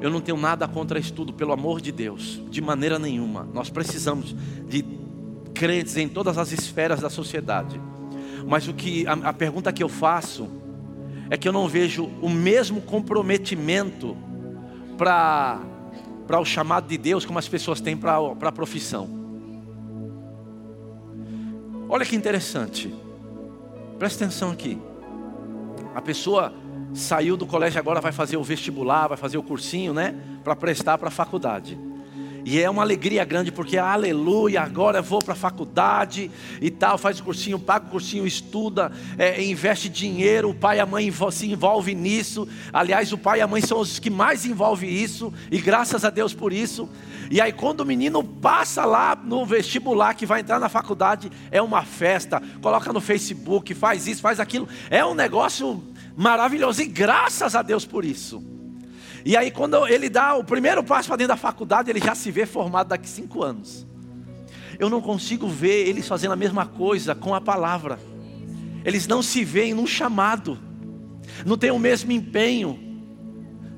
eu 0.00 0.10
não 0.10 0.20
tenho 0.20 0.38
nada 0.38 0.66
contra 0.66 0.98
estudo, 0.98 1.32
pelo 1.32 1.52
amor 1.52 1.80
de 1.80 1.92
Deus, 1.92 2.40
de 2.50 2.60
maneira 2.60 2.98
nenhuma. 2.98 3.48
Nós 3.52 3.68
precisamos 3.70 4.34
de 4.68 4.84
crentes 5.54 5.96
em 5.96 6.08
todas 6.08 6.38
as 6.38 6.52
esferas 6.52 7.00
da 7.00 7.10
sociedade. 7.10 7.80
Mas 8.46 8.66
o 8.66 8.72
que 8.72 9.06
a, 9.06 9.12
a 9.12 9.32
pergunta 9.32 9.72
que 9.72 9.82
eu 9.82 9.88
faço 9.88 10.48
é 11.28 11.36
que 11.36 11.46
eu 11.46 11.52
não 11.52 11.68
vejo 11.68 12.10
o 12.20 12.28
mesmo 12.28 12.80
comprometimento 12.80 14.16
para 14.96 15.60
para 16.30 16.38
o 16.38 16.44
chamado 16.44 16.86
de 16.86 16.96
Deus 16.96 17.24
como 17.24 17.40
as 17.40 17.48
pessoas 17.48 17.80
têm 17.80 17.96
para 17.96 18.16
a 18.16 18.52
profissão. 18.52 19.10
Olha 21.88 22.06
que 22.06 22.14
interessante. 22.14 22.94
Presta 23.98 24.24
atenção 24.24 24.52
aqui. 24.52 24.78
A 25.92 26.00
pessoa 26.00 26.54
saiu 26.94 27.36
do 27.36 27.46
colégio 27.46 27.78
agora 27.78 28.00
vai 28.00 28.12
fazer 28.12 28.36
o 28.36 28.42
vestibular, 28.42 29.08
vai 29.08 29.16
fazer 29.16 29.38
o 29.38 29.42
cursinho, 29.42 29.92
né, 29.92 30.14
para 30.42 30.56
prestar 30.56 30.98
para 30.98 31.08
a 31.08 31.12
faculdade. 31.12 31.78
E 32.44 32.60
é 32.60 32.70
uma 32.70 32.82
alegria 32.82 33.24
grande, 33.24 33.52
porque 33.52 33.76
aleluia, 33.76 34.62
agora 34.62 34.98
eu 34.98 35.02
vou 35.02 35.18
para 35.20 35.34
a 35.34 35.36
faculdade 35.36 36.30
e 36.60 36.70
tal, 36.70 36.96
faz 36.96 37.20
o 37.20 37.24
cursinho, 37.24 37.58
paga 37.58 37.86
o 37.86 37.90
cursinho, 37.90 38.26
estuda, 38.26 38.90
é, 39.18 39.42
investe 39.42 39.88
dinheiro, 39.88 40.50
o 40.50 40.54
pai 40.54 40.78
e 40.78 40.80
a 40.80 40.86
mãe 40.86 41.12
se 41.30 41.50
envolvem 41.50 41.94
nisso. 41.94 42.48
Aliás, 42.72 43.12
o 43.12 43.18
pai 43.18 43.40
e 43.40 43.42
a 43.42 43.46
mãe 43.46 43.60
são 43.60 43.78
os 43.78 43.98
que 43.98 44.10
mais 44.10 44.46
envolvem 44.46 44.90
isso, 44.90 45.32
e 45.50 45.60
graças 45.60 46.04
a 46.04 46.10
Deus 46.10 46.32
por 46.32 46.52
isso. 46.52 46.88
E 47.30 47.40
aí, 47.40 47.52
quando 47.52 47.80
o 47.80 47.86
menino 47.86 48.24
passa 48.24 48.84
lá 48.84 49.14
no 49.14 49.44
vestibular, 49.44 50.14
que 50.14 50.26
vai 50.26 50.40
entrar 50.40 50.58
na 50.58 50.68
faculdade, 50.68 51.30
é 51.50 51.60
uma 51.60 51.82
festa, 51.84 52.42
coloca 52.60 52.92
no 52.92 53.00
Facebook, 53.00 53.74
faz 53.74 54.06
isso, 54.06 54.20
faz 54.22 54.40
aquilo, 54.40 54.68
é 54.88 55.04
um 55.04 55.14
negócio 55.14 55.80
maravilhoso, 56.20 56.82
e 56.82 56.86
graças 56.86 57.54
a 57.54 57.62
Deus 57.62 57.86
por 57.86 58.04
isso. 58.04 58.44
E 59.24 59.38
aí, 59.38 59.50
quando 59.50 59.86
ele 59.86 60.10
dá 60.10 60.34
o 60.34 60.44
primeiro 60.44 60.84
passo 60.84 61.08
para 61.08 61.16
dentro 61.16 61.28
da 61.28 61.36
faculdade, 61.36 61.88
ele 61.88 61.98
já 61.98 62.14
se 62.14 62.30
vê 62.30 62.44
formado 62.44 62.88
daqui 62.88 63.08
cinco 63.08 63.42
anos. 63.42 63.86
Eu 64.78 64.90
não 64.90 65.00
consigo 65.00 65.48
ver 65.48 65.88
eles 65.88 66.06
fazendo 66.06 66.32
a 66.32 66.36
mesma 66.36 66.66
coisa 66.66 67.14
com 67.14 67.34
a 67.34 67.40
palavra. 67.40 67.98
Eles 68.84 69.06
não 69.06 69.22
se 69.22 69.42
veem 69.44 69.72
num 69.72 69.86
chamado, 69.86 70.58
não 71.46 71.56
tem 71.56 71.70
o 71.70 71.78
mesmo 71.78 72.12
empenho 72.12 72.78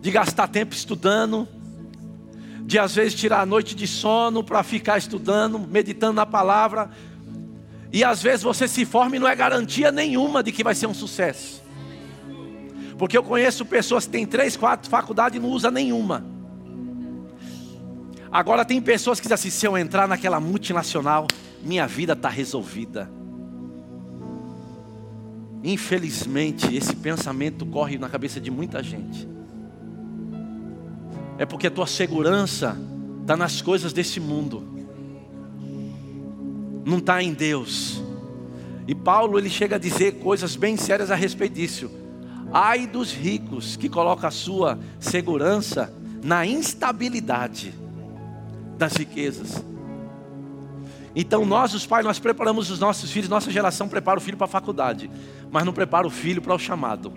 de 0.00 0.10
gastar 0.10 0.48
tempo 0.48 0.74
estudando, 0.74 1.46
de 2.64 2.76
às 2.76 2.92
vezes 2.92 3.14
tirar 3.14 3.42
a 3.42 3.46
noite 3.46 3.76
de 3.76 3.86
sono 3.86 4.42
para 4.42 4.64
ficar 4.64 4.98
estudando, 4.98 5.60
meditando 5.60 6.14
na 6.14 6.26
palavra. 6.26 6.90
E 7.92 8.02
às 8.02 8.20
vezes 8.20 8.42
você 8.42 8.66
se 8.66 8.84
forma 8.84 9.14
e 9.14 9.20
não 9.20 9.28
é 9.28 9.36
garantia 9.36 9.92
nenhuma 9.92 10.42
de 10.42 10.50
que 10.50 10.64
vai 10.64 10.74
ser 10.74 10.88
um 10.88 10.94
sucesso. 10.94 11.61
Porque 13.02 13.18
eu 13.18 13.24
conheço 13.24 13.66
pessoas 13.66 14.06
que 14.06 14.12
têm 14.12 14.24
três, 14.24 14.56
quatro 14.56 14.88
faculdades 14.88 15.36
e 15.36 15.42
não 15.42 15.48
usa 15.48 15.72
nenhuma. 15.72 16.24
Agora 18.30 18.64
tem 18.64 18.80
pessoas 18.80 19.18
que 19.18 19.24
dizem 19.24 19.34
assim: 19.34 19.50
se 19.50 19.66
eu 19.66 19.76
entrar 19.76 20.06
naquela 20.06 20.38
multinacional, 20.38 21.26
minha 21.64 21.84
vida 21.88 22.12
está 22.12 22.28
resolvida. 22.28 23.10
Infelizmente, 25.64 26.76
esse 26.76 26.94
pensamento 26.94 27.66
corre 27.66 27.98
na 27.98 28.08
cabeça 28.08 28.40
de 28.40 28.52
muita 28.52 28.80
gente. 28.84 29.28
É 31.38 31.44
porque 31.44 31.66
a 31.66 31.72
tua 31.72 31.88
segurança 31.88 32.78
está 33.20 33.36
nas 33.36 33.60
coisas 33.60 33.92
desse 33.92 34.20
mundo, 34.20 34.62
não 36.84 36.98
está 36.98 37.20
em 37.20 37.34
Deus. 37.34 38.00
E 38.86 38.94
Paulo 38.94 39.40
ele 39.40 39.50
chega 39.50 39.74
a 39.74 39.78
dizer 39.80 40.20
coisas 40.20 40.54
bem 40.54 40.76
sérias 40.76 41.10
a 41.10 41.16
respeito 41.16 41.54
disso. 41.54 42.01
Ai 42.52 42.86
dos 42.86 43.12
ricos 43.12 43.76
que 43.76 43.88
colocam 43.88 44.28
a 44.28 44.30
sua 44.30 44.78
segurança 45.00 45.92
na 46.22 46.44
instabilidade 46.44 47.74
das 48.76 48.94
riquezas. 48.94 49.64
Então 51.14 51.44
nós, 51.44 51.74
os 51.74 51.86
pais, 51.86 52.04
nós 52.04 52.18
preparamos 52.18 52.70
os 52.70 52.78
nossos 52.78 53.10
filhos, 53.10 53.28
nossa 53.28 53.50
geração 53.50 53.88
prepara 53.88 54.18
o 54.18 54.22
filho 54.22 54.36
para 54.36 54.46
a 54.46 54.48
faculdade, 54.48 55.10
mas 55.50 55.64
não 55.64 55.72
prepara 55.72 56.06
o 56.06 56.10
filho 56.10 56.40
para 56.42 56.54
o 56.54 56.58
chamado. 56.58 57.12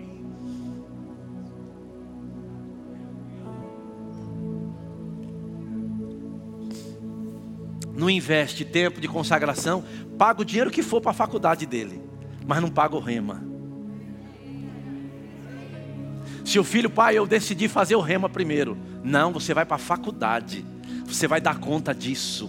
Não 7.94 8.10
investe 8.10 8.64
tempo 8.64 9.00
de 9.00 9.08
consagração, 9.08 9.82
paga 10.18 10.42
o 10.42 10.44
dinheiro 10.44 10.70
que 10.70 10.82
for 10.82 11.00
para 11.00 11.12
a 11.12 11.14
faculdade 11.14 11.64
dele, 11.64 12.02
mas 12.46 12.60
não 12.60 12.68
paga 12.68 12.94
o 12.94 13.00
rema. 13.00 13.55
Se 16.46 16.60
o 16.60 16.64
filho, 16.64 16.88
pai, 16.88 17.18
eu 17.18 17.26
decidi 17.26 17.66
fazer 17.66 17.96
o 17.96 18.00
rema 18.00 18.28
primeiro. 18.28 18.78
Não, 19.02 19.32
você 19.32 19.52
vai 19.52 19.66
para 19.66 19.74
a 19.74 19.80
faculdade. 19.80 20.64
Você 21.04 21.26
vai 21.26 21.40
dar 21.40 21.58
conta 21.58 21.92
disso. 21.92 22.48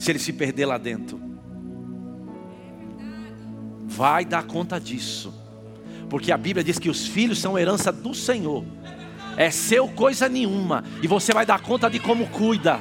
Se 0.00 0.10
ele 0.10 0.18
se 0.18 0.32
perder 0.32 0.66
lá 0.66 0.76
dentro. 0.76 1.20
Vai 3.86 4.24
dar 4.24 4.42
conta 4.42 4.80
disso. 4.80 5.32
Porque 6.08 6.32
a 6.32 6.36
Bíblia 6.36 6.64
diz 6.64 6.76
que 6.76 6.90
os 6.90 7.06
filhos 7.06 7.38
são 7.38 7.56
herança 7.56 7.92
do 7.92 8.12
Senhor. 8.12 8.64
É 9.36 9.48
seu 9.48 9.86
coisa 9.86 10.28
nenhuma. 10.28 10.82
E 11.00 11.06
você 11.06 11.32
vai 11.32 11.46
dar 11.46 11.60
conta 11.60 11.88
de 11.88 12.00
como 12.00 12.26
cuida. 12.30 12.80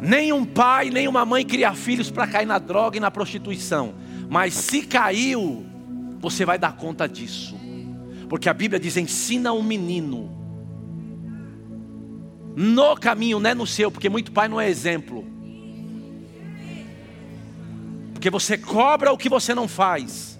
Nenhum 0.00 0.44
pai, 0.44 0.90
nenhuma 0.90 1.24
mãe 1.24 1.44
cria 1.44 1.74
filhos 1.74 2.12
para 2.12 2.28
cair 2.28 2.46
na 2.46 2.60
droga 2.60 2.96
e 2.96 3.00
na 3.00 3.10
prostituição. 3.10 3.92
Mas 4.30 4.54
se 4.54 4.82
caiu, 4.82 5.66
você 6.20 6.44
vai 6.44 6.60
dar 6.60 6.76
conta 6.76 7.08
disso. 7.08 7.55
Porque 8.28 8.48
a 8.48 8.54
Bíblia 8.54 8.80
diz: 8.80 8.96
ensina 8.96 9.52
um 9.52 9.62
menino 9.62 10.30
no 12.56 12.96
caminho, 12.96 13.38
não 13.38 13.50
é 13.50 13.54
no 13.54 13.66
seu, 13.66 13.90
porque 13.90 14.08
muito 14.08 14.32
pai 14.32 14.48
não 14.48 14.60
é 14.60 14.68
exemplo. 14.68 15.24
Porque 18.14 18.30
você 18.30 18.56
cobra 18.56 19.12
o 19.12 19.18
que 19.18 19.28
você 19.28 19.54
não 19.54 19.68
faz. 19.68 20.36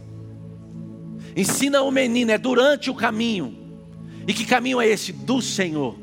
Ensina 1.37 1.82
o 1.82 1.91
menino, 1.91 2.30
é 2.30 2.39
durante 2.39 2.89
o 2.89 2.95
caminho. 2.95 3.55
E 4.26 4.32
que 4.32 4.47
caminho 4.47 4.80
é 4.80 4.89
esse? 4.89 5.12
Do 5.12 5.43
Senhor. 5.43 5.99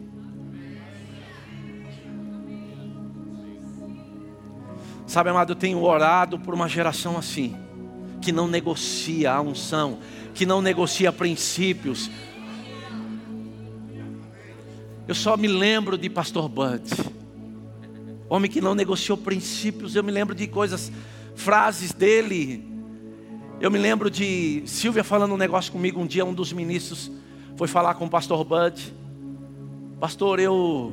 Sabe, 5.08 5.32
amado, 5.32 5.52
eu 5.52 5.56
tenho 5.56 5.82
orado 5.82 6.40
por 6.40 6.54
uma 6.54 6.70
geração 6.70 7.18
assim, 7.18 7.56
que 8.22 8.32
não 8.32 8.48
negocia 8.48 9.32
a 9.32 9.42
unção, 9.42 10.00
que 10.34 10.46
não 10.46 10.62
negocia 10.62 11.12
princípios. 11.12 12.10
Eu 15.08 15.16
só 15.16 15.36
me 15.36 15.48
lembro 15.48 15.98
de 15.98 16.10
Pastor 16.10 16.48
Bud, 16.48 16.84
homem 18.30 18.50
que 18.50 18.62
não 18.62 18.74
negociou 18.74 19.18
princípios. 19.18 19.96
Eu 19.96 20.04
me 20.04 20.12
lembro 20.12 20.34
de 20.34 20.48
coisas, 20.48 20.92
frases 21.36 21.92
dele. 21.92 22.66
Eu 23.60 23.70
me 23.70 23.78
lembro 23.78 24.10
de 24.10 24.64
Silvia 24.66 25.04
falando 25.04 25.34
um 25.34 25.38
negócio 25.38 25.72
comigo 25.72 26.02
um 26.02 26.08
dia, 26.08 26.26
um 26.26 26.34
dos 26.34 26.52
ministros 26.52 27.12
foi 27.56 27.68
falar 27.68 27.94
com 27.96 28.06
o 28.06 28.10
Pastor 28.10 28.44
Bud. 28.44 28.94
Pastor, 30.00 30.40
eu 30.40 30.92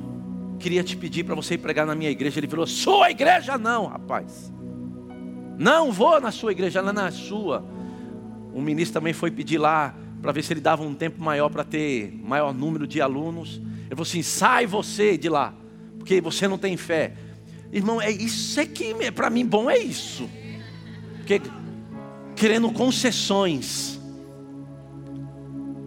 queria 0.58 0.84
te 0.84 0.96
pedir 0.96 1.24
para 1.24 1.34
você 1.34 1.54
ir 1.54 1.58
pregar 1.58 1.86
na 1.86 1.94
minha 1.94 2.10
igreja. 2.10 2.38
Ele 2.38 2.48
falou: 2.48 2.66
Sua 2.66 3.10
igreja 3.10 3.56
não, 3.56 3.86
rapaz. 3.86 4.52
Não 5.58 5.92
vou 5.92 6.20
na 6.20 6.30
sua 6.30 6.52
igreja, 6.52 6.80
lá 6.80 6.92
na 6.92 7.10
sua. 7.10 7.64
O 8.52 8.60
ministro 8.60 8.94
também 8.94 9.12
foi 9.12 9.30
pedir 9.30 9.58
lá 9.58 9.94
para 10.20 10.32
ver 10.32 10.42
se 10.42 10.52
ele 10.52 10.60
dava 10.60 10.82
um 10.82 10.94
tempo 10.94 11.22
maior 11.22 11.48
para 11.48 11.64
ter 11.64 12.12
maior 12.22 12.52
número 12.52 12.86
de 12.86 13.00
alunos. 13.00 13.56
Ele 13.56 13.90
falou 13.90 14.02
assim: 14.02 14.22
sai 14.22 14.66
você 14.66 15.16
de 15.16 15.28
lá, 15.28 15.54
porque 15.98 16.20
você 16.20 16.46
não 16.46 16.58
tem 16.58 16.76
fé. 16.76 17.14
Irmão, 17.72 18.00
é 18.00 18.10
isso 18.10 18.58
é 18.58 18.66
que 18.66 18.94
para 19.12 19.30
mim 19.30 19.46
bom 19.46 19.70
é 19.70 19.78
isso. 19.78 20.28
Porque 21.18 21.40
querendo 22.36 22.70
concessões. 22.72 23.98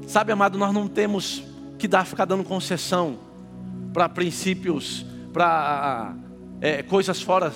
Sabe, 0.07 0.32
amado, 0.32 0.57
nós 0.57 0.72
não 0.72 0.88
temos 0.88 1.43
que 1.80 1.88
dar, 1.88 2.05
ficar 2.05 2.26
dando 2.26 2.43
concessão 2.43 3.18
para 3.91 4.07
princípios, 4.07 5.05
para 5.34 6.16
é, 6.61 6.84
coisas 6.84 7.22
fora 7.22 7.51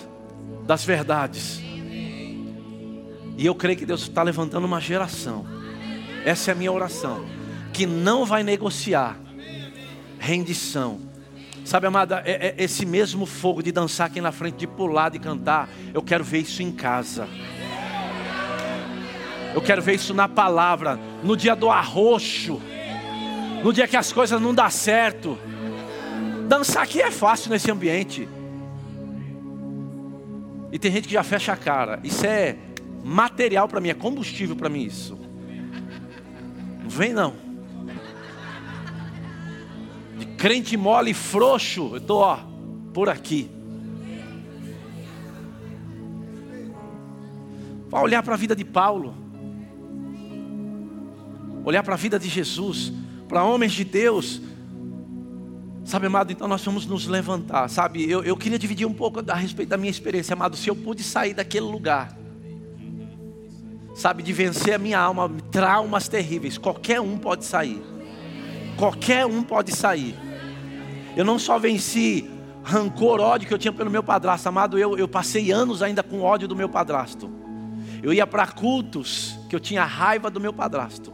das 0.65 0.83
verdades. 0.83 1.66
E 3.37 3.45
eu 3.45 3.53
creio 3.53 3.77
que 3.77 3.85
Deus 3.85 4.01
está 4.01 4.23
levantando 4.23 4.65
uma 4.65 4.81
geração. 4.81 5.45
Essa 6.25 6.51
é 6.51 6.53
a 6.53 6.55
minha 6.55 6.71
oração. 6.71 7.25
Que 7.71 7.85
não 7.85 8.25
vai 8.25 8.43
negociar 8.43 9.17
rendição. 10.19 10.99
Sabe, 11.63 11.85
amada, 11.85 12.23
é, 12.25 12.55
é 12.59 12.63
esse 12.63 12.85
mesmo 12.85 13.25
fogo 13.25 13.61
de 13.61 13.71
dançar 13.71 14.07
aqui 14.07 14.19
na 14.19 14.31
frente, 14.31 14.57
de 14.57 14.67
pular, 14.67 15.09
de 15.09 15.19
cantar. 15.19 15.69
Eu 15.93 16.01
quero 16.01 16.23
ver 16.23 16.39
isso 16.39 16.63
em 16.63 16.71
casa. 16.71 17.27
Eu 19.53 19.61
quero 19.61 19.81
ver 19.81 19.95
isso 19.95 20.13
na 20.13 20.27
palavra, 20.27 20.99
no 21.23 21.35
dia 21.35 21.55
do 21.55 21.69
arroxo, 21.69 22.61
no 23.63 23.73
dia 23.73 23.87
que 23.87 23.97
as 23.97 24.11
coisas 24.13 24.41
não 24.41 24.53
dão 24.53 24.69
certo. 24.69 25.37
Dançar 26.47 26.83
aqui 26.83 27.01
é 27.01 27.11
fácil 27.11 27.51
nesse 27.51 27.69
ambiente. 27.69 28.27
E 30.71 30.79
tem 30.79 30.91
gente 30.91 31.07
que 31.07 31.13
já 31.13 31.23
fecha 31.23 31.53
a 31.53 31.57
cara. 31.57 31.99
Isso 32.03 32.25
é 32.25 32.55
material 33.07 33.69
para 33.69 33.79
mim, 33.79 33.89
é 33.89 33.93
combustível 33.93 34.55
para 34.55 34.67
mim 34.67 34.83
isso. 34.83 35.17
Não 36.83 36.89
vem 36.89 37.13
não. 37.13 37.33
De 40.17 40.25
crente 40.25 40.75
mole 40.75 41.11
e 41.11 41.13
frouxo, 41.13 41.91
eu 41.93 41.97
estou 41.97 42.19
ó, 42.19 42.39
por 42.93 43.07
aqui. 43.07 43.49
Vai 47.87 48.03
olhar 48.03 48.21
para 48.21 48.33
a 48.33 48.37
vida 48.37 48.53
de 48.53 48.65
Paulo. 48.65 49.15
Olhar 51.63 51.83
para 51.83 51.93
a 51.93 51.97
vida 51.97 52.19
de 52.19 52.27
Jesus, 52.27 52.91
para 53.29 53.43
homens 53.43 53.71
de 53.71 53.85
Deus. 53.85 54.41
Sabe, 55.85 56.07
amado, 56.07 56.33
então 56.33 56.47
nós 56.47 56.63
vamos 56.63 56.85
nos 56.85 57.07
levantar. 57.07 57.69
Sabe, 57.69 58.09
eu, 58.09 58.21
eu 58.23 58.35
queria 58.35 58.59
dividir 58.59 58.85
um 58.85 58.93
pouco 58.93 59.23
a 59.25 59.35
respeito 59.35 59.69
da 59.69 59.77
minha 59.77 59.91
experiência, 59.91 60.33
amado. 60.33 60.57
Se 60.57 60.69
eu 60.69 60.75
pude 60.75 61.03
sair 61.03 61.33
daquele 61.33 61.65
lugar 61.65 62.26
sabe, 63.97 64.21
de 64.21 64.31
vencer 64.31 64.75
a 64.75 64.77
minha 64.77 64.99
alma, 64.99 65.29
traumas 65.51 66.07
terríveis. 66.07 66.55
Qualquer 66.57 67.01
um 67.01 67.17
pode 67.17 67.43
sair. 67.43 67.81
Qualquer 68.77 69.25
um 69.25 69.41
pode 69.41 69.75
sair. 69.75 70.15
Eu 71.15 71.25
não 71.25 71.39
só 71.39 71.57
venci 71.57 72.29
rancor, 72.63 73.19
ódio 73.19 73.47
que 73.47 73.53
eu 73.53 73.57
tinha 73.57 73.73
pelo 73.73 73.89
meu 73.89 74.03
padrasto, 74.03 74.47
amado, 74.47 74.77
eu, 74.77 74.97
eu 74.97 75.07
passei 75.07 75.51
anos 75.51 75.81
ainda 75.81 76.03
com 76.03 76.21
ódio 76.21 76.47
do 76.47 76.55
meu 76.55 76.69
padrasto. 76.69 77.27
Eu 78.03 78.13
ia 78.13 78.27
para 78.27 78.45
cultos 78.45 79.39
que 79.49 79.55
eu 79.55 79.59
tinha 79.59 79.83
raiva 79.83 80.29
do 80.29 80.39
meu 80.39 80.53
padrasto. 80.53 81.11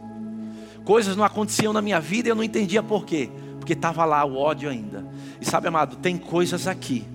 Coisas 0.84 1.16
não 1.16 1.24
aconteciam 1.24 1.72
na 1.72 1.80
minha 1.80 1.98
vida 1.98 2.28
e 2.28 2.30
eu 2.30 2.34
não 2.34 2.44
entendia 2.44 2.82
por 2.82 3.06
quê. 3.06 3.30
Porque 3.58 3.72
estava 3.72 4.04
lá 4.04 4.22
o 4.26 4.36
ódio 4.36 4.68
ainda. 4.68 5.06
E 5.40 5.46
sabe, 5.46 5.68
amado, 5.68 5.96
tem 5.96 6.18
coisas 6.18 6.66
aqui 6.66 7.06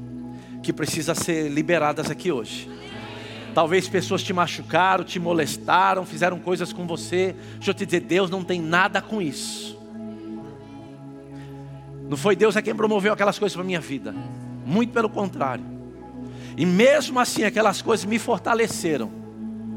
que 0.64 0.74
precisam 0.74 1.14
ser 1.14 1.48
liberadas 1.50 2.10
aqui 2.10 2.32
hoje. 2.32 2.68
Talvez 3.60 3.90
pessoas 3.90 4.24
te 4.24 4.32
machucaram, 4.32 5.04
te 5.04 5.20
molestaram, 5.20 6.06
fizeram 6.06 6.40
coisas 6.40 6.72
com 6.72 6.88
você. 6.88 7.36
Deixa 7.56 7.72
eu 7.72 7.74
te 7.74 7.86
dizer, 7.86 8.00
Deus 8.00 8.30
não 8.30 8.42
tem 8.42 8.62
nada 8.62 9.02
com 9.02 9.22
isso. 9.22 9.78
Não 12.08 12.16
foi 12.16 12.38
Deus 12.38 12.56
é 12.56 12.62
quem 12.62 12.74
promoveu 12.74 13.12
aquelas 13.12 13.38
coisas 13.38 13.54
para 13.54 13.66
minha 13.66 13.82
vida. 13.82 14.16
Muito 14.66 14.94
pelo 14.94 15.10
contrário. 15.10 15.66
E 16.56 16.66
mesmo 16.66 17.20
assim, 17.20 17.44
aquelas 17.44 17.82
coisas 17.82 18.06
me 18.06 18.18
fortaleceram, 18.18 19.12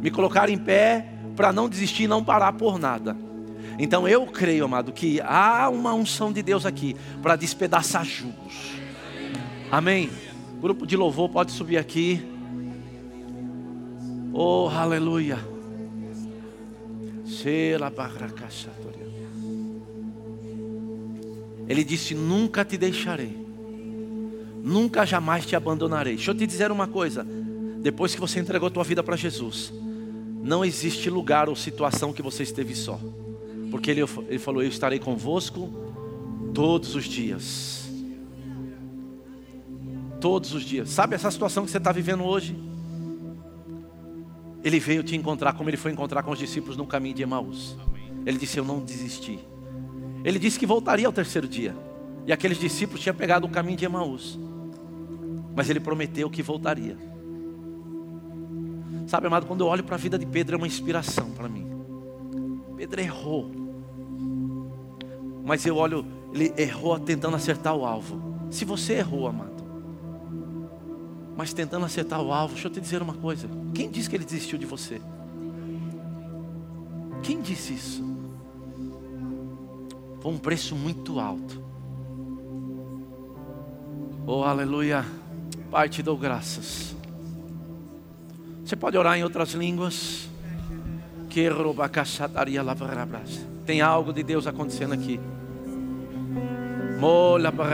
me 0.01 0.13
colocaram 0.13 0.53
em 0.53 0.59
pé 0.59 1.05
para 1.35 1.53
não 1.53 1.69
desistir, 1.69 2.07
não 2.07 2.23
parar 2.23 2.53
por 2.53 2.79
nada. 2.79 3.17
Então 3.81 4.07
eu 4.07 4.25
creio, 4.27 4.65
amado, 4.65 4.93
que 4.93 5.21
há 5.23 5.69
uma 5.69 5.93
unção 5.93 6.33
de 6.33 6.41
Deus 6.41 6.65
aqui 6.65 6.95
para 7.21 7.35
despedaçar 7.35 8.05
jugos. 8.05 8.77
Amém. 9.73 10.09
Grupo 10.61 10.87
de 10.87 10.97
louvor 10.97 11.29
pode 11.29 11.51
subir 11.51 11.79
aqui. 11.79 12.32
Oh, 14.33 14.69
aleluia. 14.69 15.39
Ele 21.69 21.85
disse: 21.85 22.15
Nunca 22.15 22.65
te 22.65 22.79
deixarei, 22.79 23.37
nunca 24.63 25.05
jamais 25.05 25.45
te 25.45 25.55
abandonarei. 25.55 26.17
Deixa 26.17 26.31
eu 26.31 26.35
te 26.35 26.47
dizer 26.47 26.71
uma 26.71 26.87
coisa: 26.87 27.27
depois 27.81 28.15
que 28.15 28.21
você 28.21 28.41
entregou 28.41 28.71
tua 28.71 28.85
vida 28.85 29.03
para 29.03 29.17
Jesus, 29.17 29.73
não 30.43 30.65
existe 30.65 31.11
lugar 31.11 31.49
ou 31.51 31.57
situação 31.57 32.13
que 32.13 32.23
você 32.23 32.43
esteve 32.43 32.75
só, 32.75 32.99
porque 33.71 33.91
ele, 33.91 34.03
ele 34.29 34.39
falou: 34.39 34.63
Eu 34.63 34.69
estarei 34.69 34.99
convosco 34.99 35.71
todos 36.55 36.95
os 36.95 37.05
dias. 37.05 37.83
Todos 40.21 40.55
os 40.55 40.63
dias. 40.63 40.89
Sabe 40.89 41.17
essa 41.17 41.31
situação 41.31 41.65
que 41.65 41.71
você 41.71 41.79
está 41.79 41.93
vivendo 41.93 42.25
hoje? 42.25 42.72
Ele 44.65 44.79
veio 44.79 45.03
te 45.03 45.17
encontrar 45.17 45.55
como 45.55 45.69
ele 45.69 45.77
foi 45.77 45.91
encontrar 45.91 46.23
com 46.23 46.31
os 46.31 46.39
discípulos 46.39 46.77
no 46.77 46.87
caminho 46.87 47.15
de 47.15 47.23
Emaús. 47.23 47.77
Ele 48.25 48.39
disse: 48.39 48.59
Eu 48.59 48.65
não 48.65 48.81
desisti. 48.81 49.39
Ele 50.25 50.39
disse 50.39 50.59
que 50.59 50.67
voltaria 50.67 51.07
ao 51.07 51.13
terceiro 51.13 51.49
dia. 51.49 51.75
E 52.27 52.33
aqueles 52.33 52.59
discípulos 52.59 53.01
tinham 53.01 53.15
pegado 53.15 53.47
o 53.47 53.51
caminho 53.51 53.77
de 53.77 53.85
Emaús. 53.85 54.39
Mas 55.55 55.69
ele 55.69 55.81
prometeu 55.81 56.31
que 56.31 56.43
voltaria. 56.43 56.97
Sabe, 59.09 59.27
amado, 59.27 59.47
quando 59.47 59.63
eu 59.63 59.67
olho 59.67 59.83
para 59.83 59.97
a 59.97 59.99
vida 59.99 60.17
de 60.17 60.25
Pedro, 60.25 60.55
é 60.55 60.59
uma 60.59 60.67
inspiração 60.67 61.33
para 61.33 61.49
mim. 61.49 61.67
Pedro 62.77 63.01
errou. 63.01 63.51
Mas 65.45 65.67
eu 65.67 65.77
olho, 65.77 66.07
ele 66.33 66.53
errou 66.57 66.99
tentando 67.01 67.35
acertar 67.35 67.75
o 67.75 67.85
alvo. 67.85 68.23
Se 68.49 68.65
você 68.65 68.95
errou, 68.95 69.27
amado 69.27 69.52
mas 71.37 71.53
tentando 71.53 71.87
acertar 71.87 72.21
o 72.21 72.33
alvo. 72.33 72.55
Deixa 72.55 72.69
eu 72.69 72.73
te 72.73 72.81
dizer 72.81 73.03
uma 73.03 73.15
coisa: 73.15 73.49
quem 73.75 73.91
disse 73.91 74.09
que 74.09 74.17
ele 74.17 74.25
desistiu 74.25 74.59
de 74.59 74.67
você? 74.67 75.01
Quem 77.23 77.41
disse 77.41 77.75
isso? 77.75 78.05
Foi 80.21 80.33
um 80.33 80.39
preço 80.39 80.75
muito 80.77 81.19
alto. 81.19 81.63
Oh, 84.27 84.45
aleluia. 84.45 85.05
Pai, 85.71 85.89
te 85.89 86.03
dou 86.03 86.17
graças. 86.17 86.95
Você 88.65 88.77
pode 88.77 88.97
orar 88.97 89.19
em 89.19 89.25
outras 89.25 89.53
línguas. 89.53 90.29
Tem 93.67 93.81
algo 93.81 94.13
de 94.13 94.23
Deus 94.23 94.47
acontecendo 94.47 94.93
aqui. 94.93 95.19
Mola 97.01 97.51
para 97.51 97.65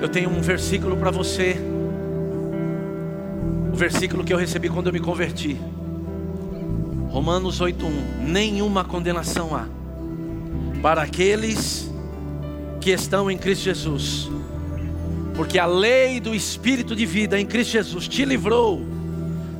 eu 0.00 0.08
tenho 0.08 0.30
um 0.30 0.40
versículo 0.40 0.96
para 0.96 1.10
você. 1.10 1.56
O 3.72 3.76
versículo 3.76 4.24
que 4.24 4.32
eu 4.32 4.38
recebi 4.38 4.68
quando 4.68 4.86
eu 4.86 4.92
me 4.92 5.00
converti. 5.00 5.60
Romanos 7.10 7.60
8:1. 7.60 7.90
Nenhuma 8.20 8.84
condenação 8.84 9.56
há 9.56 9.66
para 10.80 11.02
aqueles 11.02 11.92
que 12.80 12.90
estão 12.90 13.30
em 13.30 13.36
Cristo 13.36 13.64
Jesus. 13.64 14.30
Porque 15.34 15.58
a 15.58 15.66
lei 15.66 16.20
do 16.20 16.34
espírito 16.34 16.94
de 16.94 17.04
vida 17.04 17.38
em 17.38 17.46
Cristo 17.46 17.72
Jesus 17.72 18.06
te 18.06 18.24
livrou 18.24 18.86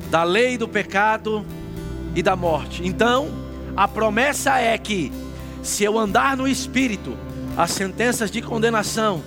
da 0.09 0.23
lei 0.23 0.57
do 0.57 0.67
pecado 0.67 1.45
e 2.15 2.23
da 2.23 2.35
morte. 2.35 2.85
Então, 2.85 3.29
a 3.75 3.87
promessa 3.87 4.57
é 4.57 4.77
que 4.77 5.11
se 5.61 5.83
eu 5.83 5.97
andar 5.97 6.35
no 6.35 6.47
espírito, 6.47 7.15
as 7.57 7.71
sentenças 7.71 8.31
de 8.31 8.41
condenação 8.41 9.21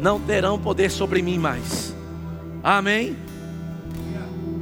não 0.00 0.20
terão 0.20 0.58
poder 0.58 0.90
sobre 0.90 1.22
mim 1.22 1.38
mais. 1.38 1.94
Amém? 2.62 3.16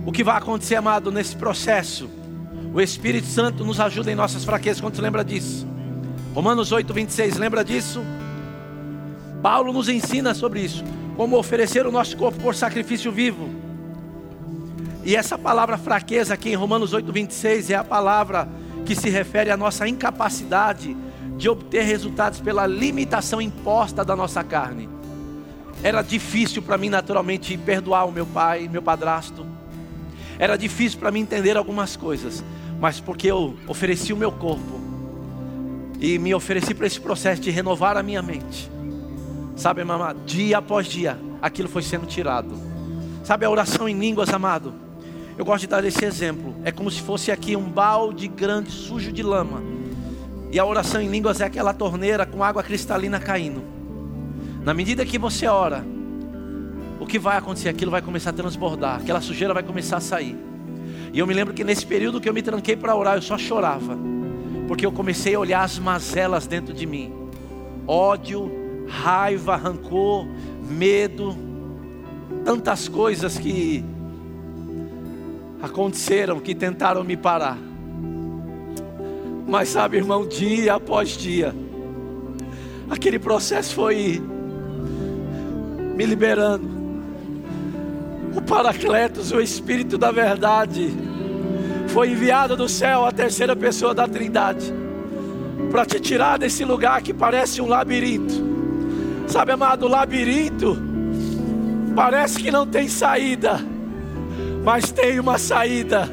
O 0.04 0.10
que 0.10 0.24
vai 0.24 0.36
acontecer, 0.36 0.74
amado, 0.74 1.12
nesse 1.12 1.36
processo? 1.36 2.10
O 2.74 2.80
Espírito 2.80 3.26
Santo 3.26 3.64
nos 3.64 3.78
ajuda 3.78 4.10
em 4.10 4.14
nossas 4.14 4.44
fraquezas. 4.44 4.80
Quantos 4.80 4.98
lembra 4.98 5.24
disso? 5.24 5.66
Romanos 6.34 6.72
8, 6.72 6.92
26, 6.92 7.36
lembra 7.36 7.64
disso? 7.64 8.02
Paulo 9.42 9.72
nos 9.72 9.88
ensina 9.88 10.34
sobre 10.34 10.60
isso. 10.60 10.82
Como 11.16 11.36
oferecer 11.36 11.86
o 11.86 11.92
nosso 11.92 12.16
corpo 12.16 12.40
por 12.40 12.54
sacrifício 12.54 13.12
vivo. 13.12 13.48
E 15.04 15.14
essa 15.14 15.36
palavra 15.36 15.76
fraqueza 15.76 16.34
aqui 16.34 16.50
em 16.50 16.54
Romanos 16.54 16.92
8, 16.92 17.12
26 17.12 17.70
é 17.70 17.74
a 17.74 17.84
palavra 17.84 18.48
que 18.84 18.94
se 18.94 19.10
refere 19.10 19.50
à 19.50 19.56
nossa 19.56 19.86
incapacidade 19.86 20.96
de 21.36 21.48
obter 21.48 21.82
resultados 21.82 22.40
pela 22.40 22.66
limitação 22.66 23.40
imposta 23.40 24.04
da 24.04 24.16
nossa 24.16 24.42
carne. 24.42 24.88
Era 25.82 26.02
difícil 26.02 26.62
para 26.62 26.78
mim, 26.78 26.88
naturalmente, 26.88 27.56
perdoar 27.56 28.06
o 28.06 28.12
meu 28.12 28.24
pai, 28.24 28.68
meu 28.68 28.82
padrasto. 28.82 29.44
Era 30.38 30.56
difícil 30.56 30.98
para 30.98 31.10
mim 31.10 31.20
entender 31.20 31.56
algumas 31.56 31.96
coisas, 31.96 32.44
mas 32.80 33.00
porque 33.00 33.28
eu 33.28 33.56
ofereci 33.66 34.12
o 34.12 34.16
meu 34.16 34.30
corpo 34.30 34.80
e 36.00 36.18
me 36.18 36.34
ofereci 36.34 36.74
para 36.74 36.86
esse 36.86 37.00
processo 37.00 37.40
de 37.42 37.50
renovar 37.50 37.96
a 37.96 38.02
minha 38.02 38.22
mente. 38.22 38.70
Sabe, 39.56 39.84
mamá, 39.84 40.14
dia 40.26 40.58
após 40.58 40.86
dia, 40.86 41.18
aquilo 41.40 41.68
foi 41.68 41.82
sendo 41.82 42.06
tirado. 42.06 42.54
Sabe 43.22 43.44
a 43.44 43.50
oração 43.50 43.88
em 43.88 43.98
línguas, 43.98 44.30
amado? 44.30 44.74
Eu 45.38 45.44
gosto 45.44 45.62
de 45.62 45.66
dar 45.68 45.84
esse 45.84 46.04
exemplo. 46.04 46.54
É 46.64 46.72
como 46.72 46.90
se 46.90 47.00
fosse 47.00 47.30
aqui 47.30 47.56
um 47.56 47.68
balde 47.68 48.28
grande, 48.28 48.70
sujo 48.70 49.12
de 49.12 49.22
lama. 49.22 49.62
E 50.50 50.58
a 50.58 50.64
oração 50.64 51.00
em 51.00 51.08
línguas 51.08 51.40
é 51.40 51.44
aquela 51.44 51.72
torneira 51.72 52.26
com 52.26 52.42
água 52.42 52.62
cristalina 52.62 53.18
caindo. 53.18 53.71
Na 54.64 54.72
medida 54.72 55.04
que 55.04 55.18
você 55.18 55.46
ora, 55.46 55.84
o 57.00 57.06
que 57.06 57.18
vai 57.18 57.36
acontecer? 57.36 57.68
Aquilo 57.68 57.90
vai 57.90 58.00
começar 58.00 58.30
a 58.30 58.32
transbordar, 58.32 59.00
aquela 59.00 59.20
sujeira 59.20 59.52
vai 59.52 59.62
começar 59.62 59.96
a 59.96 60.00
sair. 60.00 60.36
E 61.12 61.18
eu 61.18 61.26
me 61.26 61.34
lembro 61.34 61.52
que 61.52 61.64
nesse 61.64 61.84
período 61.84 62.20
que 62.20 62.28
eu 62.28 62.32
me 62.32 62.42
tranquei 62.42 62.76
para 62.76 62.94
orar, 62.94 63.16
eu 63.16 63.22
só 63.22 63.36
chorava, 63.36 63.98
porque 64.68 64.86
eu 64.86 64.92
comecei 64.92 65.34
a 65.34 65.40
olhar 65.40 65.64
as 65.64 65.80
mazelas 65.80 66.46
dentro 66.46 66.72
de 66.72 66.86
mim: 66.86 67.12
ódio, 67.88 68.50
raiva, 68.88 69.56
rancor, 69.56 70.28
medo, 70.68 71.36
tantas 72.44 72.86
coisas 72.86 73.36
que 73.36 73.84
aconteceram, 75.60 76.38
que 76.38 76.54
tentaram 76.54 77.02
me 77.02 77.16
parar. 77.16 77.58
Mas 79.44 79.70
sabe, 79.70 79.96
irmão, 79.96 80.24
dia 80.24 80.74
após 80.74 81.10
dia, 81.10 81.52
aquele 82.88 83.18
processo 83.18 83.74
foi 83.74 84.22
me 85.94 86.04
liberando. 86.06 86.82
O 88.34 88.40
Paracletos, 88.40 89.30
o 89.32 89.40
Espírito 89.40 89.98
da 89.98 90.10
Verdade, 90.10 90.90
foi 91.88 92.10
enviado 92.10 92.56
do 92.56 92.68
céu, 92.68 93.04
a 93.04 93.12
terceira 93.12 93.54
pessoa 93.54 93.94
da 93.94 94.08
Trindade, 94.08 94.72
para 95.70 95.84
te 95.84 96.00
tirar 96.00 96.38
desse 96.38 96.64
lugar 96.64 97.02
que 97.02 97.12
parece 97.12 97.60
um 97.60 97.66
labirinto. 97.66 98.52
Sabe, 99.26 99.52
amado, 99.52 99.86
labirinto 99.86 100.76
parece 101.94 102.38
que 102.38 102.50
não 102.50 102.66
tem 102.66 102.88
saída, 102.88 103.60
mas 104.64 104.90
tem 104.90 105.20
uma 105.20 105.38
saída. 105.38 106.08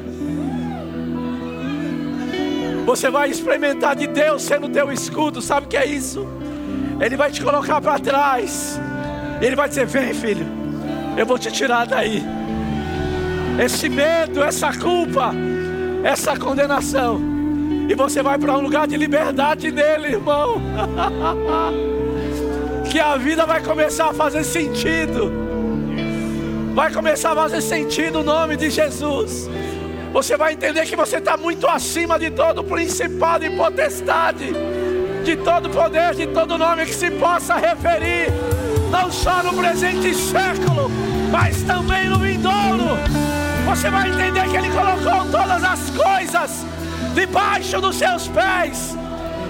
Você 2.84 3.10
vai 3.10 3.30
experimentar 3.30 3.94
de 3.96 4.06
Deus 4.06 4.42
sendo 4.42 4.68
teu 4.68 4.90
escudo, 4.92 5.40
sabe 5.40 5.66
o 5.66 5.68
que 5.68 5.76
é 5.76 5.86
isso? 5.86 6.26
Ele 7.00 7.16
vai 7.16 7.30
te 7.30 7.42
colocar 7.42 7.80
para 7.80 7.98
trás. 7.98 8.80
Ele 9.40 9.56
vai 9.56 9.68
dizer: 9.68 9.86
Vem, 9.86 10.12
filho, 10.12 10.46
eu 11.16 11.24
vou 11.24 11.38
te 11.38 11.50
tirar 11.50 11.86
daí. 11.86 12.22
Esse 13.62 13.88
medo, 13.88 14.42
essa 14.42 14.72
culpa, 14.72 15.32
essa 16.04 16.36
condenação. 16.36 17.20
E 17.88 17.94
você 17.94 18.22
vai 18.22 18.38
para 18.38 18.56
um 18.56 18.60
lugar 18.60 18.86
de 18.86 18.96
liberdade 18.96 19.70
nele, 19.70 20.08
irmão. 20.08 20.60
que 22.90 23.00
a 23.00 23.16
vida 23.16 23.46
vai 23.46 23.62
começar 23.62 24.10
a 24.10 24.14
fazer 24.14 24.44
sentido. 24.44 25.32
Vai 26.74 26.92
começar 26.92 27.32
a 27.32 27.34
fazer 27.34 27.60
sentido 27.60 28.20
o 28.20 28.22
nome 28.22 28.56
de 28.56 28.70
Jesus. 28.70 29.50
Você 30.12 30.36
vai 30.36 30.52
entender 30.52 30.84
que 30.86 30.96
você 30.96 31.18
está 31.18 31.36
muito 31.36 31.66
acima 31.66 32.18
de 32.18 32.30
todo 32.30 32.64
principado 32.64 33.44
e 33.44 33.50
potestade, 33.50 34.52
de 35.24 35.36
todo 35.36 35.70
poder, 35.70 36.14
de 36.14 36.26
todo 36.28 36.58
nome 36.58 36.86
que 36.86 36.94
se 36.94 37.10
possa 37.10 37.56
referir 37.56 38.28
não 38.90 39.10
só 39.10 39.42
no 39.42 39.54
presente 39.54 40.14
século, 40.14 40.90
mas 41.30 41.62
também 41.62 42.08
no 42.08 42.18
vindouro. 42.18 42.98
Você 43.66 43.88
vai 43.88 44.08
entender 44.10 44.48
que 44.48 44.56
Ele 44.56 44.70
colocou 44.70 45.30
todas 45.30 45.62
as 45.62 45.90
coisas 45.90 46.66
debaixo 47.14 47.80
dos 47.80 47.96
seus 47.96 48.28
pés 48.28 48.96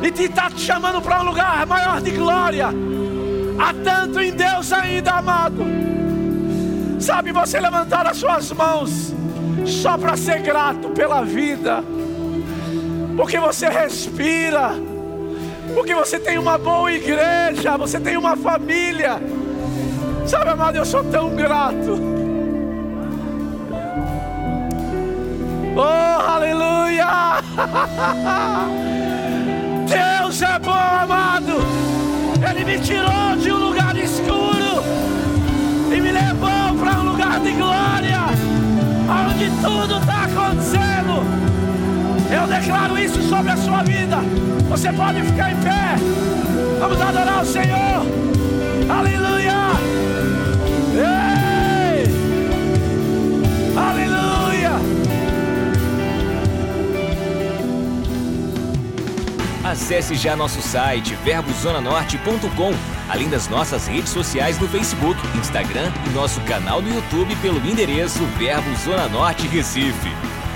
e 0.03 0.22
está 0.22 0.51
te 0.51 0.61
chamando 0.61 1.01
para 1.01 1.20
um 1.20 1.24
lugar 1.24 1.66
maior 1.66 2.01
de 2.01 2.11
glória. 2.11 2.68
Há 3.59 3.74
tanto 3.84 4.20
em 4.20 4.32
Deus 4.32 4.72
ainda, 4.72 5.12
amado. 5.12 5.64
Sabe 6.99 7.32
você 7.32 7.59
levantar 7.61 8.07
as 8.07 8.18
suas 8.18 8.53
mãos 8.53 9.14
só 9.66 9.97
para 9.97 10.16
ser 10.16 10.41
grato 10.41 10.91
pela 10.91 11.22
vida, 11.22 11.82
porque 13.16 13.38
você 13.38 13.68
respira 13.68 14.72
porque 15.75 15.95
você 15.95 16.18
tem 16.18 16.39
uma 16.39 16.57
boa 16.59 16.93
igreja, 16.93 17.77
você 17.77 18.01
tem 18.01 18.16
uma 18.16 18.37
família. 18.37 19.21
Sabe, 20.27 20.51
amado, 20.51 20.77
eu 20.77 20.85
sou 20.85 21.05
tão 21.05 21.35
grato. 21.35 21.99
Oh, 25.77 26.31
aleluia! 26.31 27.07
Deus 29.89 30.43
é 30.43 30.59
bom, 30.59 30.73
amado. 30.73 31.55
Ele 32.49 32.64
me 32.64 32.79
tirou 32.81 33.37
de 33.41 33.53
um 33.53 33.68
lugar 33.68 33.97
escuro 33.97 34.83
e 35.95 36.01
me 36.01 36.11
levou 36.12 36.75
para 36.79 37.01
um 37.01 37.11
lugar 37.11 37.41
de 37.41 37.51
glória, 37.53 38.21
onde 39.29 39.51
tudo 39.62 39.99
está 39.99 40.25
acontecendo. 40.25 41.49
Eu 42.33 42.47
declaro 42.47 42.97
isso 42.97 43.20
sobre 43.28 43.51
a 43.51 43.57
sua 43.57 43.83
vida. 43.83 44.18
Você 44.68 44.93
pode 44.93 45.20
ficar 45.22 45.51
em 45.51 45.57
pé. 45.57 45.97
Vamos 46.78 47.01
adorar 47.01 47.43
o 47.43 47.47
Senhor. 47.47 48.07
Aleluia. 48.89 49.53
Ei! 50.95 52.05
Aleluia. 53.76 54.70
Acesse 59.64 60.14
já 60.14 60.37
nosso 60.37 60.62
site 60.62 61.16
verbozonanorte.com, 61.24 62.74
além 63.09 63.28
das 63.28 63.49
nossas 63.49 63.89
redes 63.89 64.11
sociais 64.12 64.57
no 64.59 64.68
Facebook, 64.68 65.20
Instagram 65.37 65.93
e 66.07 66.11
nosso 66.11 66.41
canal 66.43 66.81
no 66.81 66.95
YouTube 66.95 67.35
pelo 67.37 67.59
endereço 67.59 68.24
Verbo 68.39 68.74
Zona 68.76 69.09
Norte 69.09 69.49
Recife 69.49 70.20